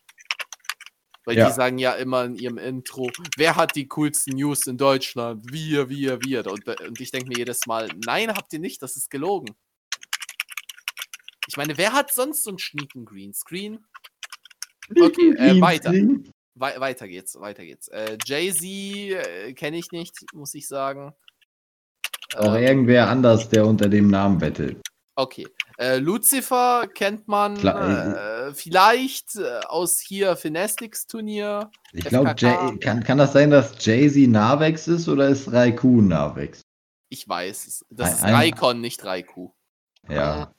[1.25, 1.47] Weil Ja.
[1.49, 5.51] die sagen ja immer in ihrem Intro, wer hat die coolsten News in Deutschland?
[5.51, 6.47] Wir, wir, wir.
[6.47, 9.55] Und, äh, und ich denke mir jedes Mal, nein, habt ihr nicht, das ist gelogen.
[11.47, 13.85] Ich meine, wer hat sonst so einen schnieken Greenscreen?
[15.01, 15.93] Okay, äh, weiter.
[16.57, 17.89] Wei weiter geht's, weiter geht's.
[17.89, 21.13] Äh, Jay-Z äh, kenne ich nicht, muss ich sagen.
[22.37, 24.81] Auch Ähm, irgendwer anders, der unter dem Namen bettelt.
[25.17, 25.47] okay.
[25.77, 31.71] Äh, Lucifer kennt man Klar, äh, vielleicht äh, aus hier Finestics-Turnier.
[31.93, 32.35] Ich glaube,
[32.81, 36.61] kann, kann das sein, dass Jay-Z Navex ist oder ist Raikou Navex?
[37.09, 37.85] Ich weiß es.
[37.91, 39.55] Das Ein- ist Raikon, nicht Raikou.
[40.09, 40.53] Ja.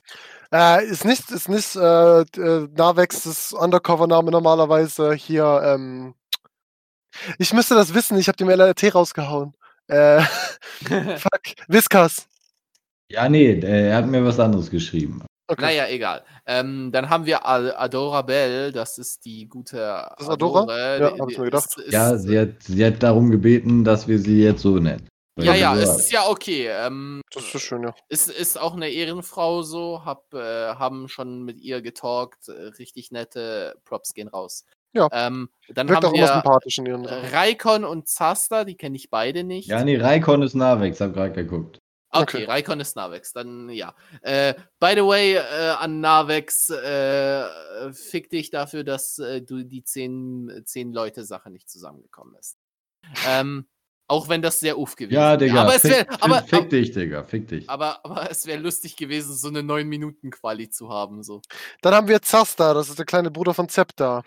[0.52, 5.62] Äh, ist nicht, ist nicht äh, äh, Navex das Undercover-Name normalerweise hier.
[5.64, 6.16] Ähm,
[7.38, 9.54] ich müsste das wissen, ich habe dem LRT rausgehauen.
[9.88, 10.22] Äh,
[11.18, 12.28] fuck, Viscas.
[13.16, 15.22] Ja, nee, äh, er hat mir was anderes geschrieben.
[15.48, 15.62] Okay.
[15.62, 16.24] Naja, egal.
[16.48, 19.78] Ähm, dann haben wir Ad- Adora Bell, das ist die gute
[20.18, 20.62] Das Adora?
[20.64, 21.66] Adore, Ja, hab ich mir gedacht.
[21.66, 25.08] ist- ist- Ja, sie hat, sie hat darum gebeten, dass wir sie jetzt so nennen.
[25.40, 26.68] ja, ja, es ist ja okay.
[26.70, 27.94] Ähm, Das ist schön, ja.
[28.10, 30.40] Ist, ist auch eine Ehrenfrau so, hab, äh,
[30.76, 34.66] haben schon mit ihr getalkt, äh, richtig nette Props gehen raus.
[34.94, 35.10] Ja.
[35.12, 37.06] Ähm, dann Wirkt auch haben wir sympathisch in ihren.
[37.06, 39.68] Raikon und Zasta, die kenne ich beide nicht.
[39.68, 41.78] Ja, nee, Raikon ist Navex, hab grad geguckt.
[42.22, 42.46] Okay, okay.
[42.46, 43.96] Raikon ist Navex, dann ja.
[44.22, 47.46] Äh, by the way, äh, an Navex, äh,
[47.94, 52.58] fick dich dafür, dass äh, du die 10, 10 Leute Sache nicht zusammengekommen ist.
[53.28, 53.68] Ähm,
[54.08, 55.38] auch wenn das sehr uff gewesen Ja, wäre.
[55.38, 55.62] Digga.
[55.64, 57.70] Aber es fick, wäre, fick, aber, fick dich, Digga, fick dich.
[57.70, 61.24] aber, aber es wäre lustig gewesen, so eine 9-Minuten-Quali zu haben.
[61.24, 61.42] So.
[61.82, 64.22] Dann haben wir Zasta, das ist der kleine Bruder von Zepta.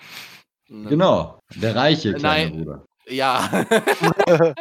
[0.69, 0.89] Ne?
[0.91, 2.65] Genau, der reiche kleine Nein.
[2.65, 2.85] Bruder.
[3.09, 3.49] Ja.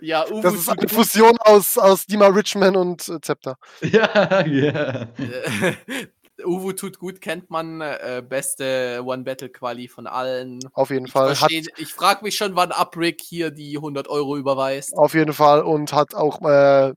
[0.00, 3.56] ja, Uwe Das ist eine Fusion aus, aus Dima Richman und äh, Zepta.
[3.82, 5.02] Ja, ja.
[5.18, 5.74] äh,
[6.46, 7.80] Uwe tut gut, kennt man.
[7.82, 10.60] Äh, beste One-Battle-Quali von allen.
[10.72, 11.30] Auf jeden Ich, Fall.
[11.30, 14.94] Hat, versteh- ich frage mich schon, wann Uprick hier die 100 Euro überweist.
[14.96, 16.94] auf jeden Fall und hat auch äh,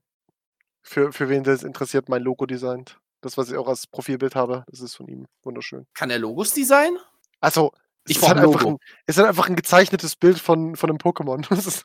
[0.82, 3.00] für, für wen das interessiert mein Logo designt.
[3.22, 5.26] Das, was ich auch als Profilbild habe, das ist von ihm.
[5.44, 5.86] Wunderschön.
[5.94, 6.98] Kann er Logos designen?
[7.40, 7.72] Also,
[8.05, 8.69] es Ich ist, brauch halt ein einfach Logo.
[8.69, 11.49] ein, es ist halt einfach ein gezeichnetes Bild von, von einem Pokémon.
[11.57, 11.84] Ist,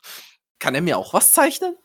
[0.59, 1.75] Kann er mir auch was zeichnen?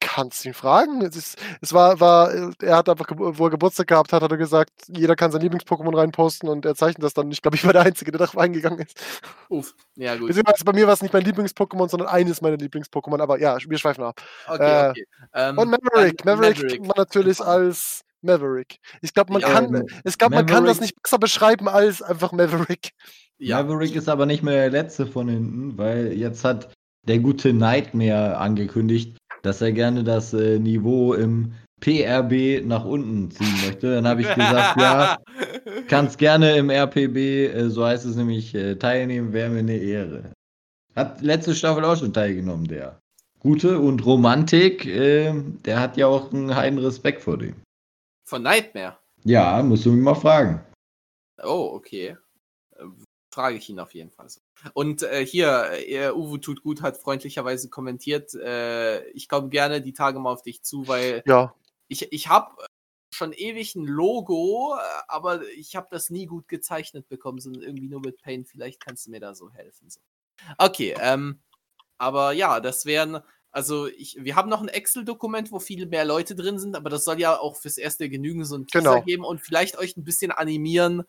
[0.00, 1.02] kannst du ihn fragen?
[1.02, 2.30] Es, ist, es war, war,
[2.62, 5.96] er hat einfach, wo er Geburtstag gehabt hat, hat er gesagt, jeder kann sein Lieblings-Pokémon
[5.96, 7.30] reinposten und er zeichnet das dann.
[7.30, 9.00] Ich glaube, ich war der Einzige, der darauf eingegangen ist.
[9.48, 10.28] Uff, ja gut.
[10.28, 13.20] Beziehungsweise bei mir war es nicht mein Lieblings-Pokémon, sondern eines meiner Lieblings-Pokémon.
[13.20, 14.20] Aber ja, wir schweifen ab.
[14.46, 15.04] Okay, äh, okay.
[15.34, 16.24] Ähm, Und Maverick.
[16.24, 16.96] Maverick, Maverick.
[16.96, 18.78] natürlich als Maverick.
[19.00, 22.02] Ich glaube, man Ja, kann, ähm, ich glaube, man kann das nicht besser beschreiben als
[22.02, 22.90] einfach Maverick.
[23.38, 23.62] Ja.
[23.62, 26.72] Maverick ist aber nicht mehr der letzte von hinten, weil jetzt hat
[27.06, 33.54] der gute Nightmare angekündigt, dass er gerne das äh, Niveau im PRB nach unten ziehen
[33.64, 33.94] möchte.
[33.94, 35.16] Dann habe ich gesagt, ja,
[35.88, 40.32] kannst gerne im RPB, äh, so heißt es nämlich, äh, teilnehmen, wäre mir eine Ehre.
[40.96, 42.98] Hat letzte Staffel auch schon teilgenommen, der.
[43.38, 45.32] Gute und Romantik, äh,
[45.64, 47.54] der hat ja auch einen heiden Respekt vor dem.
[48.28, 48.98] Von Nightmare.
[49.24, 50.62] Ja, musst du mich mal fragen.
[51.42, 52.18] Oh, okay.
[53.32, 54.28] Frage ich ihn auf jeden Fall.
[54.74, 59.94] Und äh, hier, äh, Uwe tut gut, hat freundlicherweise kommentiert, äh, ich komme gerne die
[59.94, 61.54] Tage mal auf dich zu, weil Ja,
[61.88, 62.54] ich, ich habe
[63.14, 67.88] schon ewig ein Logo, äh, aber ich habe das nie gut gezeichnet bekommen, sondern irgendwie
[67.88, 68.46] nur mit Paint.
[68.48, 69.88] Vielleicht kannst du mir da so helfen.
[69.88, 70.00] So.
[70.58, 71.40] Okay, ähm,
[71.96, 76.34] aber ja, das wären, also ich, wir haben noch ein Excel-Dokument, wo viele mehr Leute
[76.34, 79.02] drin sind, aber das soll ja auch fürs erste genügen so ein Teaser Genau.
[79.02, 81.04] geben und vielleicht euch ein bisschen animieren.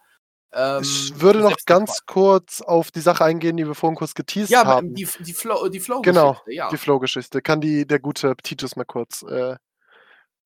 [0.51, 4.49] Ähm, Ich würde noch ganz kurz auf die Sache eingehen, die wir vorhin kurz geteased
[4.49, 4.93] Ja, haben.
[4.95, 6.69] die, die Flow, die Flow Genau, ja.
[6.69, 7.41] Die Flow-Geschichte.
[7.41, 9.21] Kann die, der gute Titus mal kurz.
[9.23, 9.57] Äh,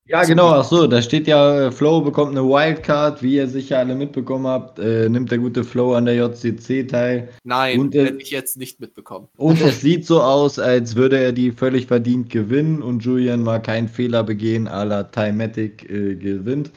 [0.06, 3.80] Ja, genau, ach so, da steht ja, äh, Flow bekommt eine Wildcard, wie ihr sicher
[3.80, 7.30] alle mitbekommen habt, äh, nimmt der gute Flow an der JCC teil.
[7.46, 9.30] Nein, Und, hätte ich jetzt nicht mitbekommen.
[9.38, 13.62] Und es sieht so aus, als würde er die völlig verdient gewinnen und Julian mal
[13.62, 16.72] keinen Fehler begehen, à la Timatic äh, gewinnt.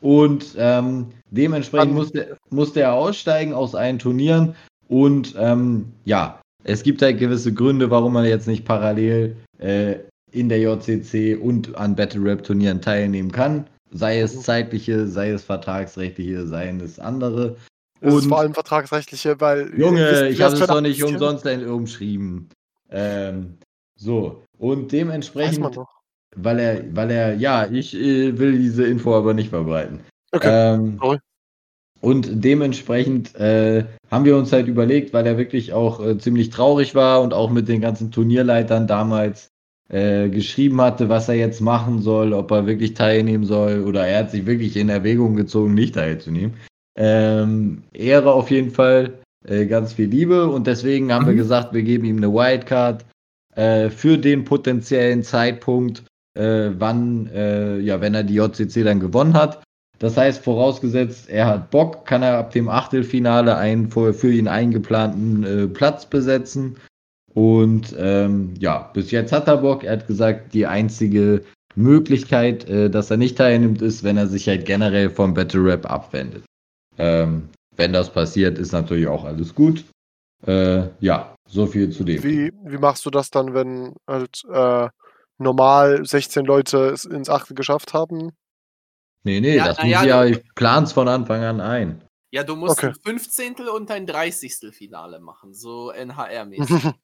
[0.00, 4.54] Und ähm, dementsprechend musste, musste er aussteigen aus allen Turnieren.
[4.86, 9.96] Und ähm, ja, es gibt halt gewisse Gründe, warum man jetzt nicht parallel äh,
[10.32, 13.66] in der JCC und an Battle Rap Turnieren teilnehmen kann.
[13.90, 14.40] Sei es Mhm.
[14.42, 17.56] zeitliche, sei es vertragsrechtliche, sei es andere.
[18.00, 19.72] das ist Und- vor allem vertragsrechtliche, weil.
[19.76, 22.48] Junge, wisst, ich habe es doch nicht umsonst umschrieben.
[22.90, 23.58] Ähm,
[23.96, 25.76] so, und dementsprechend,
[26.36, 30.00] weil er, weil er, ja, ich äh, will diese Info aber nicht verbreiten.
[30.32, 30.74] Okay.
[30.74, 31.18] Ähm, Sorry.
[32.00, 36.94] und dementsprechend äh, haben wir uns halt überlegt, weil er wirklich auch äh, ziemlich traurig
[36.94, 39.48] war und auch mit den ganzen Turnierleitern damals
[39.90, 44.20] äh, geschrieben hatte, was er jetzt machen soll, ob er wirklich teilnehmen soll oder er
[44.20, 46.54] hat sich wirklich in Erwägung gezogen, nicht teilzunehmen.
[46.96, 49.14] Ähm, Ehre auf jeden Fall,
[49.46, 51.38] äh, ganz viel Liebe und deswegen haben wir Mhm.
[51.38, 53.04] gesagt, wir geben ihm eine Wildcard
[53.54, 56.02] äh, für den potenziellen Zeitpunkt,
[56.36, 59.62] äh, wann, äh, ja, wenn er die JCC dann gewonnen hat.
[60.00, 64.46] Das heißt, vorausgesetzt, er hat Bock, kann er ab dem Achtelfinale einen für, für ihn
[64.46, 66.76] eingeplanten äh, Platz besetzen.
[67.38, 69.84] Und ähm, ja, bis jetzt hat er Bock.
[69.84, 71.44] Er hat gesagt, die einzige
[71.76, 75.88] Möglichkeit, äh, dass er nicht teilnimmt, ist, wenn er sich halt generell vom Battle Rap
[75.88, 76.42] abwendet.
[76.98, 79.84] Ähm, wenn das passiert, ist natürlich auch alles gut.
[80.48, 82.24] Äh, ja, so viel zu dem.
[82.24, 84.88] Wie, wie machst du das dann, wenn halt äh,
[85.38, 88.32] normal 16 Leute es ins Achte geschafft haben?
[89.22, 92.02] Nee, nee, Ja, das muss ja, ja, ich plan's von Anfang an ein.
[92.30, 92.88] Ja, du musst Okay.
[92.88, 93.68] ein 15.
[93.68, 94.72] und ein 30.
[94.74, 96.92] Finale machen, so NHR-mäßig.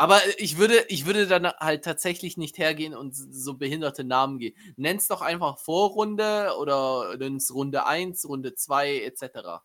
[0.00, 4.54] Aber ich würde, ich würde dann halt tatsächlich nicht hergehen und so behinderte Namen gehen.
[4.76, 9.60] Nenn's doch einfach Vorrunde oder nenn's Runde 1, Runde 2 etc.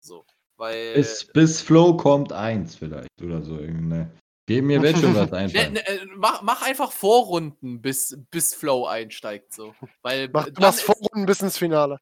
[0.00, 0.24] So,
[0.56, 3.56] weil Bis, bis Flow kommt eins vielleicht oder so.
[3.56, 4.10] Ne.
[4.46, 5.72] Geben mir wird schon was ne, einfallen.
[5.74, 10.60] ne, äh, mach, mach einfach Vorrunden, bis, bis Flow einsteigt so, weil Mach, dann du
[10.62, 11.98] machst ist- Vorrunden bis ins Finale.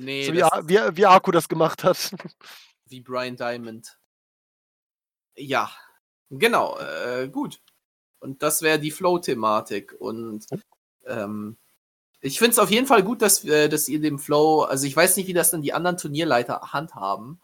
[0.00, 2.12] Nee, so wie, wie, wie Aku das gemacht hat.
[2.86, 3.98] wie Brian Diamond.
[5.36, 5.70] Ja,
[6.30, 7.60] genau, äh, gut.
[8.20, 9.94] Und das wäre die Flow-Thematik.
[9.98, 10.46] Und
[11.06, 11.56] ähm,
[12.20, 14.96] ich finde es auf jeden Fall gut, dass, äh, dass ihr dem Flow, also ich
[14.96, 17.40] weiß nicht, wie das dann die anderen Turnierleiter handhaben,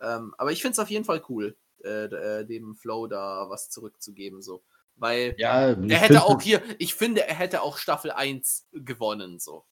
[0.00, 3.70] ähm, aber ich finde es auf jeden Fall cool, äh, äh, dem Flow da was
[3.70, 4.62] zurückzugeben, so.
[4.96, 9.64] Weil Ja, er hätte auch hier, ich finde, er hätte auch Staffel 1 gewonnen, so.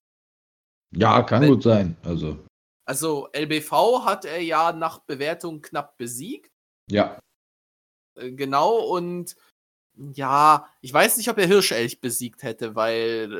[0.94, 1.96] Ja, kann Wenn- gut sein.
[2.04, 2.38] Also,
[2.84, 6.50] Also LBV hat er ja nach Bewertung knapp besiegt.
[6.90, 7.18] ja.
[8.16, 9.34] Äh, Genau, und
[10.14, 13.30] ja, ich weiß nicht, ob er Hirschelch besiegt hätte, weil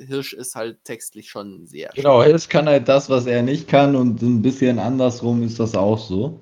[0.00, 1.90] äh, Hirsch ist halt textlich schon sehr.
[1.94, 5.74] Genau, Hills kann halt das, was er nicht kann und ein bisschen andersrum ist das
[5.74, 6.40] auch so.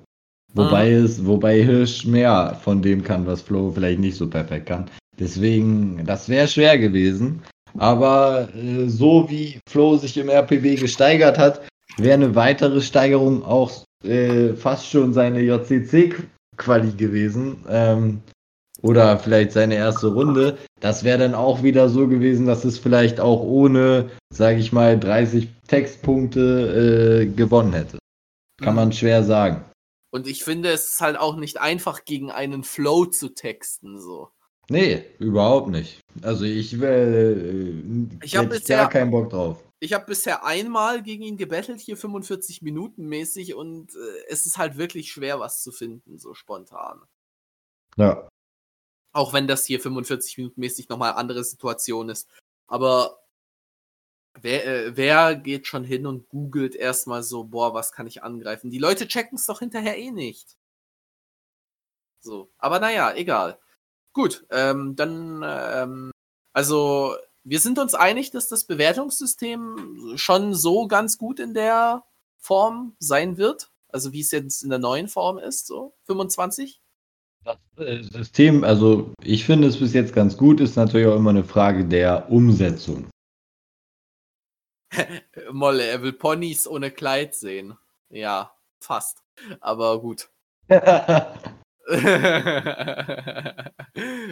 [0.55, 4.89] Wobei es, wobei Hirsch mehr von dem kann, was Flo vielleicht nicht so perfekt kann.
[5.19, 7.43] Deswegen, das wäre schwer gewesen.
[7.77, 11.61] Aber äh, so wie Flo sich im RPB gesteigert hat,
[11.97, 13.71] wäre eine weitere Steigerung auch
[14.03, 17.63] äh, fast schon seine JCC-Quali gewesen.
[17.69, 18.21] Ähm,
[18.81, 20.57] oder vielleicht seine erste Runde.
[20.79, 24.97] Das wäre dann auch wieder so gewesen, dass es vielleicht auch ohne, sage ich mal,
[24.99, 27.99] 30 Textpunkte äh, gewonnen hätte.
[28.61, 29.63] Kann man schwer sagen.
[30.11, 34.29] Und ich finde, es ist halt auch nicht einfach, gegen einen Flow zu texten, so.
[34.69, 35.99] Nee, überhaupt nicht.
[36.21, 37.33] Also ich äh,
[38.23, 39.63] Ich hab bisher- gar keinen Bock drauf.
[39.81, 44.57] Ich habe bisher einmal gegen ihn gebettelt, hier 45 Minuten mäßig, und äh, es ist
[44.57, 47.01] halt wirklich schwer, was zu finden, so spontan.
[47.95, 48.27] Ja.
[49.13, 52.29] Auch wenn das hier 45 Minuten mäßig nochmal andere Situation ist.
[52.67, 53.23] Aber
[54.39, 58.69] wer, äh, wer geht schon hin und googelt erstmal so, boah, was kann ich angreifen?
[58.69, 60.57] Die Leute checken es doch hinterher eh nicht.
[62.21, 63.57] So, aber naja, egal.
[64.13, 66.11] Gut, ähm, dann, ähm,
[66.53, 72.03] also, wir sind uns einig, dass das Bewertungssystem schon so ganz gut in der
[72.37, 73.71] Form sein wird.
[73.87, 76.81] Also, wie es jetzt in der neuen Form ist, so 25.
[77.43, 81.29] Das äh, System, also ich finde es bis jetzt ganz gut, ist natürlich auch immer
[81.29, 83.09] eine Frage der Umsetzung.
[85.51, 87.77] Molle, er will Ponys ohne Kleid sehen.
[88.09, 89.23] Ja, fast.
[89.61, 90.29] Aber gut.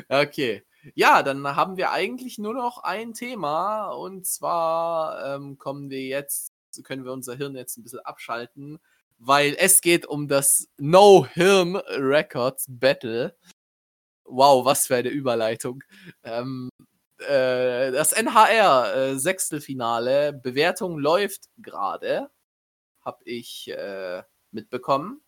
[0.09, 0.63] okay.
[0.95, 6.53] Ja, dann haben wir eigentlich nur noch ein Thema und zwar ähm, kommen wir jetzt,
[6.83, 8.79] können wir unser Hirn jetzt ein bisschen abschalten,
[9.17, 13.35] weil es geht um das No Hirn Records Battle.
[14.25, 15.83] Wow, was für eine Überleitung.
[16.23, 16.69] Ähm,
[17.19, 22.29] äh, das NHR äh, Sechstelfinale, Bewertung läuft gerade,
[23.03, 25.21] habe ich äh, mitbekommen.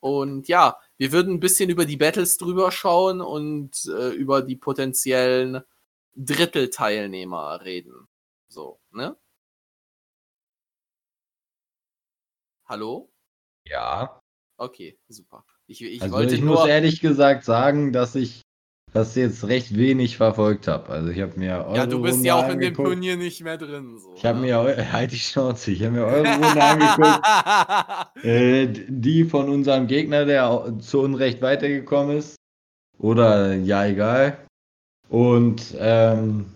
[0.00, 4.56] Und ja, wir würden ein bisschen über die Battles drüber schauen und äh, über die
[4.56, 5.62] potenziellen
[6.14, 8.08] Drittelteilnehmer reden.
[8.48, 9.16] So, ne?
[12.66, 13.10] Hallo?
[13.64, 14.20] Ja.
[14.56, 15.44] Okay, super.
[15.66, 16.54] Ich, ich Also wollte ich nur.
[16.60, 18.42] muss ehrlich gesagt sagen, dass ich
[18.96, 20.88] das jetzt recht wenig verfolgt habe.
[20.88, 22.88] Also ich habe mir eure ja, du bist Runde ja auch in dem angeguckt.
[22.88, 23.98] Turnier nicht mehr drin.
[23.98, 24.46] So, Ich habe ne?
[24.46, 27.26] mir halt die Schnauze, ich habe mir eure Runde angeguckt.
[28.24, 32.36] Äh, die von unserem Gegner, der zu Unrecht weitergekommen ist.
[32.98, 34.38] Oder ja, egal.
[35.10, 36.46] Und ähm,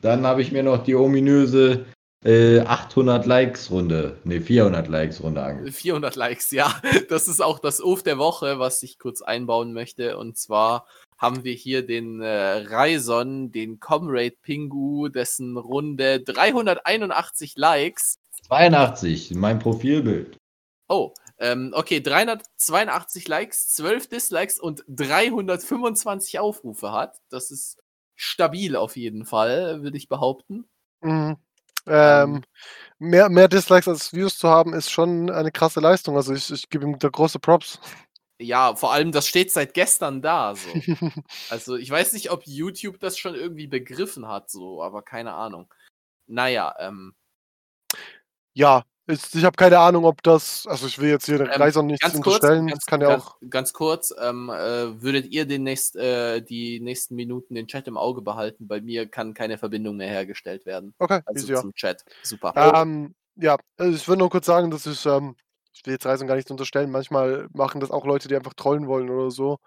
[0.00, 1.86] dann habe ich mir noch die ominöse
[2.24, 5.74] äh, 800 Likes Runde, ne 400 Likes Runde angeguckt.
[5.74, 6.80] 400 Likes, ja.
[7.08, 10.16] Das ist auch das Uf der Woche, was ich kurz einbauen möchte.
[10.16, 10.86] Und zwar
[11.18, 18.18] haben wir hier den äh, Raison, den Comrade Pingu, dessen Runde 381 Likes.
[18.46, 20.38] 82, mein Profilbild.
[20.88, 27.18] Oh, ähm, okay, 382 Likes, 12 Dislikes und 325 Aufrufe hat.
[27.28, 27.78] Das ist
[28.14, 30.64] stabil auf jeden Fall, würde ich behaupten.
[31.00, 31.36] Mhm.
[31.86, 32.34] Ähm.
[32.34, 32.42] Ähm,
[32.98, 36.16] mehr, mehr Dislikes als Views zu haben, ist schon eine krasse Leistung.
[36.16, 37.80] Also ich, ich gebe ihm da große Props.
[38.40, 40.54] Ja, vor allem, das steht seit gestern da.
[40.54, 40.68] So.
[41.50, 45.72] Also ich weiß nicht, ob YouTube das schon irgendwie begriffen hat, so, aber keine Ahnung.
[46.26, 47.14] Naja, ähm,
[48.54, 51.62] ja, ich, ich habe keine Ahnung, ob das, also ich will jetzt hier den Ähm,
[51.62, 53.36] Reisern nichts ganz kurz, unterstellen, ganz, das kann ja ganz, auch.
[53.48, 58.20] ganz kurz, ähm, äh, würdet ihr demnächst äh, die nächsten Minuten den Chat im Auge
[58.20, 58.68] behalten?
[58.68, 60.94] Bei mir kann keine Verbindung mehr hergestellt werden.
[60.98, 61.60] Okay, Also easy, ja.
[61.60, 62.04] zum Chat.
[62.22, 62.52] Super.
[62.56, 65.36] Ähm, ja, also ich würde nur kurz sagen, dass ich, ähm,
[65.78, 68.88] ich will jetzt Reisern gar nichts unterstellen, manchmal machen das auch Leute, die einfach trollen
[68.88, 69.58] wollen oder so.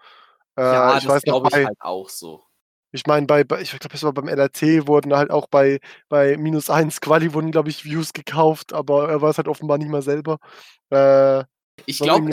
[0.56, 2.44] Äh, ja, ich das glaube ich bei, halt auch so.
[2.92, 5.80] ich meine, bei, bei, ich glaube, es war beim LRT, wurden halt auch bei,
[6.10, 9.78] bei minus 1 Quali wurden, glaube ich, Views gekauft, aber er war es halt offenbar
[9.78, 10.36] nicht mal selber.
[10.90, 11.44] Äh,
[11.86, 12.30] Ich glaube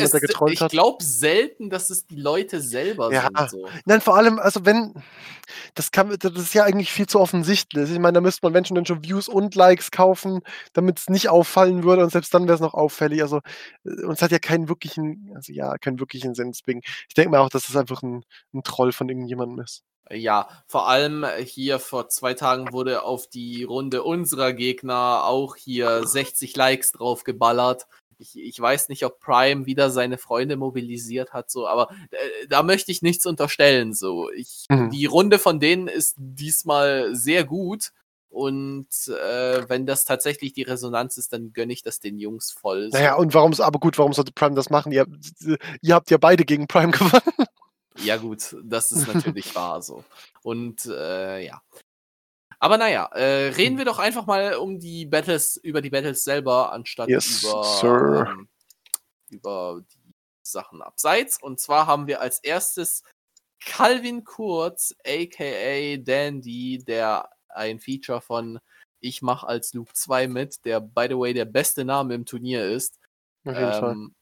[0.69, 3.29] glaub selten, dass es die Leute selber Ja.
[3.37, 3.49] sind.
[3.49, 3.69] So.
[3.85, 4.93] nein, vor allem, also wenn,
[5.75, 7.89] das kann, das ist ja eigentlich viel zu offensichtlich.
[7.89, 10.41] Ich meine, da müsste man, wenn schon, dann schon Views und Likes kaufen,
[10.73, 13.21] damit es nicht auffallen würde und selbst dann wäre es noch auffällig.
[13.21, 13.37] Also,
[13.85, 16.51] äh, und es hat ja keinen wirklichen, also ja, keinen wirklichen Sinn.
[16.51, 19.83] Deswegen, ich denke mal auch, dass das einfach ein, ein Troll von irgendjemandem ist.
[20.11, 26.05] Ja, vor allem hier vor zwei Tagen wurde auf die Runde unserer Gegner auch hier
[26.05, 27.85] 60 Likes drauf geballert.
[28.19, 32.63] Ich, ich weiß nicht, ob Prime wieder seine Freunde mobilisiert hat, so, aber äh, da
[32.63, 33.93] möchte ich nichts unterstellen.
[33.93, 34.89] So, ich, Mhm.
[34.91, 37.91] die Runde von denen ist diesmal sehr gut.
[38.31, 42.91] Und äh, wenn das tatsächlich die Resonanz ist, dann gönne ich das den Jungs voll.
[42.91, 42.97] So.
[42.97, 44.91] Naja, und warum, aber gut, warum sollte Prime das machen?
[44.91, 45.07] Ihr,
[45.81, 47.47] ihr habt ja beide gegen Prime gewonnen.
[48.03, 50.03] Ja, gut, das ist natürlich wahr so.
[50.43, 51.59] Und äh, ja.
[52.59, 56.73] Aber naja, äh, reden wir doch einfach mal um die Battles, über die Battles selber,
[56.73, 58.49] anstatt Yes, über, ähm,
[59.29, 60.13] über die
[60.43, 61.41] Sachen abseits.
[61.41, 63.03] Und zwar haben wir als erstes
[63.65, 68.59] Calvin Kurz, aka Dandy, der ein Feature von
[68.99, 72.65] Ich mach als Luke 2 mit, der by the way der beste Name im Turnier
[72.65, 72.99] ist.
[73.45, 73.91] Auf jeden Fall.
[73.93, 74.15] Ähm,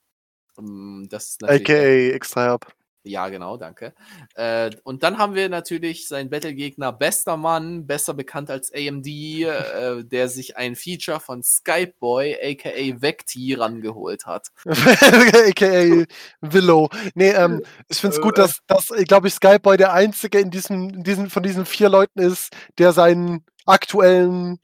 [0.60, 2.77] ähm, das ist natürlich AKA Extra Help.
[3.08, 3.94] Ja, genau, danke.
[4.36, 10.04] Äh, und dann haben wir natürlich seinen Battlegegner Bester Mann, besser bekannt als AMD, äh,
[10.04, 14.48] der sich ein Feature von Skypeboy, aka Vecti, rangeholt hat.
[14.66, 16.06] AKA
[16.42, 16.90] Willow.
[17.16, 18.42] Nee, ähm, ich finde es gut, Äh.
[18.42, 22.20] dass, dass glaube ich, Skyboy der einzige in diesem, in diesem, von diesen vier Leuten
[22.20, 24.60] ist, der seinen aktuellen,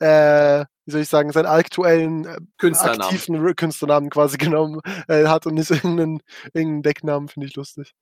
[0.00, 3.02] äh, wie soll ich sagen, seinen aktuellen äh, Künstlernamen.
[3.02, 6.22] aktiven Künstlernamen quasi genommen äh, hat und nicht irgendeinen,
[6.52, 7.94] irgendeinen Decknamen, finde ich lustig.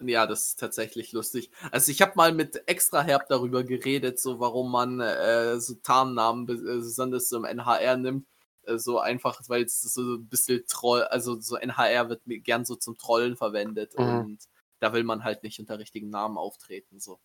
[0.00, 1.50] Ja, das ist tatsächlich lustig.
[1.72, 6.46] Also ich habe mal mit extra herb darüber geredet, so warum man äh, so Tarnnamen
[6.46, 8.26] be- äh, besonders so im NHR nimmt.
[8.62, 12.76] Äh, so einfach, weil es so ein bisschen Troll, also so NHR wird gern so
[12.76, 14.04] zum Trollen verwendet Mhm.
[14.04, 14.38] und
[14.78, 17.00] da will man halt nicht unter richtigen Namen auftreten.
[17.00, 17.18] So.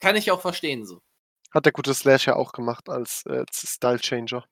[0.00, 1.02] Kann ich auch verstehen, so.
[1.54, 4.44] Hat der gute Slash ja auch gemacht als äh, Style Changer.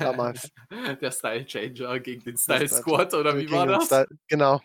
[0.00, 0.48] Damals.
[1.00, 3.86] Der Style Changer gegen den Style Squad, oder Äh, wie war das?
[3.86, 4.60] Style, genau.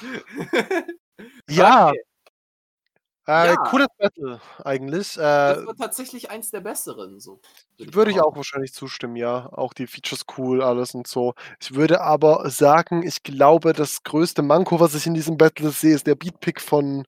[1.48, 2.00] Ja, Okay.
[3.26, 3.56] Äh, Ja.
[3.56, 5.14] Cooles Battle eigentlich.
[5.14, 7.20] Das Äh, war tatsächlich eins der besseren.
[7.20, 7.40] So,
[7.78, 9.46] würd würde ich auch wahrscheinlich zustimmen, ja.
[9.52, 11.34] Auch die Features cool, alles und so.
[11.60, 15.94] Ich würde aber sagen, ich glaube, das größte Manko, was ich in diesem Battle sehe,
[15.94, 17.06] ist der Beatpick von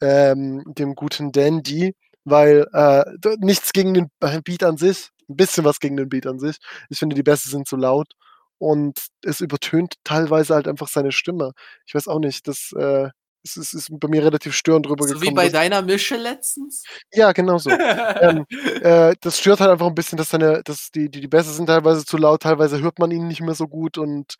[0.00, 1.94] ähm, dem guten Dandy,
[2.30, 3.04] weil äh,
[3.38, 4.10] nichts gegen den
[4.44, 6.56] Beat an sich, ein bisschen was gegen den Beat an sich.
[6.90, 8.12] Ich finde, die Bässe sind zu laut
[8.58, 11.52] und es übertönt teilweise halt einfach seine Stimme.
[11.86, 13.08] Ich weiß auch nicht, das äh,
[13.44, 15.28] es ist, ist bei mir relativ störend So rübergekommen.
[15.28, 16.82] wie bei dass- deiner Mische letztens.
[17.12, 17.70] ja, genau so.
[17.70, 18.44] Ähm,
[18.82, 21.66] äh, das stört halt einfach ein bisschen, dass seine, dass die, die, die Bässe sind
[21.66, 24.34] teilweise zu laut, teilweise hört man ihn nicht mehr so gut und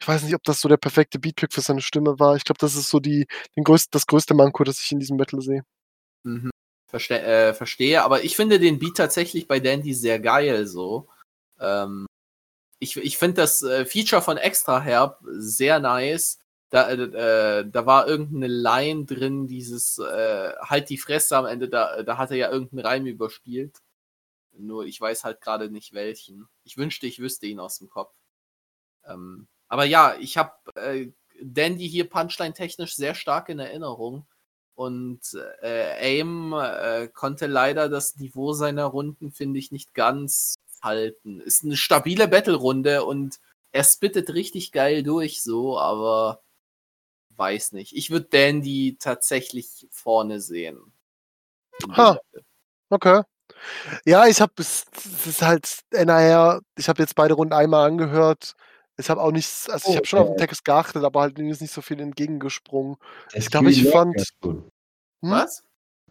[0.00, 2.34] ich weiß nicht, ob das so der perfekte Beatpick für seine Stimme war.
[2.34, 3.26] Ich glaube, das ist so die,
[3.56, 5.62] den größten, das größte Manko, das ich in diesem Battle sehe.
[6.24, 6.50] Mhm.
[6.92, 11.08] Verste äh, verstehe, aber ich finde den Beat tatsächlich bei Dandy sehr geil so.
[11.58, 12.06] Ähm,
[12.80, 16.38] ich ich finde das äh, Feature von Extra Herb sehr nice.
[16.68, 21.70] Da, äh, äh, da war irgendeine Line drin, dieses äh, halt die Fresse am Ende,
[21.70, 23.78] da, da hat er ja irgendeinen Reim überspielt.
[24.58, 26.46] Nur ich weiß halt gerade nicht welchen.
[26.64, 28.14] Ich wünschte, ich wüsste ihn aus dem Kopf.
[29.06, 30.52] Ähm, aber ja, ich habe
[31.40, 34.26] Dandy hier Punchline-technisch sehr stark in Erinnerung.
[34.74, 35.20] Und
[35.60, 41.40] äh, Aim äh, konnte leider das Niveau seiner Runden, finde ich, nicht ganz halten.
[41.40, 43.38] Ist eine stabile Battle-Runde und
[43.70, 46.42] er spittet richtig geil durch, so, aber
[47.36, 47.94] weiß nicht.
[47.94, 50.92] Ich würde Dandy tatsächlich vorne sehen.
[51.96, 52.18] Ha.
[52.90, 53.22] Okay.
[54.04, 54.84] Ja, ich habe es
[55.26, 58.54] ist halt NAR, ich habe jetzt beide Runden einmal angehört.
[59.02, 60.36] Ich habe auch nichts, also ich Oh, habe schon auf den.
[60.38, 62.96] Text geachtet, aber halt mir ist nicht so viel entgegengesprungen.
[63.34, 64.32] Ich glaube, ich fand-.
[64.42, 64.62] Hm?
[65.22, 65.64] Was?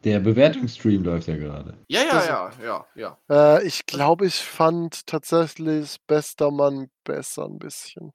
[0.03, 1.77] Der Bewertungsstream läuft ja gerade.
[1.87, 2.51] Ja, ja, Das- ja,
[2.95, 3.57] ja, ja.
[3.59, 8.11] Äh, ich glaube, ich fand tatsächlich Bester Mann besser ein bisschen.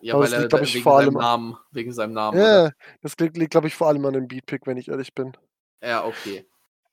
[0.00, 1.92] Ja, Aber weil das er liegt, glaub da- ich, wegen vor seinem allem- Namen, wegen
[1.92, 2.38] seinem Namen.
[2.38, 2.70] Ja,
[3.02, 5.32] das liegt, liegt glaube ich, vor allem an dem Beatpick, wenn ich ehrlich bin.
[5.82, 6.44] Ja, okay.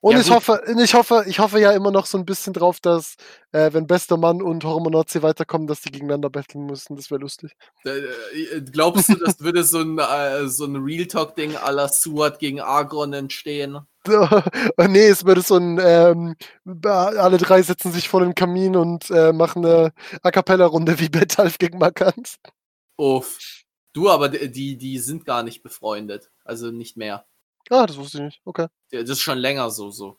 [0.01, 0.35] Und Ja, ich gut.
[0.35, 3.15] hoffe, ich hoffe, ich hoffe ja immer noch so ein bisschen drauf, dass,
[3.51, 6.95] äh, wenn Bester Mann und Hormonozzi weiterkommen, dass die gegeneinander battlen müssen.
[6.95, 7.55] Das wäre lustig.
[7.85, 7.89] Äh,
[8.57, 12.37] äh, Glaubst du, das würde so ein, äh, so ein Real Talk-Ding à la Suat
[12.39, 13.79] gegen Agron entstehen?
[14.87, 16.35] nee, es würde so ein, ähm,
[16.83, 21.57] alle drei setzen sich vor den Kamin und äh, machen eine A Cappella-Runde wie Betalf
[21.57, 22.35] gegen Markant.
[22.97, 23.39] Uff.
[23.93, 26.29] Du, aber die, die sind gar nicht befreundet.
[26.43, 27.25] Also nicht mehr.
[27.69, 28.41] Ah, das wusste ich nicht.
[28.45, 28.67] Okay.
[28.91, 30.17] Das ist schon länger so, so.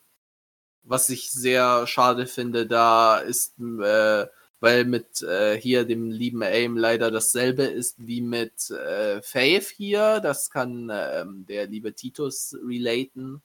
[0.83, 4.27] Was ich sehr schade finde, da ist, äh,
[4.61, 10.21] weil mit äh, hier dem lieben Aim leider dasselbe ist wie mit äh, Faith hier.
[10.21, 13.43] Das kann ähm, der liebe Titus relaten.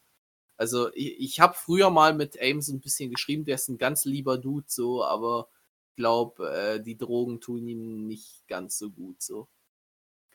[0.58, 3.78] Also ich, ich habe früher mal mit Aim so ein bisschen geschrieben, der ist ein
[3.80, 5.50] ganz lieber Dude so, aber
[5.90, 9.48] ich glaube, äh, die Drogen tun ihm nicht ganz so gut so.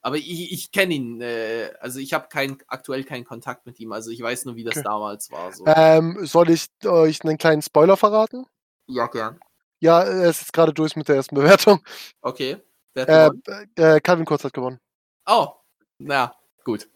[0.07, 3.91] Aber ich, ich kenne ihn, äh, also ich habe kein, aktuell keinen Kontakt mit ihm,
[3.91, 4.85] also ich weiß nur, wie das Okay.
[4.85, 5.53] damals war.
[5.53, 5.65] So.
[5.67, 8.47] Ähm, soll ich euch einen kleinen Spoiler verraten?
[8.87, 9.41] ja, gern.
[9.81, 11.81] Ja, er ist jetzt gerade durch mit der ersten Bewertung.
[12.21, 12.59] Okay.
[12.95, 13.31] Äh,
[13.75, 14.79] äh, Calvin Kurz hat gewonnen.
[15.27, 15.49] Oh,
[15.99, 16.89] na, gut.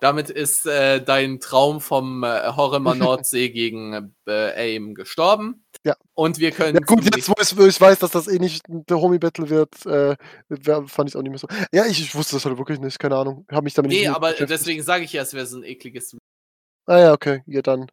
[0.00, 5.63] Damit ist äh, dein Traum vom äh, Horror Nordsee gegen äh, Aim gestorben.
[5.86, 5.96] Ja.
[6.14, 6.76] Und wir können.
[6.76, 9.84] Ja, gut, jetzt wo ich, wo ich weiß, dass das eh nicht der Homie-Battle wird,
[9.84, 10.16] äh,
[10.86, 11.46] fand ich auch nicht mehr so.
[11.72, 13.44] Ja, ich, ich wusste das halt wirklich nicht, keine Ahnung.
[13.50, 14.50] Hab mich damit Nee, nicht aber beschäftigt.
[14.50, 16.16] deswegen sage ich ja, es wäre so ein ekliges.
[16.86, 17.42] Ah ja, okay.
[17.46, 17.90] Ja, dann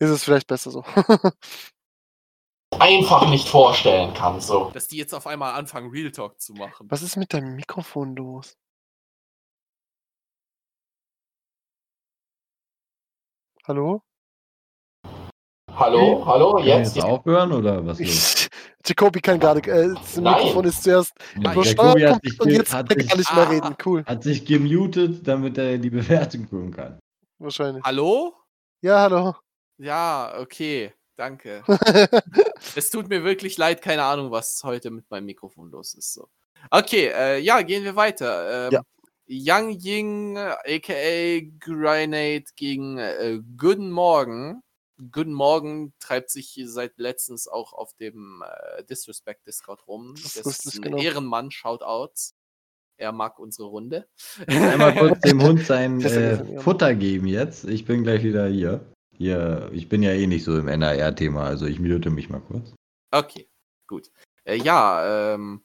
[0.00, 0.84] ist es vielleicht besser so.
[2.80, 4.70] Einfach nicht vorstellen kann, so.
[4.72, 6.86] Dass die jetzt auf einmal anfangen, Real Talk zu machen.
[6.90, 8.56] Was ist mit deinem Mikrofon los?
[13.66, 14.02] Hallo?
[15.76, 18.08] Hallo, hallo, Können wir jetzt aufhören oder was los?
[18.08, 18.48] Ich,
[18.86, 19.60] Jacobi kann gerade.
[19.70, 20.34] Äh, das Nein.
[20.34, 23.46] Mikrofon ist zuerst übersteuert Jacobi hat sich, und jetzt hat, kann sich, gar nicht mehr
[23.46, 23.48] Ah.
[23.50, 23.76] reden.
[23.84, 26.98] Cool, hat sich gemutet, damit er die Bewertung gucken kann.
[27.38, 27.82] wahrscheinlich.
[27.84, 28.34] Hallo?
[28.82, 29.34] Ja, hallo.
[29.78, 30.92] Ja, okay.
[31.16, 31.62] Danke.
[32.76, 36.12] Es tut mir wirklich leid, keine Ahnung, was heute mit meinem Mikrofon los ist.
[36.14, 36.28] So.
[36.70, 38.66] Okay, äh, ja, gehen wir weiter.
[38.68, 38.82] Ähm, Ja.
[39.26, 44.62] Yang Ying, äh, aka Grenade gegen äh, Guten Morgen.
[45.12, 50.14] Guten Morgen treibt sich seit letztens auch auf dem äh, Disrespect Discord rum.
[50.22, 50.98] Das Das, ist ein genau.
[50.98, 52.34] Ehrenmann, Shoutouts.
[52.98, 54.08] Er mag unsere Runde.
[54.46, 56.60] Einmal kurz dem Hund sein äh.
[56.60, 57.64] Futter geben jetzt.
[57.64, 58.92] Ich bin gleich wieder hier.
[59.16, 59.70] hier.
[59.72, 62.74] Ich bin ja eh nicht so im NAR-Thema, also ich mute mich mal kurz.
[63.10, 63.48] Okay,
[63.86, 64.10] gut.
[64.44, 65.64] Äh, ja, ähm,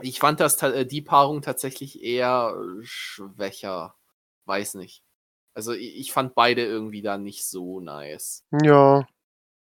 [0.00, 3.94] ich fand das äh, die Paarung tatsächlich eher schwächer.
[4.44, 5.04] Weiß nicht.
[5.60, 8.46] Also ich, ich fand beide irgendwie da nicht so nice.
[8.62, 9.06] Ja.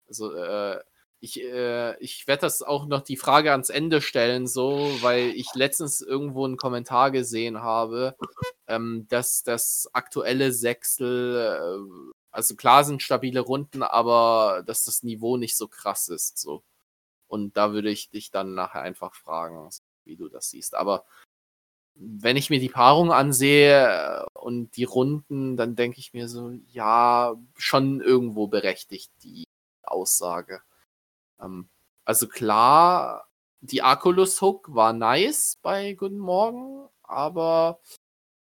[0.07, 0.79] Also äh,
[1.21, 5.47] ich, äh, ich werde das auch noch die Frage ans Ende stellen, so, weil ich
[5.55, 8.15] letztens irgendwo einen Kommentar gesehen habe,
[8.67, 15.39] ähm, dass das aktuelle Sechsel äh, Also klar sind stabile Runden, aber dass das Niveau
[15.39, 16.37] nicht so krass ist.
[16.37, 16.63] So.
[17.27, 19.71] Und da würde ich dich dann nachher einfach fragen,
[20.05, 20.75] wie du das siehst.
[20.75, 21.07] Aber
[22.01, 27.35] wenn ich mir die Paarung ansehe und die Runden, dann denke ich mir so, ja,
[27.57, 29.45] schon irgendwo berechtigt die
[29.83, 30.63] Aussage.
[31.41, 31.69] Ähm,
[32.05, 33.29] also klar,
[33.61, 37.81] die Akulus Hook war nice bei Guten Morgen, aber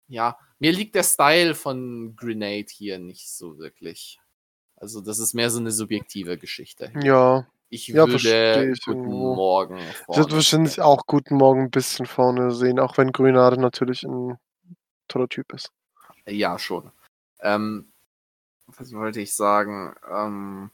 [0.08, 4.20] ja, mir liegt der Style von Grenade hier nicht so wirklich.
[4.76, 6.92] Also das ist mehr so eine subjektive Geschichte.
[7.02, 7.48] Ja.
[7.70, 9.36] Ich Ja, würde ich Guten irgendwo.
[9.36, 9.78] Morgen.
[10.06, 14.38] Vorne würde wahrscheinlich auch Guten Morgen ein bisschen vorne sehen, auch wenn Grünade natürlich ein
[15.08, 15.72] toller Typ ist.
[16.26, 16.92] Ja, schon.
[17.42, 17.92] Ähm,
[18.68, 19.96] was wollte ich sagen?
[20.10, 20.72] Ähm,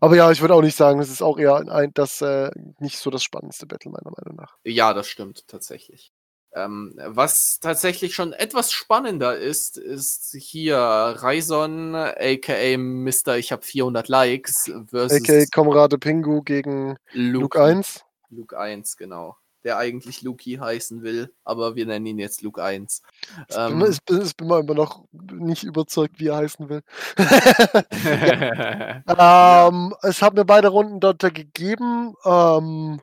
[0.00, 2.98] Aber ja, ich würde auch nicht sagen, es ist auch eher ein, das äh, nicht
[2.98, 4.56] so das spannendste Battle, meiner Meinung nach.
[4.64, 6.12] ja, das stimmt tatsächlich.
[6.56, 13.36] Ähm, was tatsächlich schon etwas spannender ist, ist hier Raison, aka Mr.
[13.36, 15.44] Ich habe 400 Likes versus A.k.a.
[15.52, 18.02] Kamerade Pingu gegen Luke 1.
[18.30, 19.36] Luke 1, genau.
[19.64, 23.02] Der eigentlich Luki heißen will, aber wir nennen ihn jetzt Luke 1.
[23.48, 26.70] Ich bin, Ähm, ich, bin, ich bin mal immer noch nicht überzeugt, wie er heißen
[26.70, 26.82] will.
[29.18, 32.14] ähm, Es hat mir beide Runden dort gegeben.
[32.24, 33.02] Ähm,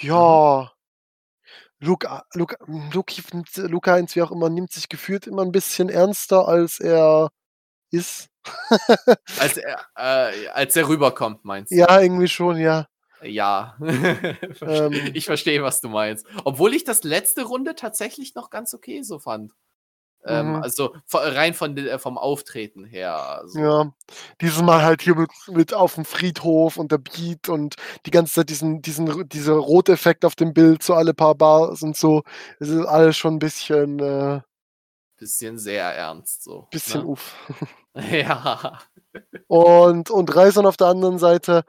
[0.00, 0.73] ja.
[1.84, 2.56] Luke, A- Luke,
[2.92, 6.80] Luke, nimmt- Luke 1, wie auch immer, nimmt sich gefühlt immer ein bisschen ernster, als
[6.80, 7.30] er
[7.90, 8.28] ist.
[9.38, 11.76] als, er, äh, als er rüberkommt, meinst du?
[11.76, 12.86] Ja, irgendwie schon, ja.
[13.22, 13.76] Ja.
[14.60, 15.10] Ähm.
[15.14, 16.26] ich verstehe, was du meinst.
[16.44, 19.52] Obwohl ich das letzte Runde tatsächlich noch ganz okay so fand.
[20.26, 20.62] Ähm, Mhm.
[20.62, 23.42] also rein von, de- vom Auftreten her.
[23.46, 23.58] So.
[23.60, 23.94] Ja,
[24.40, 27.76] dieses Mal halt hier mit, mit auf dem Friedhof und der Beat und
[28.06, 31.96] die ganze Zeit diesen, diesen, dieser Roteffekt auf dem Bild, so alle paar Bars und
[31.96, 32.22] so.
[32.60, 34.40] Es ist alles schon ein bisschen, äh,
[35.16, 36.66] Bisschen sehr ernst so.
[36.70, 37.06] bisschen ne?
[37.06, 37.34] uff.
[37.94, 38.80] Ja.
[39.46, 41.64] Und, und Reison auf der anderen Seite,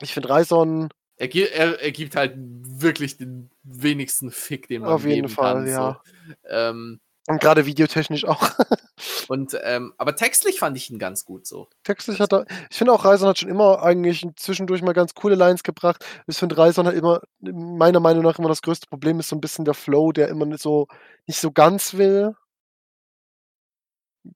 [0.00, 5.04] ich finde Reison Er, er, er gibt halt wirklich den wenigsten Fick, den man auf
[5.04, 5.66] jeden Fall, kann.
[5.66, 6.02] ja.
[6.26, 6.32] So.
[6.48, 8.42] Ähm, Und gerade videotechnisch auch.
[9.28, 11.68] und, ähm, aber textlich fand ich ihn ganz gut so.
[11.84, 15.36] Textlich hat er, ich finde auch Reison hat schon immer eigentlich zwischendurch mal ganz coole
[15.36, 16.04] Lines gebracht.
[16.26, 19.40] Ich finde Reison hat immer, meiner Meinung nach immer das größte Problem ist so ein
[19.40, 20.88] bisschen der Flow, der immer nicht so,
[21.26, 22.34] nicht so ganz will.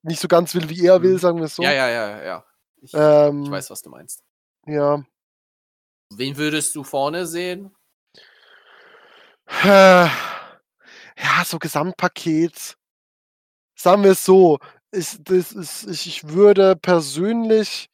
[0.03, 1.17] Nicht so ganz will, wie er will, Mhm.
[1.19, 1.63] sagen wir es so.
[1.63, 2.45] Ja, ja, ja, ja.
[2.81, 4.23] Ich, Ähm, ich weiß, was du meinst.
[4.65, 5.03] Ja.
[6.13, 7.75] Wen würdest du vorne sehen?
[11.17, 12.77] Ja, so Gesamtpaket.
[13.75, 14.59] Sagen wir es so,
[14.91, 17.89] ich, das ist, ich, ich würde persönlich.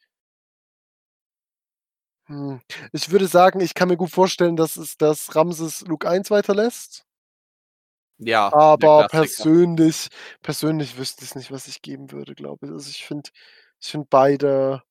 [2.26, 2.60] Hm,
[2.92, 7.04] ich würde sagen, ich kann mir gut vorstellen, dass es das Ramses Luke 1 weiterlässt.
[8.18, 10.08] Ja, Aber persönlich,
[10.40, 12.72] persönlich wüsste ich nicht, was ich geben würde, glaube ich.
[12.72, 13.30] Also ich finde,
[13.80, 14.82] ich finde beide.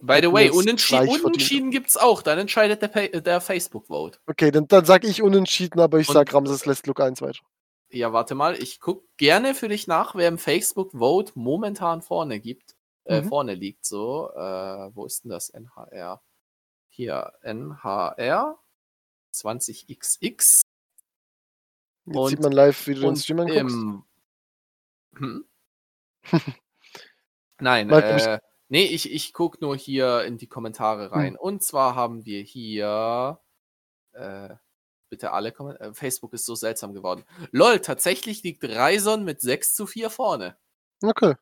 [0.00, 2.22] By the way, unentschieden, unentschieden gibt es auch.
[2.22, 4.20] Dann entscheidet der, Pa- der Facebook-Vote.
[4.26, 7.40] Okay, dann, dann sage ich unentschieden, aber ich sage Ramses lässt Luke 1 weiter.
[7.90, 8.54] Ja, warte mal.
[8.62, 12.76] Ich gucke gerne für dich nach, wer im Facebook-Vote momentan vorne gibt.
[13.04, 13.28] Äh, Mhm.
[13.28, 14.30] vorne liegt so.
[14.36, 15.48] Äh, wo ist denn das?
[15.50, 16.22] NHR.
[16.90, 18.58] Hier, NHR
[19.34, 20.62] 20XX.
[22.04, 23.60] Jetzt Und- sieht man live, wie du den Stream anguckst.
[23.60, 24.04] im.
[25.18, 25.44] Hm?
[27.60, 28.38] Nein, Mal äh,
[28.68, 31.34] nee, ich, ich gucke nur hier in die Kommentare rein.
[31.34, 31.40] Hm.
[31.40, 33.40] Und zwar haben wir hier.
[34.12, 34.54] Äh,
[35.10, 35.90] bitte alle Kommentare.
[35.90, 37.24] Äh, Facebook ist so seltsam geworden.
[37.50, 40.56] Lol, tatsächlich liegt Reison mit 6 zu 4 vorne.
[41.02, 41.34] Okay,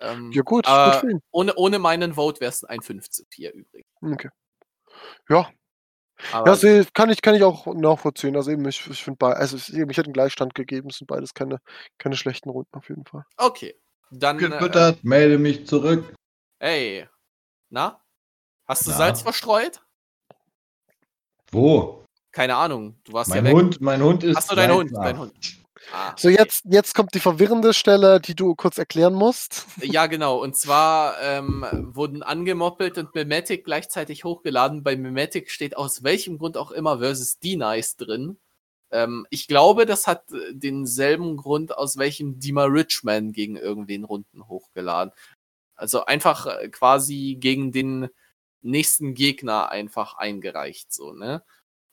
[0.00, 1.20] Ähm, ja gut, ihn.
[1.32, 3.88] ohne, ohne meinen Vote wäre es ein 5 zu 4 übrigens.
[4.00, 4.30] Okay.
[5.28, 5.50] Ja,
[6.32, 8.36] Aber ja seh, kann, ich, kann ich auch nachvollziehen.
[8.36, 11.08] Also eben, ich, ich finde beide, also eben, ich hätte einen Gleichstand gegeben, es sind
[11.08, 11.58] beides keine,
[11.98, 13.24] keine schlechten Runden auf jeden Fall.
[13.36, 13.74] okay.
[14.14, 14.38] Dann.
[14.38, 16.14] Äh, melde mich zurück.
[16.62, 17.08] Ey.
[17.70, 18.00] Na?
[18.66, 18.96] Hast du Na?
[18.96, 19.82] Salz verstreut?
[21.50, 22.04] Wo?
[22.30, 22.98] Keine Ahnung.
[23.04, 23.54] Du warst Mein ja weg.
[23.54, 24.36] Hund, mein Hund ist.
[24.36, 25.34] Achso, dein Hund, dein Hund.
[25.92, 29.66] Ah, So, jetzt, jetzt kommt die verwirrende Stelle, die du kurz erklären musst.
[29.82, 30.40] Ja, genau.
[30.40, 34.84] Und zwar ähm, wurden angemoppelt und Memetic gleichzeitig hochgeladen.
[34.84, 38.38] Bei Memetic steht aus welchem Grund auch immer versus D-Nice drin.
[38.92, 44.46] Ähm, ich glaube, das hat äh, denselben Grund, aus welchem Dima Richman gegen irgendwen Runden
[44.46, 45.12] hochgeladen.
[45.82, 48.08] Also einfach äh, quasi gegen den
[48.60, 51.42] nächsten Gegner einfach eingereicht, so, ne?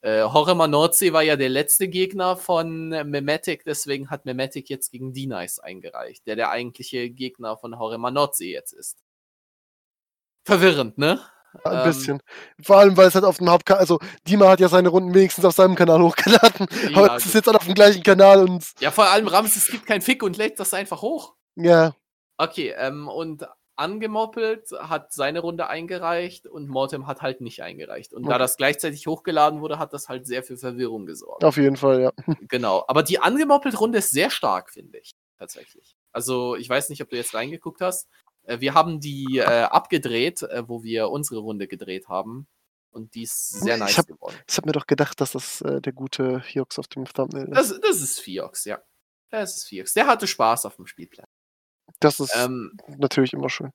[0.01, 5.11] Äh, Horema Nordsee war ja der letzte Gegner von Memetic, deswegen hat Memetic jetzt gegen
[5.11, 8.99] D-Nice eingereicht, der der eigentliche Gegner von Horema Nordsee jetzt ist.
[10.45, 11.19] Verwirrend, ne?
[11.63, 12.21] Ein Ähm, bisschen.
[12.61, 15.45] Vor allem, weil es halt auf dem Hauptkanal, also Dima hat ja seine Runden wenigstens
[15.45, 16.67] auf seinem Kanal hochgeladen.
[16.91, 19.65] Ja, aber es ist jetzt halt auf dem gleichen Kanal und Ja, vor allem Ramses
[19.67, 21.35] gibt kein Fick und lädt das einfach hoch.
[21.55, 21.95] ja,
[22.37, 23.45] Okay, ähm, und
[23.79, 28.13] angemoppelt hat seine Runde eingereicht und Mortem hat halt nicht eingereicht.
[28.13, 28.39] Und da Okay.
[28.39, 31.43] das gleichzeitig hochgeladen wurde, hat das halt sehr für Verwirrung gesorgt.
[31.43, 32.11] Auf jeden Fall, ja.
[32.49, 32.83] Genau.
[32.87, 35.11] Aber die angemoppelt Runde ist sehr stark, finde ich.
[35.37, 35.95] Tatsächlich.
[36.11, 38.07] Also, ich weiß nicht, ob du jetzt reingeguckt hast.
[38.43, 42.47] Äh, Wir haben die äh, abgedreht, äh, wo wir unsere Runde gedreht haben.
[42.91, 44.35] Und die ist sehr Ich nice hab- geworden.
[44.49, 47.55] Ich habe mir doch gedacht, dass das äh, der gute Hiox auf dem Thumbnail ist.
[47.71, 48.79] Das, das ist Fiox, ja.
[49.29, 49.93] Das ist Fiox.
[49.93, 51.27] Der hatte Spaß auf dem Spielplan.
[51.99, 53.71] Das ist Ähm, natürlich immer schön.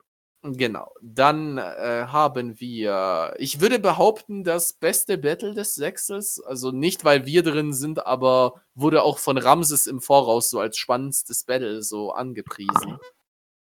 [0.47, 0.93] Genau.
[1.01, 6.39] Dann äh, haben wir, ich würde behaupten, das beste Battle des Sechsels.
[6.39, 10.77] Also nicht, weil wir drin sind, aber wurde auch von Ramses im Voraus so als
[10.77, 12.99] spannendstes Battle so angepriesen.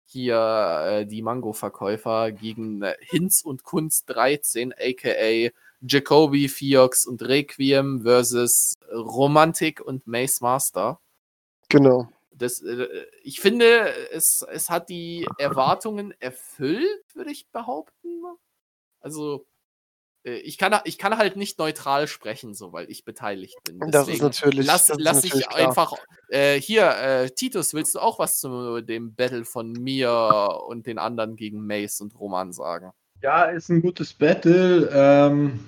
[0.04, 5.50] Hier äh, die Mango-Verkäufer gegen äh, Hinz und Kunst 13, aka
[5.80, 11.00] Jacoby, Fiox und Requiem versus Romantik und Mace Master.
[11.70, 12.08] Genau.
[12.36, 18.22] Das, äh, ich finde, es, es hat die Erwartungen erfüllt, würde ich behaupten.
[19.00, 19.46] Also,
[20.24, 23.78] äh, ich kann, ich kann halt nicht neutral sprechen, so, weil ich beteiligt bin.
[23.80, 24.66] Das ist Deswegen natürlich.
[24.66, 25.68] Lass, das ist lass natürlich ich klar.
[25.68, 25.92] einfach.
[26.28, 30.98] Äh, hier, äh, Titus, willst du auch was zu dem Battle von mir und den
[30.98, 32.90] anderen gegen Mace und Roman sagen?
[33.22, 34.90] Ja, ist ein gutes Battle.
[34.92, 35.60] Ähm,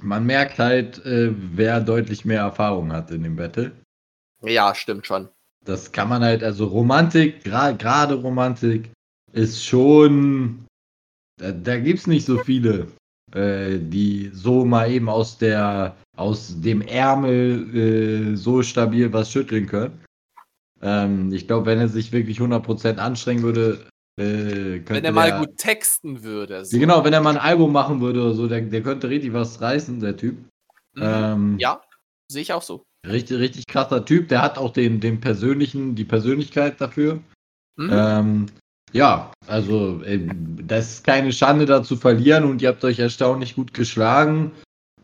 [0.00, 3.72] man merkt halt, äh, wer deutlich mehr Erfahrung hat in dem Battle.
[4.44, 5.28] Ja, stimmt schon.
[5.64, 8.90] Das kann man halt, also Romantik, gra- gerade Romantik,
[9.32, 10.66] ist schon.
[11.40, 12.88] Da, da gibt es nicht so viele,
[13.32, 19.66] äh, die so mal eben aus der aus dem Ärmel äh, so stabil was schütteln
[19.66, 20.04] können.
[20.82, 23.86] Ähm, ich glaube, wenn er sich wirklich 100% anstrengen würde,
[24.18, 26.64] äh, könnte Wenn er mal der- gut texten würde.
[26.64, 26.78] So.
[26.78, 29.60] Genau, wenn er mal ein Album machen würde oder so, der, der könnte richtig was
[29.60, 30.36] reißen, der Typ.
[30.94, 31.02] Mhm.
[31.02, 31.80] Ähm, Ja,
[32.28, 32.82] sehe ich auch so.
[33.06, 34.28] Richtig, richtig krasser Typ.
[34.28, 37.20] Der hat auch den, den persönlichen, die Persönlichkeit dafür.
[37.76, 37.90] Mhm.
[37.92, 38.46] Ähm,
[38.92, 40.28] ja, also äh,
[40.66, 44.52] das ist keine Schande da zu verlieren und ihr habt euch erstaunlich gut geschlagen.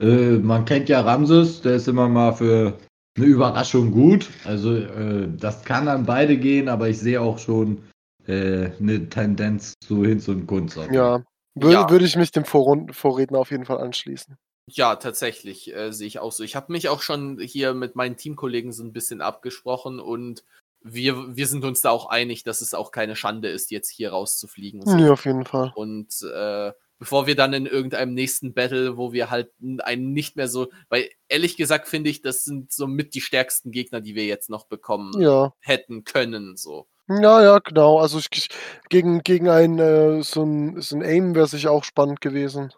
[0.00, 2.78] Äh, man kennt ja Ramses, der ist immer mal für
[3.16, 4.28] eine Überraschung gut.
[4.44, 7.82] Also äh, das kann an beide gehen, aber ich sehe auch schon
[8.26, 10.78] äh, eine Tendenz zu Hinz und Kunst.
[10.78, 11.24] auf Ja.
[11.54, 11.90] Würde, Ja.
[11.90, 14.36] würde ich mich dem Vorredner auf jeden Fall anschließen.
[14.70, 16.42] Ja, tatsächlich äh, sehe ich auch so.
[16.44, 20.44] Ich habe mich auch schon hier mit meinen Teamkollegen so ein bisschen abgesprochen und
[20.82, 24.10] wir, wir sind uns da auch einig, dass es auch keine Schande ist, jetzt hier
[24.10, 24.84] rauszufliegen.
[24.86, 24.96] So.
[24.96, 25.72] Ja, auf jeden Fall.
[25.74, 29.50] Und äh, bevor wir dann in irgendeinem nächsten Battle, wo wir halt
[29.82, 33.70] einen nicht mehr so, weil ehrlich gesagt finde ich, das sind so mit die stärksten
[33.70, 35.52] Gegner, die wir jetzt noch bekommen Ja.
[35.60, 36.56] hätten können.
[36.56, 36.88] So.
[37.08, 37.98] Ja, ja, genau.
[37.98, 38.48] Also ich,
[38.88, 42.72] gegen, gegen ein, äh, so ein, so ein Aim wäre sicher auch spannend gewesen.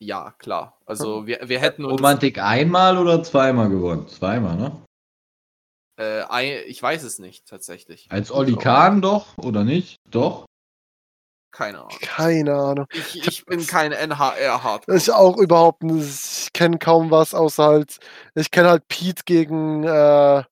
[0.00, 0.78] Ja, klar.
[0.86, 1.94] Also wir, wir hätten uns.
[1.94, 4.06] Romantik einmal oder zweimal gewonnen?
[4.08, 4.82] Zweimal, ne?
[5.98, 8.06] Äh, ein, ich weiß es nicht, tatsächlich.
[8.08, 9.96] Als Olli Kahn doch, oder nicht?
[10.08, 10.46] Doch.
[11.50, 11.98] Keine Ahnung.
[12.00, 12.86] Keine Ahnung.
[12.92, 14.86] Ich, ich bin kein NHR-Hard.
[14.88, 16.04] Ich auch überhaupt nicht.
[16.04, 17.98] Ich kenne kaum was, außer halt.
[18.36, 20.44] Ich kenne halt Pete gegen, äh,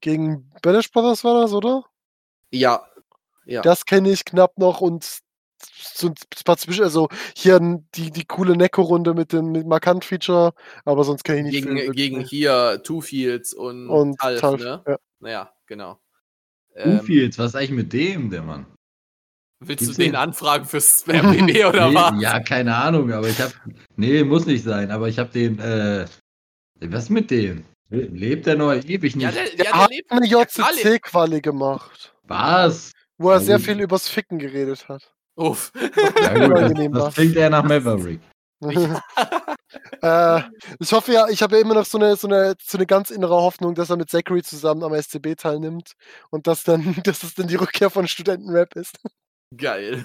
[0.00, 1.84] gegen Banish Brothers war das, oder?
[2.52, 2.86] Ja.
[3.46, 3.62] Ja.
[3.62, 5.20] Das kenne ich knapp noch und
[5.94, 6.14] so ein
[6.44, 7.58] paar zwischen, also hier
[7.94, 10.52] die, die coole Neko-Runde mit dem mit Markant-Feature,
[10.84, 14.60] aber sonst kenne ich nicht gegen, viel gegen hier Two Fields und, und Talf, Talf,
[14.60, 14.82] ne?
[14.86, 14.96] ja.
[15.20, 15.98] Naja, genau.
[16.76, 18.66] Ähm, Ufiels, was ist eigentlich mit dem, der Mann?
[19.60, 20.20] willst gibt's du den den?
[20.20, 22.22] anfragen fürs RBB oder nee, was?
[22.22, 23.52] Ja, keine Ahnung, aber ich hab.
[23.96, 26.06] Nee, muss nicht sein, aber ich hab den, äh.
[26.80, 27.64] Was ist mit dem?
[27.90, 29.24] Lebt der noch ewig nicht?
[29.24, 30.12] Ja, der, Der der hat lebt.
[30.12, 32.92] eine JCC-Quali gemacht, was?
[33.16, 33.66] wo er sehr gut.
[33.66, 35.12] viel übers Ficken geredet hat.
[35.38, 35.70] Uff.
[36.20, 38.20] Ja, gut, das, das klingt eher nach Maverick.
[40.02, 40.42] äh,
[40.80, 43.10] ich hoffe ja, ich habe ja immer noch so eine, so, eine, so eine ganz
[43.10, 45.92] innere Hoffnung, dass er mit Zachary zusammen am SCB teilnimmt
[46.30, 48.98] und dass dann, dass es dann die Rückkehr von Studentenrap ist.
[49.56, 50.04] Geil.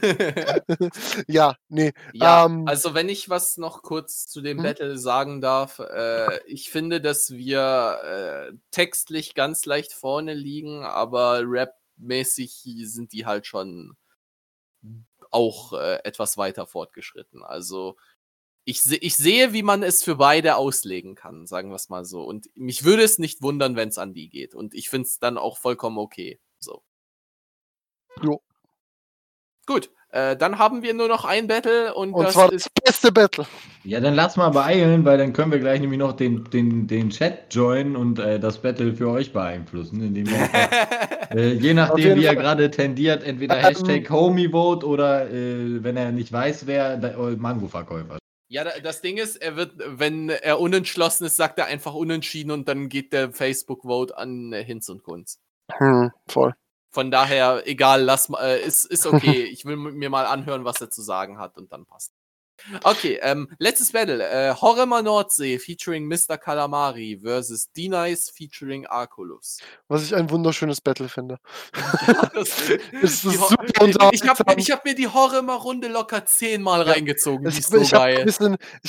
[1.28, 1.94] ja, nee.
[2.14, 4.64] ja, Ähm, also wenn ich was noch kurz zu dem Mhm.
[4.64, 11.42] Battle sagen darf, äh, ich finde, dass wir äh, textlich ganz leicht vorne liegen, aber
[11.44, 13.98] rapmäßig sind die halt schon
[15.34, 17.44] auch äh, etwas weiter fortgeschritten.
[17.44, 17.98] Also
[18.66, 22.06] ich, se ich sehe, wie man es für beide auslegen kann, sagen wir es mal
[22.06, 22.24] so.
[22.24, 24.56] Und mich würde es nicht wundern, wenn es an die geht.
[24.56, 26.40] Und ich finde es dann auch vollkommen okay.
[26.60, 26.84] So.
[28.22, 28.42] Jo.
[29.66, 32.84] Gut, äh, dann haben wir nur noch ein Battle und, und das zwar ist das
[32.84, 33.46] beste Battle.
[33.84, 37.10] Ja, dann lass mal beeilen, weil dann können wir gleich nämlich noch den, den, den
[37.10, 40.38] Chat joinen und äh, das Battle für euch beeinflussen, indem wir
[41.32, 43.64] äh, je nachdem, wie er gerade tendiert, entweder Ähm.
[43.64, 48.18] Hashtag HomieVote oder äh, wenn er nicht weiß, wer äh, Mango-Verkäufer.
[48.50, 52.52] Ja, da- das Ding ist, er wird, wenn er unentschlossen ist, sagt er einfach unentschieden
[52.52, 55.40] und dann geht der Facebook-Vote an Hinz und Kunz.
[55.72, 56.54] Hm, voll.
[56.94, 59.44] Von daher, egal, lass mal, äh, ist, ist okay.
[59.46, 62.14] ich will mir mal anhören, was er zu sagen hat und dann passt.
[62.84, 64.24] Okay, ähm, letztes Battle.
[64.24, 66.38] Äh, Horror Nordsee featuring Mr.
[66.38, 69.58] Calamari versus D-Nice featuring Arculus.
[69.88, 71.40] Was ich ein wunderschönes Battle finde.
[72.34, 72.50] das,
[73.02, 73.56] Es ist super
[74.12, 77.48] ich habe hab mir die Horror-Runde locker zehnmal Ja, reingezogen.
[77.48, 78.04] Ich, ist so ich habe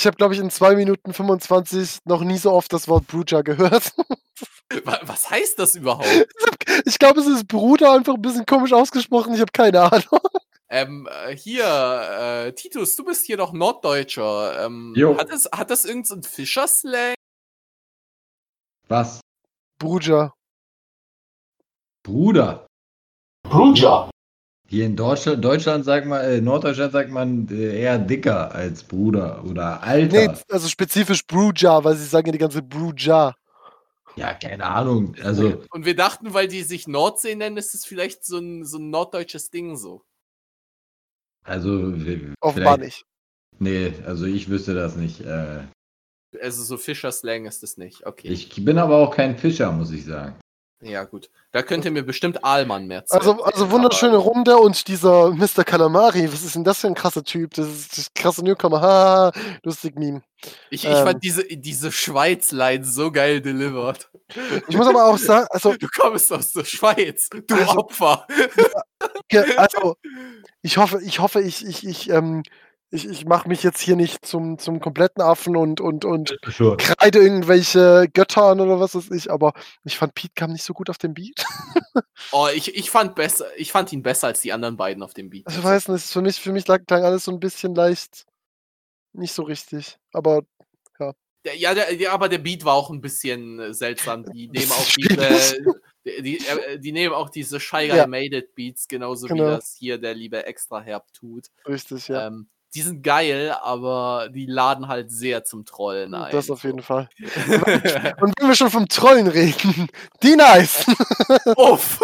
[0.05, 3.93] habe glaube ich in 2 Minuten 25 noch nie so oft das Wort Bruja gehört.
[4.83, 6.27] Wa- Was heißt das überhaupt?
[6.85, 9.33] Ich glaube, es ist Bruder einfach ein bisschen komisch ausgesprochen.
[9.33, 10.19] Ich habe keine Ahnung.
[10.75, 14.65] Ähm, äh, hier, äh, Titus, du bist hier doch Norddeutscher.
[14.65, 15.17] Ähm, Jo.
[15.17, 17.13] hat, das, hat das irgendein so Fischer-Slang?
[18.89, 19.21] Was?
[19.79, 20.33] Bruja.
[22.03, 22.67] Bruder.
[23.43, 24.09] Bruja.
[24.67, 29.45] Hier in Deutschland, Deutschland sagt man, äh, Norddeutschland sagt man äh, eher dicker als Bruder
[29.45, 30.27] oder Alter.
[30.27, 33.33] Nee, also spezifisch Bruja, weil sie sagen ja die ganze Bruja.
[34.17, 35.15] Ja, keine Ahnung.
[35.23, 38.77] Also, Und wir dachten, weil die sich Nordsee nennen, ist es vielleicht so ein, so
[38.77, 40.03] ein norddeutsches Ding so.
[41.45, 41.93] Also
[42.41, 43.05] Offenbar nicht.
[43.59, 45.21] Nee, also ich wüsste das nicht.
[45.21, 45.61] Äh,
[46.41, 48.05] Also so Fischer-Slang ist es nicht.
[48.05, 48.27] Okay.
[48.27, 50.35] ich bin aber auch kein Fischer, muss ich sagen.
[50.81, 51.29] ja, gut.
[51.53, 55.31] Da könnt ihr mir bestimmt Ahlmann mehr Also, erzählen, also aber- wunderschöne Runde und dieser
[55.31, 55.63] Mr.
[55.63, 57.53] Calamari, was ist denn das für ein krasser Typ?
[57.53, 58.81] Das ist das krasse Newcomer.
[58.81, 59.31] Ha,
[59.63, 60.21] lustig Meme.
[60.69, 64.09] Ich, ich ähm, fand diese, diese Schweiz-Line so geil delivered.
[64.67, 68.27] Ich muss aber auch sagen, also, Du kommst aus der Schweiz, du Also- Opfer.
[69.29, 69.97] Ge- also
[70.61, 72.43] ich hoffe, ich hoffe, ich, ich, ich, ähm,
[72.91, 76.77] ich, ich mache mich jetzt hier nicht zum, zum kompletten Affen und, und, und Schon.
[76.77, 79.53] kreide irgendwelche Götter an oder was weiß ich, aber
[79.83, 81.45] ich fand Pete kam nicht so gut auf den Beat.
[82.31, 85.29] Oh, ich, ich, fand besser, ich fand ihn besser als die anderen beiden auf dem
[85.29, 85.47] Beat.
[85.47, 88.25] Also, ich weiß nicht, für mich, für mich lag, klang alles so ein bisschen leicht
[89.13, 89.97] nicht so richtig.
[90.11, 90.43] Aber
[91.45, 94.25] Der, ja, der, ja, aber der Beat war auch ein bisschen äh, seltsam.
[94.25, 95.57] Die nehmen auch diese,
[96.05, 98.07] die, die, äh, die nehmen auch diese Shy Guy Ja.
[98.07, 99.43] Made It Beats, genauso Genau.
[99.45, 101.47] wie das hier der liebe Extra Herb tut.
[101.67, 102.27] richtig, ja.
[102.27, 106.31] Ähm, die sind geil, aber die laden halt sehr zum Trollen ein.
[106.33, 107.07] das auf jeden Fall.
[108.19, 109.87] Und wenn wir schon vom Trollen reden,
[110.23, 110.85] die nice.
[111.55, 112.01] Uff.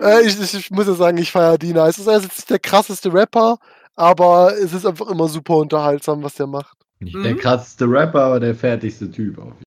[0.00, 1.98] äh, ich, ich, ich muss ja sagen, ich feiere die nice.
[2.06, 3.58] Er ist jetzt nicht der krasseste Rapper,
[3.96, 6.76] aber es ist einfach immer super unterhaltsam, was der macht.
[6.98, 7.22] Nicht Mhm.
[7.22, 9.62] der krasseste Rapper, aber der fertigste Typ auf jeden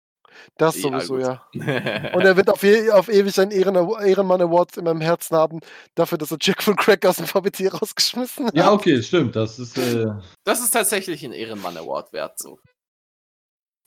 [0.57, 1.24] Das Ja, sowieso, gut.
[1.24, 1.45] ja.
[2.14, 5.60] Und er wird auf, je, auf ewig einen Ehren Ehrenmann Award in meinem Herzen haben,
[5.95, 8.56] dafür, dass er Jack von Crack aus dem VBT rausgeschmissen hat.
[8.56, 9.36] Ja, okay, stimmt.
[9.36, 9.78] Das ist.
[9.78, 10.07] Äh,
[10.44, 12.60] Das ist tatsächlich ein Ehrenmann Award wert, so.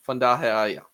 [0.03, 0.87] Von daher, ja.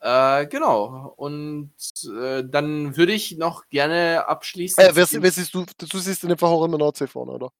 [0.00, 1.14] Äh, genau.
[1.16, 1.72] Und
[2.18, 4.82] äh, dann würde ich noch gerne abschließen.
[4.82, 7.50] Äh, wer, wer siehst du, du siehst in dem Fall auch immer Nordsee vorne, oder?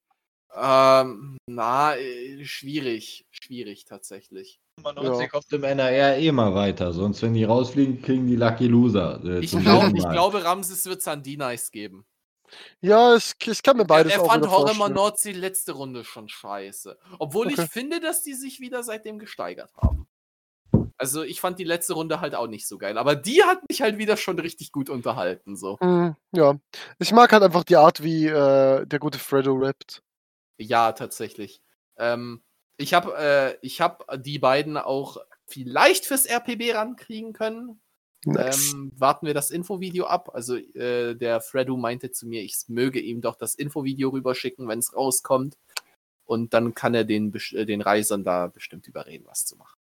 [0.54, 3.24] ähm, na, äh, schwierig.
[3.30, 4.60] Schwierig tatsächlich.
[4.82, 6.92] Nordsee kommt im NRR eh mal weiter.
[6.92, 9.20] Sonst, wenn die rausfliegen, kriegen die Lucky Loser.
[9.24, 12.04] Äh, Ich, glaub, ich glaube, Ramses wird es an D-Nice geben.
[12.80, 14.88] Ja, ich, ich kann mir beides er er auch fand Horror.
[14.88, 16.98] Nordsee letzte Runde schon scheiße.
[17.18, 17.62] Obwohl Okay.
[17.62, 20.08] ich finde, dass die sich wieder seitdem gesteigert haben.
[20.96, 22.98] Also ich fand die letzte Runde halt auch nicht so geil.
[22.98, 25.56] Aber die hat mich halt wieder schon richtig gut unterhalten.
[25.56, 25.78] So.
[25.80, 26.56] Hm, ja.
[26.98, 30.02] Ich mag halt einfach die Art, wie äh, der gute Freddo rappt.
[30.58, 31.62] Ja, tatsächlich.
[31.96, 32.42] Ähm,
[32.80, 37.80] ich habe äh, ich hab die beiden auch vielleicht fürs RPB rankriegen können.
[38.24, 38.72] Nice.
[38.72, 40.30] Ähm, warten wir das Infovideo ab.
[40.34, 44.78] Also äh, der Fredu meinte zu mir, ich möge ihm doch das Infovideo rüberschicken, wenn
[44.78, 45.56] es rauskommt.
[46.26, 49.78] Und dann kann er den, äh, den Reisern da bestimmt überreden, was zu machen.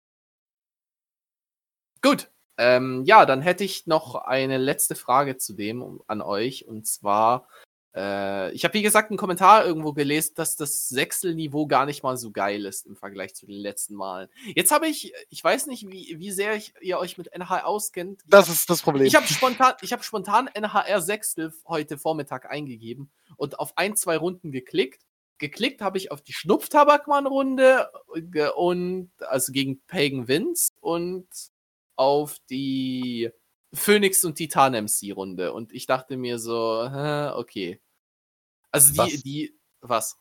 [2.03, 2.31] Gut.
[2.57, 6.67] Ähm, ja, dann hätte ich noch eine letzte Frage zu dem um, an euch.
[6.67, 7.49] Und zwar,
[7.95, 12.17] äh, ich habe wie gesagt einen Kommentar irgendwo gelesen, dass das Sechselniveau gar nicht mal
[12.17, 14.29] so geil ist im Vergleich zu den letzten Malen.
[14.55, 18.23] Jetzt habe ich, ich weiß nicht, wie, wie sehr ich, ihr euch mit NH auskennt.
[18.27, 19.07] Das hab- ist das Problem.
[19.07, 24.17] ich habe spontan, ich habe spontan NHR Sechstel heute Vormittag eingegeben und auf ein, zwei
[24.17, 25.03] Runden geklickt.
[25.39, 27.91] Geklickt habe ich auf die Schnupftabakmann-Runde
[28.57, 31.27] und also gegen Pagan Vince und
[31.97, 33.31] auf die
[33.73, 35.53] Phoenix und Titan MC-Runde.
[35.53, 36.55] Und ich dachte mir so,
[37.37, 37.81] okay.
[38.75, 39.23] Also die, Was?
[39.23, 40.19] die, was?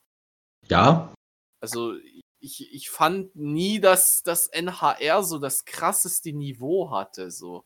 [0.69, 1.13] Ja,
[1.59, 1.95] Also
[2.39, 7.31] ich, ich fand nie, dass das NHR so das krasseste Niveau hatte.
[7.31, 7.65] So.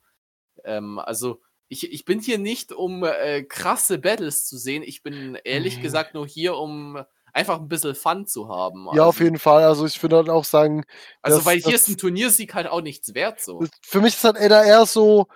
[0.64, 4.84] Ähm, also ich, ich bin hier nicht, um äh, krasse Battles zu sehen.
[4.84, 5.81] Ich bin ehrlich Mhm.
[5.81, 7.03] gesagt nur hier, um
[7.34, 8.85] einfach ein bisschen Fun zu haben.
[8.93, 9.64] ja, auf also, jeden Fall.
[9.64, 10.85] Also ich würde dann auch sagen,
[11.22, 13.41] Also das- weil hier ist ein Turniersieg halt auch nichts wert.
[13.41, 13.64] So.
[13.81, 15.27] für mich ist halt NAR so,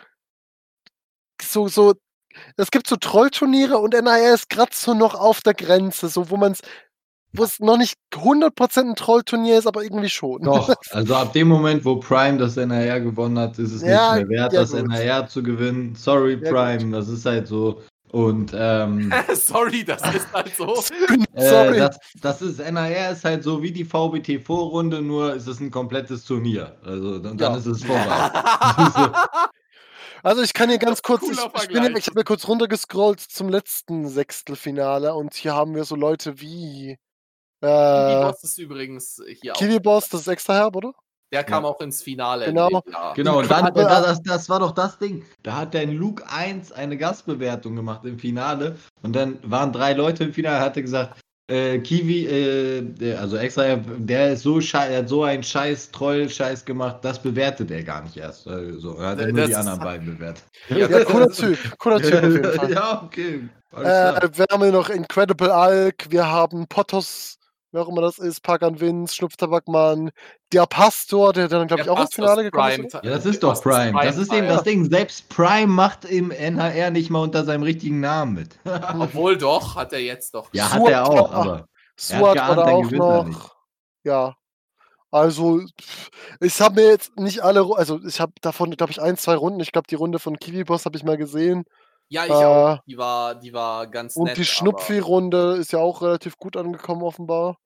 [1.42, 1.94] so, so,
[2.58, 6.38] es gibt so Trollturniere und NAR ist gerade so noch auf der Grenze, so wo
[6.38, 6.60] man es
[7.34, 10.42] wo es noch nicht 100% ein Trollturnier ist, aber irgendwie schon.
[10.42, 14.28] Doch, also ab dem Moment, wo Prime das NRR gewonnen hat, ist es Ja, nicht
[14.28, 14.82] mehr wert, ja, das gut.
[14.82, 15.96] NRR zu gewinnen.
[15.96, 17.82] Sorry, Ja, Prime, das ist halt so.
[18.12, 20.76] Und ähm, Sorry, das ist halt so.
[21.34, 21.78] äh, Sorry.
[21.78, 26.26] das, das ist NRR ist halt so wie die VBT-Vorrunde, nur ist es ein komplettes
[26.26, 26.76] Turnier.
[26.84, 27.58] Also dann, dann Ja.
[27.58, 28.30] ist es vorbei.
[30.24, 33.50] Also ich kann hier ganz kurz, ich, ich, bin, ich habe ja kurz runtergescrollt zum
[33.50, 36.98] letzten Sechstelfinale und hier haben wir so Leute wie
[37.62, 39.82] äh, Boss ist übrigens hier Kiwi auch.
[39.82, 40.94] Boss, das ist extra herb, oder?
[41.32, 41.70] Der kam Ja.
[41.70, 42.46] auch ins Finale.
[42.46, 42.84] in Genau.
[43.16, 45.26] Genau, und dann, das, das, war doch das Ding.
[45.44, 50.26] Da hat der Luke 1 eine Gastbewertung gemacht im Finale und dann waren drei Leute
[50.26, 55.10] im Finale, hatte gesagt, äh, Kiwi, äh, also extra, der ist so schei er hat
[55.10, 58.48] so einen scheiß Troll-Scheiß gemacht, das bewertet er gar nicht erst.
[58.48, 60.44] Also, er hat er nur die anderen beiden bewertet.
[60.70, 62.72] Ja, Ja, cooler Typ, cooler Typ auf jeden Fall.
[62.74, 63.50] ja, okay.
[63.74, 67.38] Äh, wir haben hier noch Incredible Alk, wir haben Potos,
[67.72, 70.12] wer auch immer das ist, Pagan Vince, Schnupftabakmann,
[70.52, 72.94] der Pastor, der dann, glaube ich, auch ins Finale gekommen ist.
[72.94, 74.00] Ja, das ist doch Prime.
[74.04, 74.90] Das ist eben das Ding.
[74.90, 78.60] Selbst Prime macht im NHR nicht mal unter seinem richtigen Namen mit.
[79.00, 80.50] Obwohl doch, hat er jetzt doch.
[80.54, 81.68] ja, hat er auch, aber.
[82.20, 83.56] War da er auch noch.
[84.04, 84.36] Ja.
[85.12, 85.62] Also,
[86.40, 89.60] ich habe mir jetzt nicht alle, also ich habe davon, glaube ich, ein, zwei Runden.
[89.60, 91.66] Ich glaube, die Runde von Kiwi Boss habe ich mal gesehen.
[92.14, 92.80] Ja, ich Äh, auch.
[92.86, 94.36] Die war, die war ganz Und nett.
[94.36, 97.58] die aber- Schnupfi-Runde ist ja auch relativ gut angekommen, offenbar.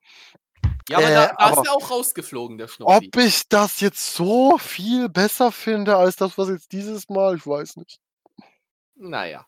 [0.88, 3.07] Ja, aber Äh, da, da ist er auch rausgeflogen, der Schnupfi.
[3.07, 7.47] Ob ich das jetzt so viel besser finde als das, was jetzt dieses Mal, ich
[7.47, 7.99] weiß nicht.
[8.95, 9.47] Naja.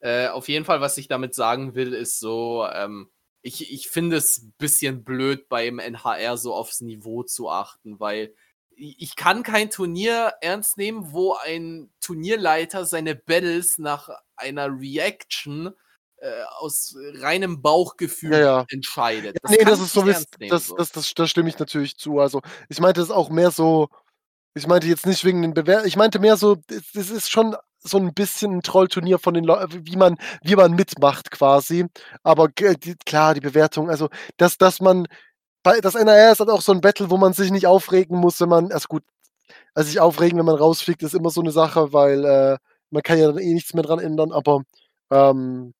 [0.00, 3.10] Äh, auf jeden Fall, was ich damit sagen will, ist so, ähm,
[3.40, 8.34] ich, ich finde es ein bisschen blöd, beim NHR so aufs Niveau zu achten, weil
[8.76, 15.74] ich kann kein Turnier ernst nehmen, wo ein Turnierleiter seine Battles nach einer Reaction
[16.18, 18.64] äh, aus reinem Bauchgefühl Ja, ja.
[18.70, 19.36] entscheidet.
[19.48, 20.76] nee, kann das ist so, nehmen, das, so.
[20.76, 22.18] das, das, das stimme ich natürlich zu.
[22.18, 23.88] Also, ich meinte es auch mehr so,
[24.54, 27.98] ich meinte jetzt nicht wegen den Bewer ich meinte mehr so, es, ist schon so
[27.98, 31.86] ein bisschen ein Trollturnier von den Leuten, wie man, wie man mitmacht quasi.
[32.22, 35.06] Aber die, klar, die Bewertung, also, dass, dass man,
[35.82, 38.48] das NRR ist halt auch so ein Battle, wo man sich nicht aufregen muss, wenn
[38.48, 39.02] man, also gut,
[39.74, 42.56] also sich aufregen, wenn man rausfliegt, ist immer so eine Sache, weil äh,
[42.90, 44.62] man kann ja dann eh nichts mehr dran ändern, aber
[45.10, 45.72] ähm,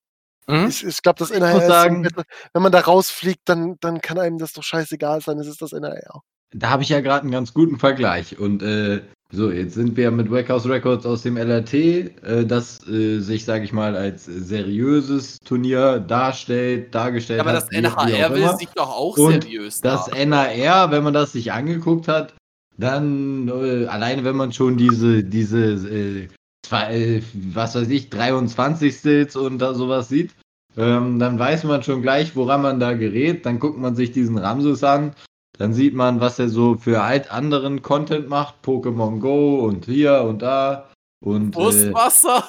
[0.46, 0.66] Mhm.
[0.68, 3.76] ich, ich glaube, das muss ist so ein sagen- Battle, wenn man da rausfliegt, dann,
[3.80, 6.20] dann kann einem das doch scheißegal sein, es ist das NRR.
[6.52, 8.38] Da habe ich ja gerade einen ganz guten Vergleich.
[8.38, 9.00] Und äh,
[9.34, 13.64] so, jetzt sind wir mit Warehouse Records aus dem LRT, äh, das äh, sich, sage
[13.64, 17.62] ich mal, als seriöses Turnier darstellt, dargestellt Ja, aber hat.
[17.62, 20.08] das wie auch NHR will sich doch auch Und seriös Das.
[20.10, 22.34] NAR, wenn man das sich angeguckt hat,
[22.78, 26.28] dann äh, alleine wenn man schon diese, diese äh,
[26.66, 29.36] zwei, äh, was weiß ich, 23.
[29.36, 30.32] und da sowas sieht,
[30.76, 33.46] ähm, dann weiß man schon gleich, woran man da gerät.
[33.46, 35.14] Dann guckt man sich diesen Ramses an.
[35.58, 38.56] Dann sieht man, was er so für alt anderen Content macht.
[38.64, 40.90] Pokémon Go und hier und da.
[41.24, 42.44] Und, äh, Brustwasser.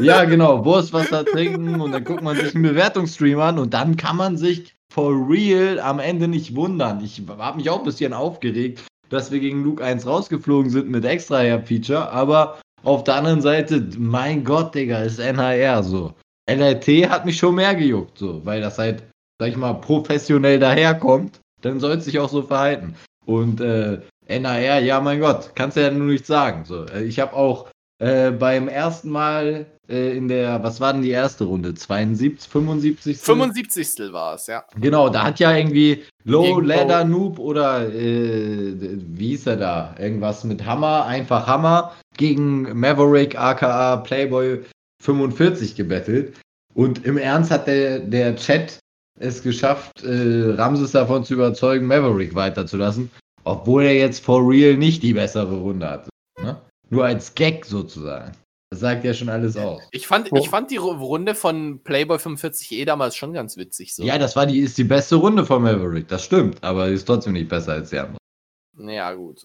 [0.00, 4.16] ja, genau, Wurstwasser trinken und dann guckt man sich einen Bewertungsstream an und dann kann
[4.16, 7.02] man sich for real am Ende nicht wundern.
[7.02, 11.04] Ich habe mich auch ein bisschen aufgeregt, dass wir gegen Luke 1 rausgeflogen sind mit
[11.04, 16.14] extra Feature, aber auf der anderen Seite, mein Gott, Digga, ist NHR so.
[16.50, 19.04] LRT hat mich schon mehr gejuckt, so, weil das halt,
[19.40, 22.94] sag ich mal, professionell daherkommt, dann soll es sich auch so verhalten.
[23.24, 26.64] Und äh, NHR, ja, mein Gott, kannst du ja nur nichts sagen.
[26.64, 27.68] So, Äh, ich habe auch
[27.98, 31.74] äh, beim ersten Mal äh, in der, was war denn die erste Runde?
[31.74, 33.18] 72, 75?
[33.18, 34.12] 75.
[34.12, 34.64] war es, ja.
[34.80, 39.94] Genau, da hat ja irgendwie Low Gegen Ladder Noob oder äh, wie hieß er da?
[39.98, 44.60] Irgendwas mit Hammer, einfach Hammer gegen Maverick aka Playboy
[45.02, 46.34] 45 gebettelt.
[46.74, 48.78] Und im Ernst hat der, der Chat
[49.18, 53.10] es geschafft, äh, Ramses davon zu überzeugen, Maverick weiterzulassen,
[53.44, 56.08] obwohl er jetzt for real nicht die bessere Runde hatte.
[56.40, 56.60] Ne?
[56.90, 58.32] Nur als Gag sozusagen.
[58.70, 59.82] Das sagt ja schon alles aus.
[59.90, 63.94] Ich fand, ich fand die Ru- Runde von Playboy 45e damals schon ganz witzig.
[63.94, 64.02] So.
[64.02, 67.04] Ja, das war die, ist die beste Runde von Maverick, das stimmt, aber die ist
[67.04, 68.16] trotzdem nicht besser als die andere.
[68.78, 69.44] Ja, gut.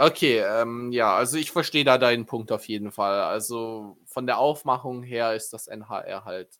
[0.00, 3.20] Okay, ähm, ja, also ich verstehe da deinen Punkt auf jeden Fall.
[3.20, 6.54] Also von der Aufmachung her ist das NHR halt.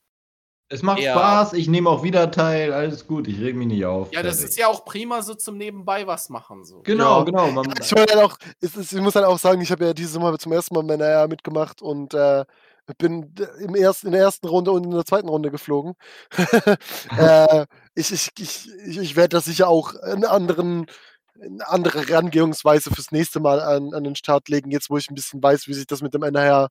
[0.70, 1.12] Es macht Ja.
[1.14, 4.12] Spaß, ich nehme auch wieder teil, alles gut, ich reg mich nicht auf.
[4.12, 4.50] Ja, das fertig.
[4.50, 6.64] ist ja auch prima so zum Nebenbei was machen.
[6.64, 6.82] So.
[6.82, 7.24] Genau, Ja.
[7.24, 7.50] genau.
[7.50, 10.36] Man, Ich, halt auch, ist, ich muss halt auch sagen, ich habe ja dieses Mal
[10.38, 12.44] zum ersten Mal bei NRR mitgemacht und äh,
[12.98, 15.94] bin im ersten, in der ersten Runde und in der zweiten Runde geflogen.
[17.18, 20.86] äh, ich ich, ich, ich, ich werde das sicher auch einen anderen,
[21.40, 25.14] eine andere Herangehungsweise fürs nächste Mal an, an den Start legen, jetzt wo ich ein
[25.14, 26.68] bisschen weiß, wie sich das mit dem NRR.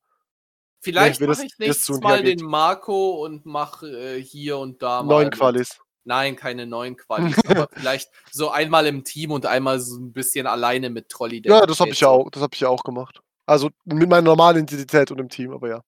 [0.92, 5.16] Vielleicht das- mache ich nächstes Mal den Marco und mache äh, hier und da mal
[5.16, 5.80] neuen mit Qualis.
[6.04, 10.48] Nein, keine neuen Qualis, aber vielleicht so einmal im Team und einmal so ein bisschen
[10.48, 11.42] alleine mit Trolley.
[11.46, 13.20] Ja, das habe ich ja auch, das habe ich ja auch gemacht.
[13.46, 15.82] Also mit meiner normalen Identität und im Team, aber ja.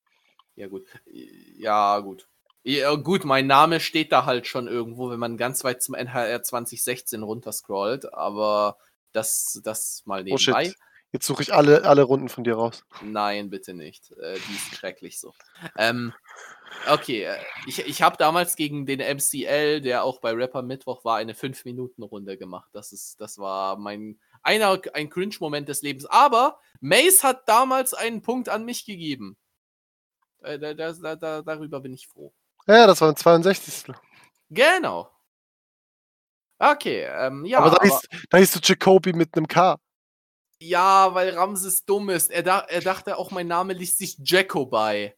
[0.55, 0.85] Ja, gut.
[1.05, 2.27] Ja, gut.
[2.63, 6.43] Ja, gut, mein Name steht da halt schon irgendwo, wenn man ganz weit zum NHR
[6.43, 8.77] 2016 runterscrollt, aber
[9.13, 10.65] das, das mal Oh nebenbei.
[10.65, 10.75] shit.
[11.11, 12.85] Jetzt suche ich alle, alle Runden von dir raus.
[13.01, 14.11] Nein, bitte nicht.
[14.11, 15.33] Äh, die ist schrecklich so.
[15.75, 16.13] Ähm,
[16.87, 21.17] okay, äh, ich, ich habe damals gegen den MCL, der auch bei Rapper Mittwoch war,
[21.17, 22.69] eine 5-Minuten-Runde gemacht.
[22.73, 26.05] Das, ist, das war mein einer, ein Cringe-Moment des Lebens.
[26.05, 29.35] Aber Mace hat damals einen Punkt an mich gegeben.
[30.41, 32.31] Äh, da, da, da, da, darüber bin ich froh.
[32.67, 33.95] Ja, das war ein 62.
[34.51, 35.09] Genau.
[36.59, 37.59] Okay, ähm, ja.
[37.59, 39.77] aber da aber- hieß, da hieß du Jacoby mit einem K.
[40.61, 42.31] Ja, weil Ramses dumm ist.
[42.31, 45.13] Er, da, er dachte auch, mein Name liest sich Jacobi.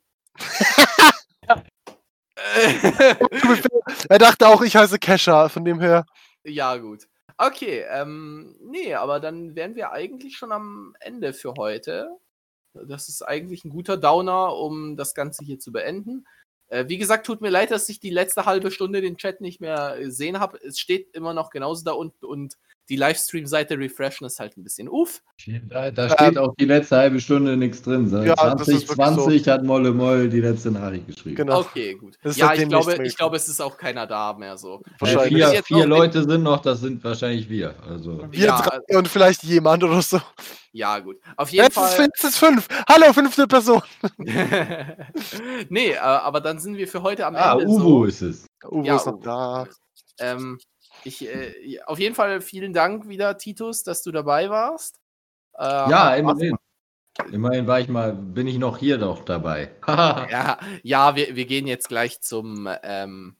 [2.35, 3.15] Äh,
[4.09, 6.05] Er dachte auch, ich heiße Kesha, von dem her.
[6.43, 7.07] ja, gut.
[7.37, 12.09] Okay, ähm, nee, aber dann wären wir eigentlich schon am Ende für heute.
[12.73, 16.25] Das ist eigentlich ein guter Downer, um das Ganze hier zu beenden.
[16.67, 19.59] Äh, wie gesagt, tut mir leid, dass ich die letzte halbe Stunde den Chat nicht
[19.59, 20.59] mehr gesehen habe.
[20.61, 22.57] Es steht immer noch genauso da unten und
[22.91, 25.21] die Livestream-Seite refreshen ist halt ein bisschen uff.
[25.69, 28.09] Da, da steht auch die letzte halbe Stunde nichts drin.
[28.09, 31.37] Seit Ja, das ist wirklich 2020 hat Molle Moll die letzte Nachricht geschrieben.
[31.37, 31.61] Genau.
[31.61, 32.17] Okay, gut.
[32.21, 34.81] Das ist Ja, ich glaube, ich glaube, es ist auch keiner da mehr so.
[34.81, 35.27] Äh, Wahrscheinlich.
[35.45, 37.75] vier Jetzt vier den- Leute sind noch, das sind wahrscheinlich wir.
[37.89, 38.27] Also.
[38.29, 40.19] Wir Ja, drei und vielleicht jemand oder so.
[40.73, 41.15] Ja, gut.
[41.37, 42.05] Auf jeden Jetzt ist, Fall.
[42.05, 42.67] fün- es ist fünf.
[42.89, 43.81] Hallo, fünfte Person.
[45.69, 47.67] nee, äh, aber dann sind wir für heute am Ah, Ende.
[47.67, 48.03] Uwe so.
[48.05, 48.45] ist es.
[48.69, 49.23] Uwe Ja, ist noch Uwe.
[49.23, 49.67] da.
[50.19, 50.59] Ähm,
[51.03, 54.99] ich, äh, auf jeden Fall vielen Dank wieder, Titus, dass du dabei warst.
[55.57, 56.55] Äh, Ja, immerhin.
[57.31, 59.71] Immerhin war ich mal, bin ich noch hier doch dabei.
[59.87, 63.35] Ja, ja wir, wir gehen jetzt gleich zum, ähm,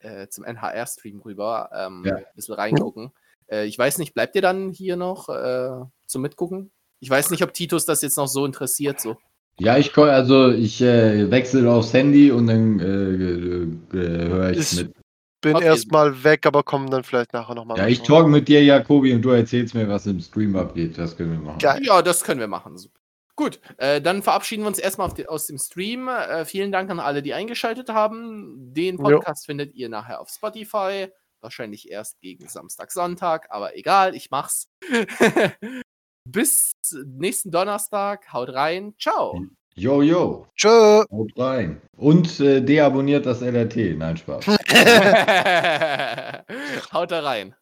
[0.00, 1.70] äh, zum NHR-Stream rüber.
[1.72, 2.16] Ähm, Ja.
[2.16, 3.12] Ein bisschen reingucken.
[3.50, 6.72] Äh, ich weiß nicht, bleibt ihr dann hier noch äh, zum Mitgucken?
[7.00, 9.00] Ich weiß nicht, ob Titus das jetzt noch so interessiert.
[9.00, 9.16] So.
[9.58, 14.94] ja, ich also ich äh, wechsle aufs Handy und dann äh, äh, höre ich mit.
[15.42, 15.66] Bin Okay.
[15.66, 17.76] erstmal weg, aber kommen dann vielleicht nachher nochmal.
[17.76, 20.96] Ja, ich talk mit dir, Jakobi, und du erzählst mir, was im Stream abgeht.
[20.96, 21.58] Das können wir machen.
[21.60, 22.78] Ja, das können wir machen.
[22.78, 22.98] Super.
[23.34, 26.06] Gut, äh, dann verabschieden wir uns erstmal auf die, aus dem Stream.
[26.06, 28.72] Äh, vielen Dank an alle, die eingeschaltet haben.
[28.72, 29.02] Den Jo.
[29.04, 31.08] Podcast findet ihr nachher auf Spotify.
[31.40, 34.68] Wahrscheinlich erst gegen Samstag, Sonntag, aber egal, ich mach's.
[36.24, 36.72] Bis
[37.04, 38.32] nächsten Donnerstag.
[38.32, 38.94] Haut rein.
[38.96, 39.40] Ciao.
[39.74, 41.02] Yo, yo, Tschö.
[41.10, 41.80] haut rein.
[41.96, 43.96] Und äh, deabonniert das LRT.
[43.96, 44.46] Nein, Spaß.
[46.92, 47.54] Haut da rein.